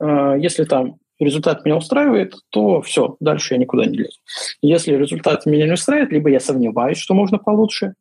[0.00, 4.18] Э, если там результат меня устраивает, то все, дальше я никуда не лезу.
[4.62, 7.94] Если результат меня не устраивает, либо я сомневаюсь, что можно получше,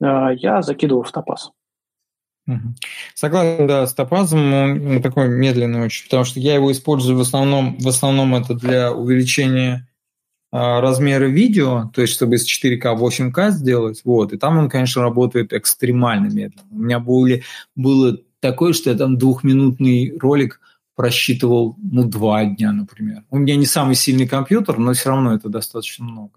[0.00, 1.50] я закидываю в топаз.
[3.14, 7.78] Согласен, да, с топазом он такой медленный очень, потому что я его использую в основном,
[7.78, 9.88] в основном это для увеличения
[10.50, 15.02] а, размеры видео, то есть чтобы из 4К 8К сделать, вот, и там он, конечно,
[15.02, 16.66] работает экстремально медленно.
[16.72, 17.44] У меня были,
[17.76, 20.60] было такое, что я там двухминутный ролик
[20.94, 23.24] просчитывал, ну, два дня, например.
[23.30, 26.32] У меня не самый сильный компьютер, но все равно это достаточно много.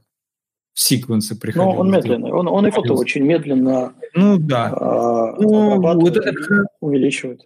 [0.74, 1.74] Секвенсы приходили.
[1.74, 4.74] Ну, он медленный, он, он и фото очень медленно ну, да.
[4.74, 6.32] А, ну, это,
[6.80, 7.46] увеличивает.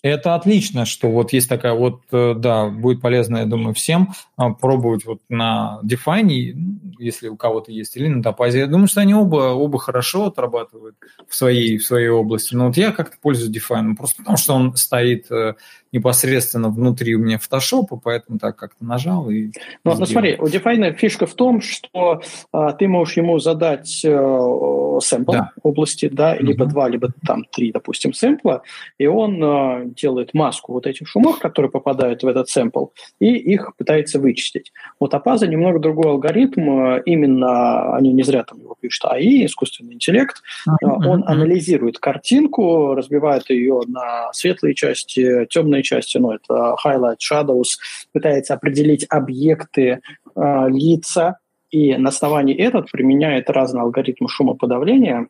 [0.00, 4.50] Это отлично, что вот есть такая вот, э, да, будет полезно, я думаю, всем а,
[4.50, 6.54] пробовать вот на Define,
[7.00, 8.56] если у кого-то есть, или на Topaz.
[8.56, 10.94] Я думаю, что они оба, оба хорошо отрабатывают
[11.26, 12.54] в своей, в своей области.
[12.54, 15.54] Но вот я как-то пользуюсь Define, просто потому что он стоит э,
[15.92, 19.50] непосредственно внутри у меня фотошопа, поэтому так как-то нажал и...
[19.84, 24.98] Ну, ну смотри, у Define фишка в том, что а, ты можешь ему задать э,
[25.00, 25.52] сэмпл да.
[25.62, 26.70] области, да, либо угу.
[26.70, 28.62] два, либо там три, допустим, сэмпла,
[28.98, 32.86] и он э, делает маску вот этих шумов, которые попадают в этот сэмпл,
[33.20, 34.72] и их пытается вычистить.
[35.00, 39.94] Вот Апаза немного другой алгоритм, э, именно они не зря там его пишут АИ, искусственный
[39.94, 41.08] интеллект, угу.
[41.08, 47.78] он анализирует картинку, разбивает ее на светлые части, темные темной части, ну, это highlight, shadows,
[48.12, 50.00] пытается определить объекты,
[50.34, 51.38] э, лица,
[51.70, 55.28] и на основании этого применяет разные алгоритмы шумоподавления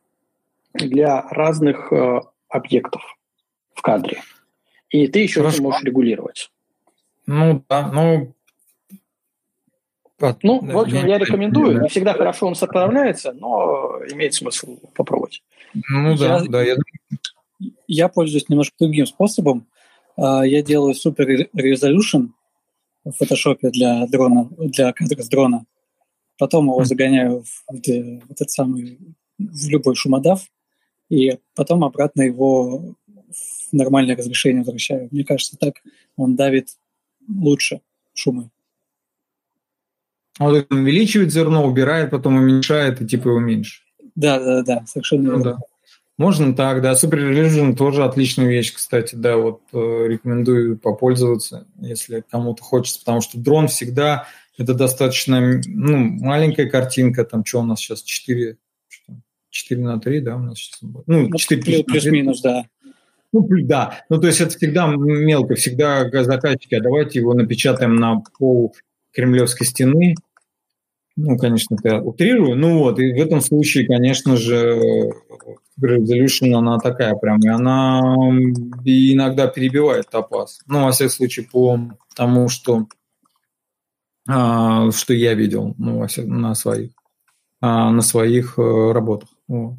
[0.75, 3.03] для разных э, объектов
[3.75, 4.23] в кадре.
[4.91, 5.57] И ты еще Хорошо.
[5.57, 6.51] это можешь регулировать.
[7.27, 8.35] Ну да, ну
[10.43, 11.81] ну, в общем, я рекомендую.
[11.81, 15.45] Не всегда хорошо он справляется, но имеет смысл попробовать.
[15.89, 16.63] Ну да, я, да.
[16.63, 16.77] Я...
[17.87, 19.67] я пользуюсь немножко другим способом.
[20.19, 22.31] А, я делаю супер resolution
[23.05, 25.65] в фотошопе для дрона, для кадра с дрона.
[26.37, 28.99] Потом его загоняю в, в этот самый,
[29.39, 30.43] в любой шумодав,
[31.09, 32.97] и потом обратно его
[33.31, 35.09] в нормальное разрешение возвращаю.
[35.13, 35.75] Мне кажется, так
[36.17, 36.71] он давит
[37.29, 37.81] лучше
[38.13, 38.51] шумы.
[40.41, 43.83] Он увеличивает зерно, убирает, потом уменьшает и типа его меньше.
[44.15, 45.59] Да, да, да, совершенно ну, Да.
[46.19, 46.93] Можно так, да.
[46.93, 53.21] Super Religion тоже отличная вещь, кстати, да, вот э, рекомендую попользоваться, если кому-то хочется, потому
[53.21, 54.27] что дрон всегда
[54.59, 58.57] это достаточно ну, маленькая картинка, там что у нас сейчас 4,
[59.51, 62.65] 4 на 3, да, у нас сейчас Ну, 4 плюс, плюс-минус, да.
[63.33, 64.01] Ну, да.
[64.09, 68.75] Ну, то есть это всегда мелко, всегда заказчики, а давайте его напечатаем на пол
[69.13, 70.17] кремлевской стены,
[71.21, 72.57] ну, конечно, это утрирую.
[72.57, 75.13] Ну вот, и в этом случае, конечно же,
[75.81, 78.01] Resolution, она такая прям, и она
[78.85, 80.61] иногда перебивает топаз.
[80.67, 81.79] Ну, во всяком случае, по
[82.15, 82.87] тому, что,
[84.29, 86.91] а, что я видел ну, во всяком, на своих,
[87.61, 89.29] а, на своих а, работах.
[89.47, 89.75] Вот.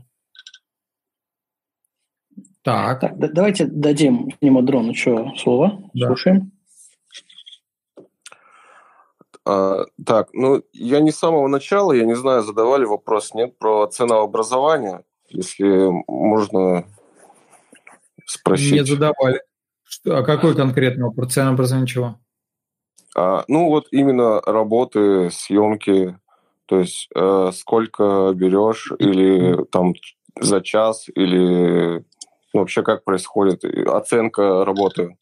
[2.61, 2.99] Так.
[3.01, 3.17] так.
[3.17, 5.81] Давайте дадим ему дрону что, слово.
[5.93, 6.07] Да.
[6.07, 6.51] Слушаем.
[9.45, 13.87] А, так, ну, я не с самого начала, я не знаю, задавали вопрос, нет, про
[13.87, 16.85] ценообразование, если можно
[18.25, 18.73] спросить.
[18.73, 19.41] Не задавали.
[19.83, 21.33] Что, а какой конкретно вопрос?
[21.33, 22.19] Ценообразование чего?
[23.15, 26.17] А, ну, вот именно работы, съемки,
[26.67, 29.93] то есть э, сколько берешь, или там
[30.39, 32.05] за час, или
[32.53, 35.17] ну, вообще как происходит оценка работы?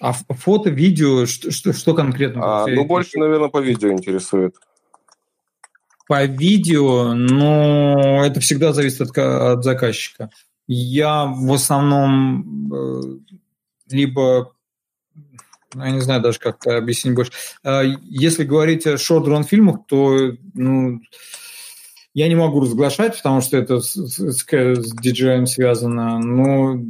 [0.00, 2.64] А фото, видео, что, что, что конкретно?
[2.64, 4.56] А, ну, больше, наверное, по видео интересует.
[6.06, 10.30] По видео, ну, это всегда зависит от, от заказчика.
[10.68, 13.00] Я в основном э,
[13.90, 14.52] либо
[15.74, 17.32] ну, я не знаю даже, как объяснить больше.
[17.62, 21.00] А, если говорить о шорт-ран фильмах, то ну,
[22.14, 26.18] я не могу разглашать, потому что это с, с, с диджеем связано.
[26.18, 26.80] Но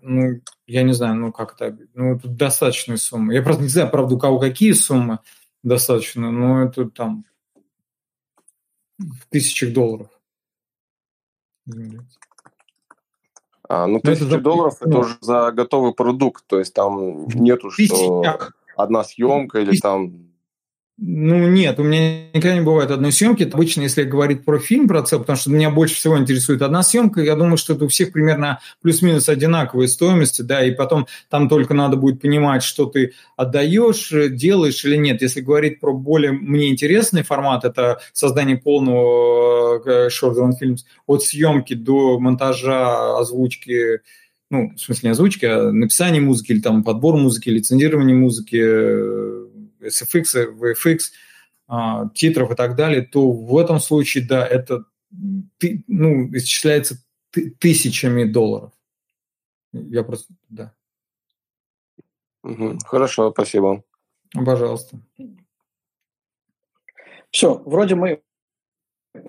[0.00, 3.34] ну, я не знаю, ну как это, ну это достаточная сумма.
[3.34, 5.18] Я просто не знаю, правда, у кого какие суммы
[5.62, 7.26] достаточно, но это там
[9.00, 10.08] в тысячах долларов.
[13.68, 18.24] А, ну, тысяча это долларов– это уже за готовый продукт, то есть там нету, что
[18.76, 20.29] одна съемка или там
[21.02, 23.48] ну, нет, у меня никогда не бывает одной съемки.
[23.50, 27.22] Обычно, если говорить про фильм, про цель, потому что меня больше всего интересует одна съемка,
[27.22, 31.72] я думаю, что это у всех примерно плюс-минус одинаковые стоимости, да, и потом там только
[31.72, 35.22] надо будет понимать, что ты отдаешь, делаешь или нет.
[35.22, 41.72] Если говорить про более мне интересный формат, это создание полного э, short фильма от съемки
[41.72, 44.00] до монтажа, озвучки,
[44.50, 49.39] ну, в смысле не озвучки, а написания музыки или там подбор музыки, лицензирование музыки,
[49.82, 50.98] SFX, VFX,
[51.68, 54.84] а, титров и так далее, то в этом случае, да, это
[55.86, 56.96] ну, исчисляется
[57.58, 58.72] тысячами долларов.
[59.72, 60.74] Я просто, да.
[62.84, 63.84] Хорошо, спасибо.
[64.32, 65.00] Пожалуйста.
[67.30, 68.22] Все, вроде мы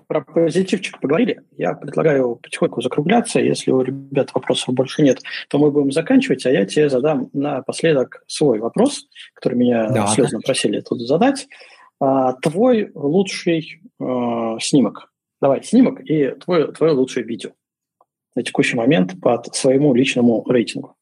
[0.06, 1.42] про позитивчик поговорили.
[1.56, 3.40] Я предлагаю потихоньку закругляться.
[3.40, 8.22] Если у ребят вопросов больше нет, то мы будем заканчивать, а я тебе задам напоследок
[8.26, 11.48] свой вопрос, который меня да, слезно просили тут задать.
[12.00, 15.12] А, твой лучший а, снимок.
[15.40, 17.50] Давай, снимок и твой, твое лучшее видео
[18.34, 20.96] на текущий момент под своему личному рейтингу.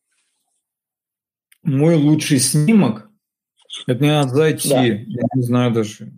[1.62, 3.10] Мой лучший снимок?
[3.86, 4.82] Это не надо зайти, да.
[4.82, 6.10] я не знаю даже.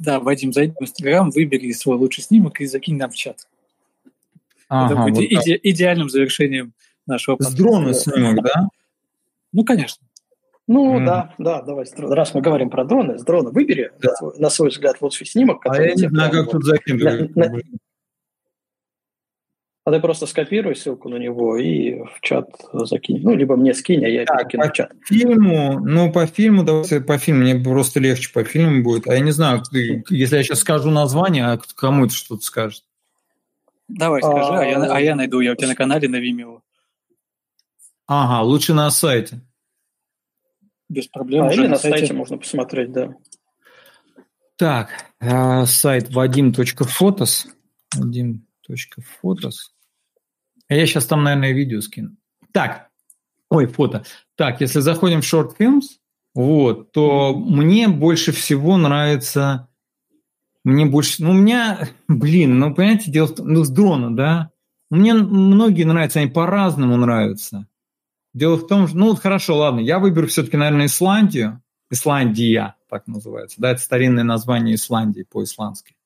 [0.00, 3.46] Да, Вадим, зайди в Инстаграм, выбери свой лучший снимок и закинь нам в чат.
[4.68, 6.72] Ага, Это будет вот иде- идеальным завершением
[7.06, 7.54] нашего подкаста.
[7.54, 8.68] С дрона снимок, да?
[9.52, 10.06] Ну, конечно.
[10.66, 11.04] Ну mm.
[11.04, 14.10] да, да, давай, раз мы говорим про дроны, с дрона выбери, да.
[14.10, 15.66] на, свой, на свой взгляд, лучший снимок.
[15.66, 17.32] А я не знаю, как тут закинуть.
[19.90, 23.20] А ты просто скопируй ссылку на него и в чат закинь.
[23.24, 24.92] Ну, либо мне скинь, а я так, перекину в чат.
[25.04, 29.08] фильму, ну, по фильму, давайте по фильму, мне просто легче по фильму будет.
[29.08, 32.84] А я не знаю, ты, если я сейчас скажу название, а кому это что-то скажет?
[33.88, 36.60] Давай, скажи, а, а, я, а я найду, я у тебя на канале на Vimeo.
[38.06, 39.40] Ага, лучше на сайте.
[40.88, 41.46] Без проблем.
[41.46, 41.98] А, или на сайте.
[41.98, 43.16] сайте можно посмотреть, да.
[44.54, 47.48] Так, э, сайт vadim.fotos.
[47.96, 49.54] Vadim.fotos.
[50.70, 52.16] А я сейчас там, наверное, видео скину.
[52.52, 52.90] Так,
[53.50, 54.04] ой, фото.
[54.36, 55.98] Так, если заходим в Short Films,
[56.32, 59.68] вот, то мне больше всего нравится...
[60.62, 61.24] Мне больше...
[61.24, 61.88] Ну, у меня...
[62.08, 63.48] Блин, ну, понимаете, дело в том...
[63.48, 64.50] Ну, с дрона, да?
[64.90, 67.66] Мне многие нравятся, они по-разному нравятся.
[68.32, 68.96] Дело в том, что...
[68.96, 71.60] Ну, хорошо, ладно, я выберу все-таки, наверное, Исландию.
[71.90, 73.60] Исландия, так называется.
[73.60, 75.96] Да, это старинное название Исландии по-исландски.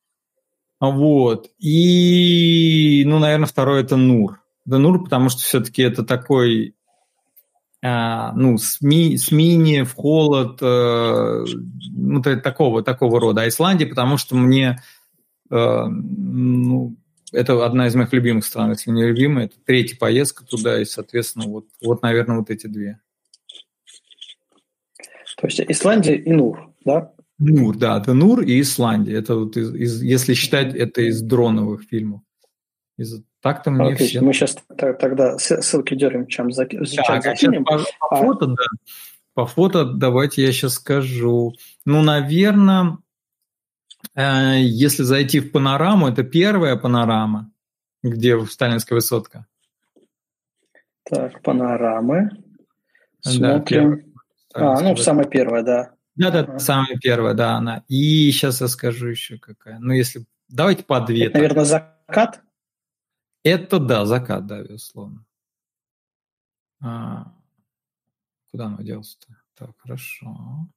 [0.80, 1.50] Вот.
[1.58, 4.40] И, ну, наверное, второе– это Нур.
[4.64, 6.74] Денур, потому что все-таки это такой,
[7.82, 11.44] а, ну, СМИ, СМИ в холод, э,
[11.90, 13.42] ну, такого, такого рода.
[13.42, 14.82] А Исландия, потому что мне,
[15.50, 16.96] э, ну,
[17.32, 19.46] это одна из моих любимых стран, если не любимая.
[19.46, 23.00] Это третья поездка туда, и, соответственно, вот, вот наверное, вот эти две.
[25.36, 27.12] То есть Исландия и Нур, да?
[27.38, 29.18] Нур, да, это Нур и Исландия.
[29.18, 32.22] Это вот из, из, если считать это из дроновых фильмов.
[32.96, 34.06] Из так-то мне Отлично.
[34.06, 34.20] все...
[34.22, 36.64] Мы сейчас тогда ссылки дерем, чем за...
[36.64, 37.62] Так, закинем.
[37.66, 38.16] По, по а...
[38.16, 38.64] фото, да.
[39.34, 41.52] По фото давайте я сейчас скажу.
[41.84, 42.96] Ну, наверное,
[44.14, 47.50] э, если зайти в панораму, это первая панорама,
[48.02, 49.44] где сталинская высотка.
[51.02, 52.30] Так, панорамы.
[53.20, 54.14] Смотрим.
[54.54, 55.90] Да, а, ну, самая первая, да.
[56.16, 56.58] Да-да, ага.
[56.60, 57.84] самая первая, да, она.
[57.88, 59.78] И сейчас я скажу еще какая.
[59.80, 60.24] Ну, если...
[60.48, 61.26] Давайте по две.
[61.26, 62.40] Это, наверное, закат?
[63.44, 65.24] Это да, закат, да, безусловно.
[66.82, 67.34] А,
[68.50, 69.36] куда оно делся-то?
[69.54, 70.68] Так, хорошо.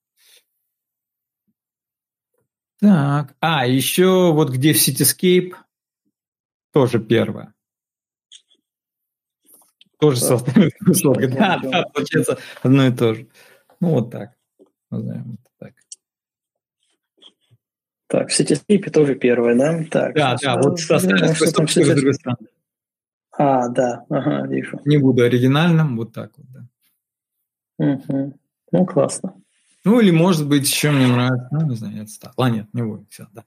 [2.80, 5.56] Так, а, еще вот где в Cityscape,
[6.74, 7.54] тоже первое.
[10.00, 11.28] Тоже со высоткой.
[11.34, 13.28] Да, да, получается одно и то же.
[13.80, 14.34] Ну, вот так.
[14.92, 15.74] Назовем это так.
[18.08, 19.84] Так, в Cityscape тоже первое, да?
[19.90, 22.48] Так, да, да, вот со стороны с другой стороны.
[23.38, 24.82] А, да, ага, вижу.
[24.86, 26.66] Не буду оригинальным, вот так вот, да.
[27.86, 28.40] Угу.
[28.72, 29.36] Ну, классно.
[29.84, 32.34] Ну, или, может быть, еще мне нравится, ну, не знаю, это стало.
[32.38, 33.44] А, нет, не будет, все, да.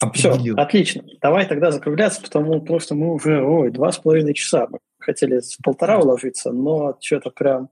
[0.00, 0.54] Определил.
[0.54, 1.02] Все, отлично.
[1.20, 4.68] Давай тогда закругляться, потому, что мы уже, ой, два с половиной часа.
[4.70, 7.68] Мы хотели с полтора уложиться, но что-то прям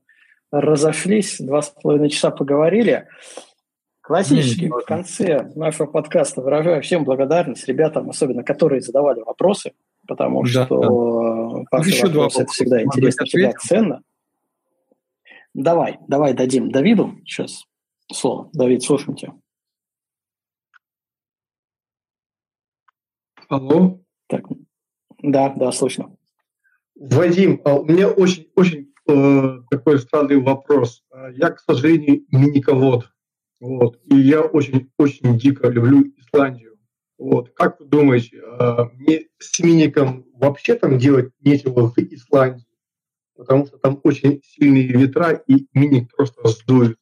[0.50, 3.06] разошлись, два с половиной часа поговорили.
[4.02, 9.72] Классически в конце нашего подкаста выражаю всем благодарность ребятам, особенно которые задавали вопросы,
[10.12, 11.78] потому да, что да.
[11.78, 14.02] Еще вопросы это всегда интересно, всегда ценно.
[15.54, 17.64] Давай, давай дадим Давиду сейчас
[18.12, 18.50] слово.
[18.52, 19.34] Давид, слушаем тебя.
[23.48, 24.00] Алло?
[24.28, 24.44] Так.
[25.22, 26.14] Да, да, слышно.
[26.94, 31.04] Вадим, а у меня очень-очень э, такой странный вопрос.
[31.10, 33.10] А я, к сожалению, миниковод.
[33.60, 36.71] Вот, и я очень-очень дико люблю Исландию.
[37.22, 42.66] Вот, как вы думаете, э, мне с миником вообще там делать нечего в Исландии?
[43.36, 46.98] Потому что там очень сильные ветра, и миник просто сдует.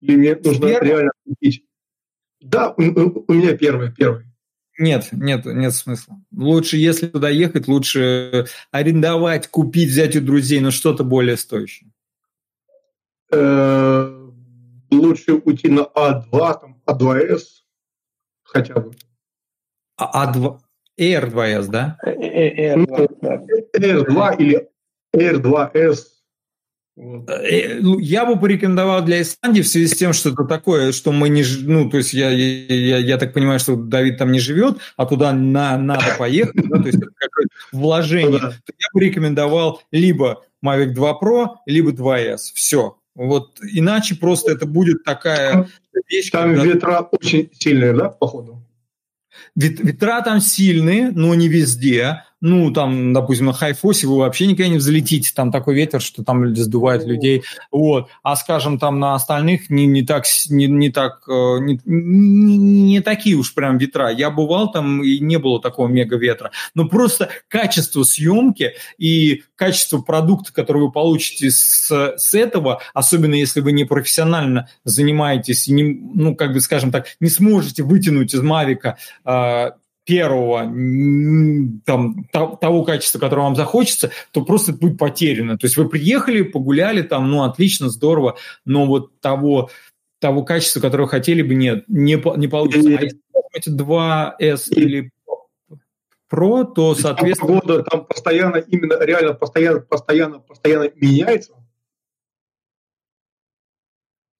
[0.00, 0.88] И мне нужно Первый?
[0.88, 1.62] реально купить.
[2.40, 4.24] Да, у, у меня первый, первый.
[4.78, 6.16] Нет, нет, нет смысла.
[6.32, 11.90] Лучше, если туда ехать, лучше арендовать, купить, взять у друзей, но что-то более стоящее.
[13.30, 14.30] Э,
[14.90, 17.42] лучше уйти на А2, там, А2С
[18.42, 18.92] хотя бы.
[19.96, 20.58] А, А2,
[20.98, 21.98] Air2S, да?
[22.04, 23.08] R2,
[23.76, 24.68] R2 или
[25.14, 25.98] R2S.
[26.96, 31.10] Э, ну, я бы порекомендовал для Исландии в связи с тем, что это такое, что
[31.10, 31.42] мы не...
[31.62, 35.32] Ну, то есть я, я, я так понимаю, что Давид там не живет, а туда
[35.32, 38.40] на, надо поехать, да, то есть это какое-то вложение.
[38.40, 42.52] Ну я бы рекомендовал либо Mavic 2 Pro, либо 2S.
[42.54, 42.96] Все.
[43.16, 45.68] Вот иначе просто это будет такая
[46.08, 46.30] вещь...
[46.30, 46.64] Там когда...
[46.64, 48.62] ветра очень сильные, да, походу?
[49.56, 54.76] Ветра там сильные, но не везде ну, там, допустим, на хайфосе вы вообще никогда не
[54.76, 57.42] взлетите, там такой ветер, что там сдувает людей,
[57.72, 63.00] вот, а, скажем, там на остальных не, не так, не, не так, э, не, не,
[63.00, 64.10] такие уж прям ветра.
[64.10, 70.02] Я бывал там, и не было такого мега ветра, но просто качество съемки и качество
[70.02, 75.82] продукта, который вы получите с, с этого, особенно если вы не профессионально занимаетесь и, не,
[75.82, 79.70] ну, как бы, скажем так, не сможете вытянуть из Мавика э,
[80.04, 80.60] первого
[81.86, 85.58] там, того качества, которое вам захочется, то просто будет потеряно.
[85.58, 89.70] То есть вы приехали, погуляли там, ну, отлично, здорово, но вот того,
[90.20, 92.88] того качества, которое хотели бы, нет, не, не получится.
[92.88, 95.10] А если возьмете 2S или
[96.30, 97.60] Pro, то, соответственно...
[97.60, 101.54] Года там постоянно, именно реально постоянно, постоянно, постоянно меняется.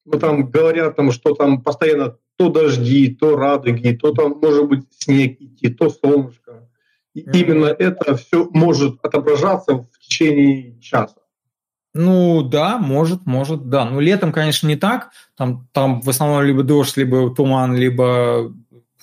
[0.04, 4.84] Ну, там говорят, там, что там постоянно то дожди, то радуги, то там может быть
[4.98, 6.68] снег идти, то солнышко.
[7.14, 7.40] И mm-hmm.
[7.40, 11.16] именно это все может отображаться в течение часа.
[11.94, 13.84] Ну да, может, может, да.
[13.84, 15.10] Ну летом, конечно, не так.
[15.36, 18.52] Там, там в основном либо дождь, либо туман, либо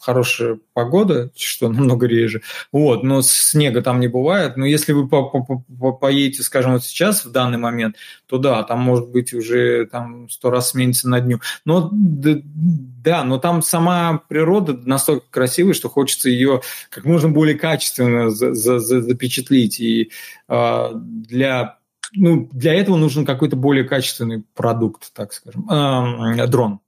[0.01, 2.41] хорошая погода, что намного реже.
[2.71, 4.57] Вот, но снега там не бывает.
[4.57, 8.63] Но если вы по -по -по поедете, скажем, вот сейчас, в данный момент, то да,
[8.63, 11.39] там может быть уже там сто раз сменится на дню.
[11.65, 18.29] Но да, но там сама природа настолько красивая, что хочется ее как можно более качественно
[18.29, 19.79] за за запечатлить.
[19.79, 20.11] И
[20.49, 21.77] э, для
[22.13, 26.80] ну, для этого нужен какой-то более качественный продукт, так скажем, э, дрон.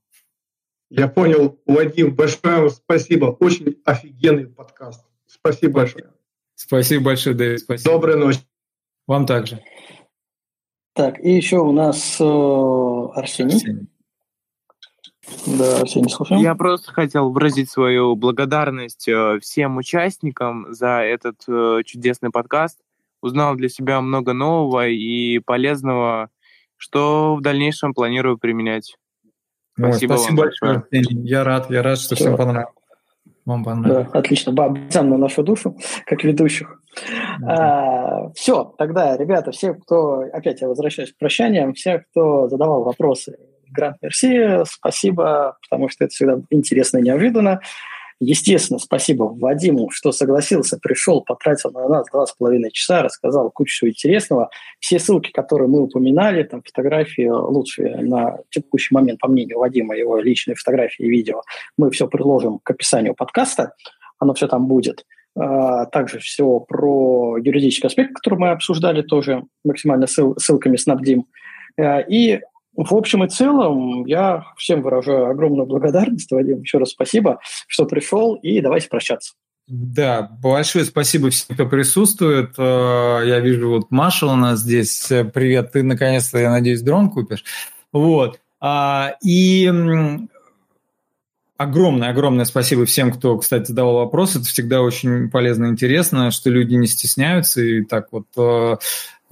[0.96, 3.36] Я понял, Вадим, большое вам спасибо.
[3.40, 5.04] Очень офигенный подкаст.
[5.26, 6.12] Спасибо большое.
[6.54, 7.62] Спасибо большое, Дэвид.
[7.62, 7.94] Спасибо.
[7.94, 8.42] Доброй ночи.
[9.08, 9.60] Вам также.
[10.94, 13.56] Так, и еще у нас э, Арсений.
[13.56, 13.88] Арсений.
[15.58, 16.44] Да, Арсений, слушаем.
[16.44, 22.78] Я просто хотел выразить свою благодарность э, всем участникам за этот э, чудесный подкаст.
[23.20, 26.30] Узнал для себя много нового и полезного,
[26.78, 28.96] что в дальнейшем планирую применять.
[29.78, 31.28] Спасибо, Ой, спасибо большое, Арсений.
[31.28, 32.26] Я рад, я рад, что Все.
[32.26, 32.74] всем понравилось.
[33.46, 34.08] Вам понравилось.
[34.12, 34.52] Да, отлично.
[34.54, 36.80] Бальзам на нашу душу, как ведущих.
[37.46, 43.38] А, все, тогда, ребята, все, кто, опять я возвращаюсь к прощаниям, все, кто задавал вопросы
[43.72, 47.60] Гранд Мерси, спасибо, потому что это всегда интересно и неожиданно.
[48.20, 53.74] Естественно, спасибо Вадиму, что согласился, пришел, потратил на нас два с половиной часа, рассказал кучу
[53.74, 54.50] всего интересного.
[54.80, 60.18] Все ссылки, которые мы упоминали, там фотографии лучшие на текущий момент, по мнению Вадима, его
[60.18, 61.42] личные фотографии и видео,
[61.78, 63.74] мы все приложим к описанию подкаста,
[64.20, 65.06] оно все там будет.
[65.36, 71.26] А, также все про юридический аспект, который мы обсуждали, тоже максимально ссыл, ссылками снабдим.
[71.80, 72.42] А, и
[72.76, 78.36] в общем и целом, я всем выражаю огромную благодарность, Вадим, еще раз спасибо, что пришел,
[78.36, 79.34] и давайте прощаться.
[79.68, 82.54] Да, большое спасибо всем, кто присутствует.
[82.58, 85.08] Э, я вижу, вот Маша у нас здесь.
[85.34, 87.46] Привет, ты наконец-то, я надеюсь, дрон купишь.
[87.94, 88.42] Вот.
[88.60, 89.72] А, и
[91.58, 94.40] огромное-огромное спасибо всем, кто, кстати, задавал вопросы.
[94.40, 98.78] Это всегда очень полезно и интересно, что люди не стесняются и так вот э, э,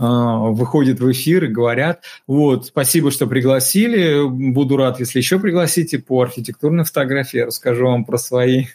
[0.01, 2.01] выходят в эфир и говорят.
[2.27, 4.27] Вот, спасибо, что пригласили.
[4.27, 7.37] Буду рад, если еще пригласите по архитектурной фотографии.
[7.37, 8.65] Я расскажу вам про свои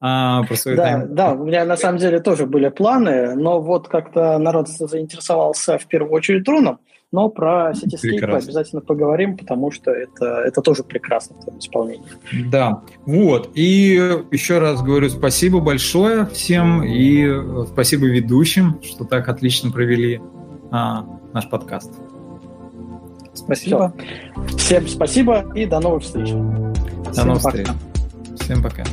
[0.00, 1.14] а, про свою да, тайм.
[1.14, 5.86] да, у меня на самом деле тоже были планы, но вот как-то народ заинтересовался в
[5.86, 6.78] первую очередь дроном,
[7.10, 12.06] но про Cityscape обязательно поговорим, потому что это, это тоже прекрасно в твоем исполнении.
[12.48, 13.50] Да, вот.
[13.54, 13.94] И
[14.30, 20.20] еще раз говорю спасибо большое всем и спасибо ведущим, что так отлично провели
[20.70, 21.92] а, наш подкаст.
[23.34, 23.92] Спасибо.
[24.48, 24.56] Все.
[24.56, 26.30] Всем спасибо и до новых встреч.
[26.30, 27.58] До Всем новых пока.
[27.58, 27.68] встреч.
[28.40, 28.84] Всем пока.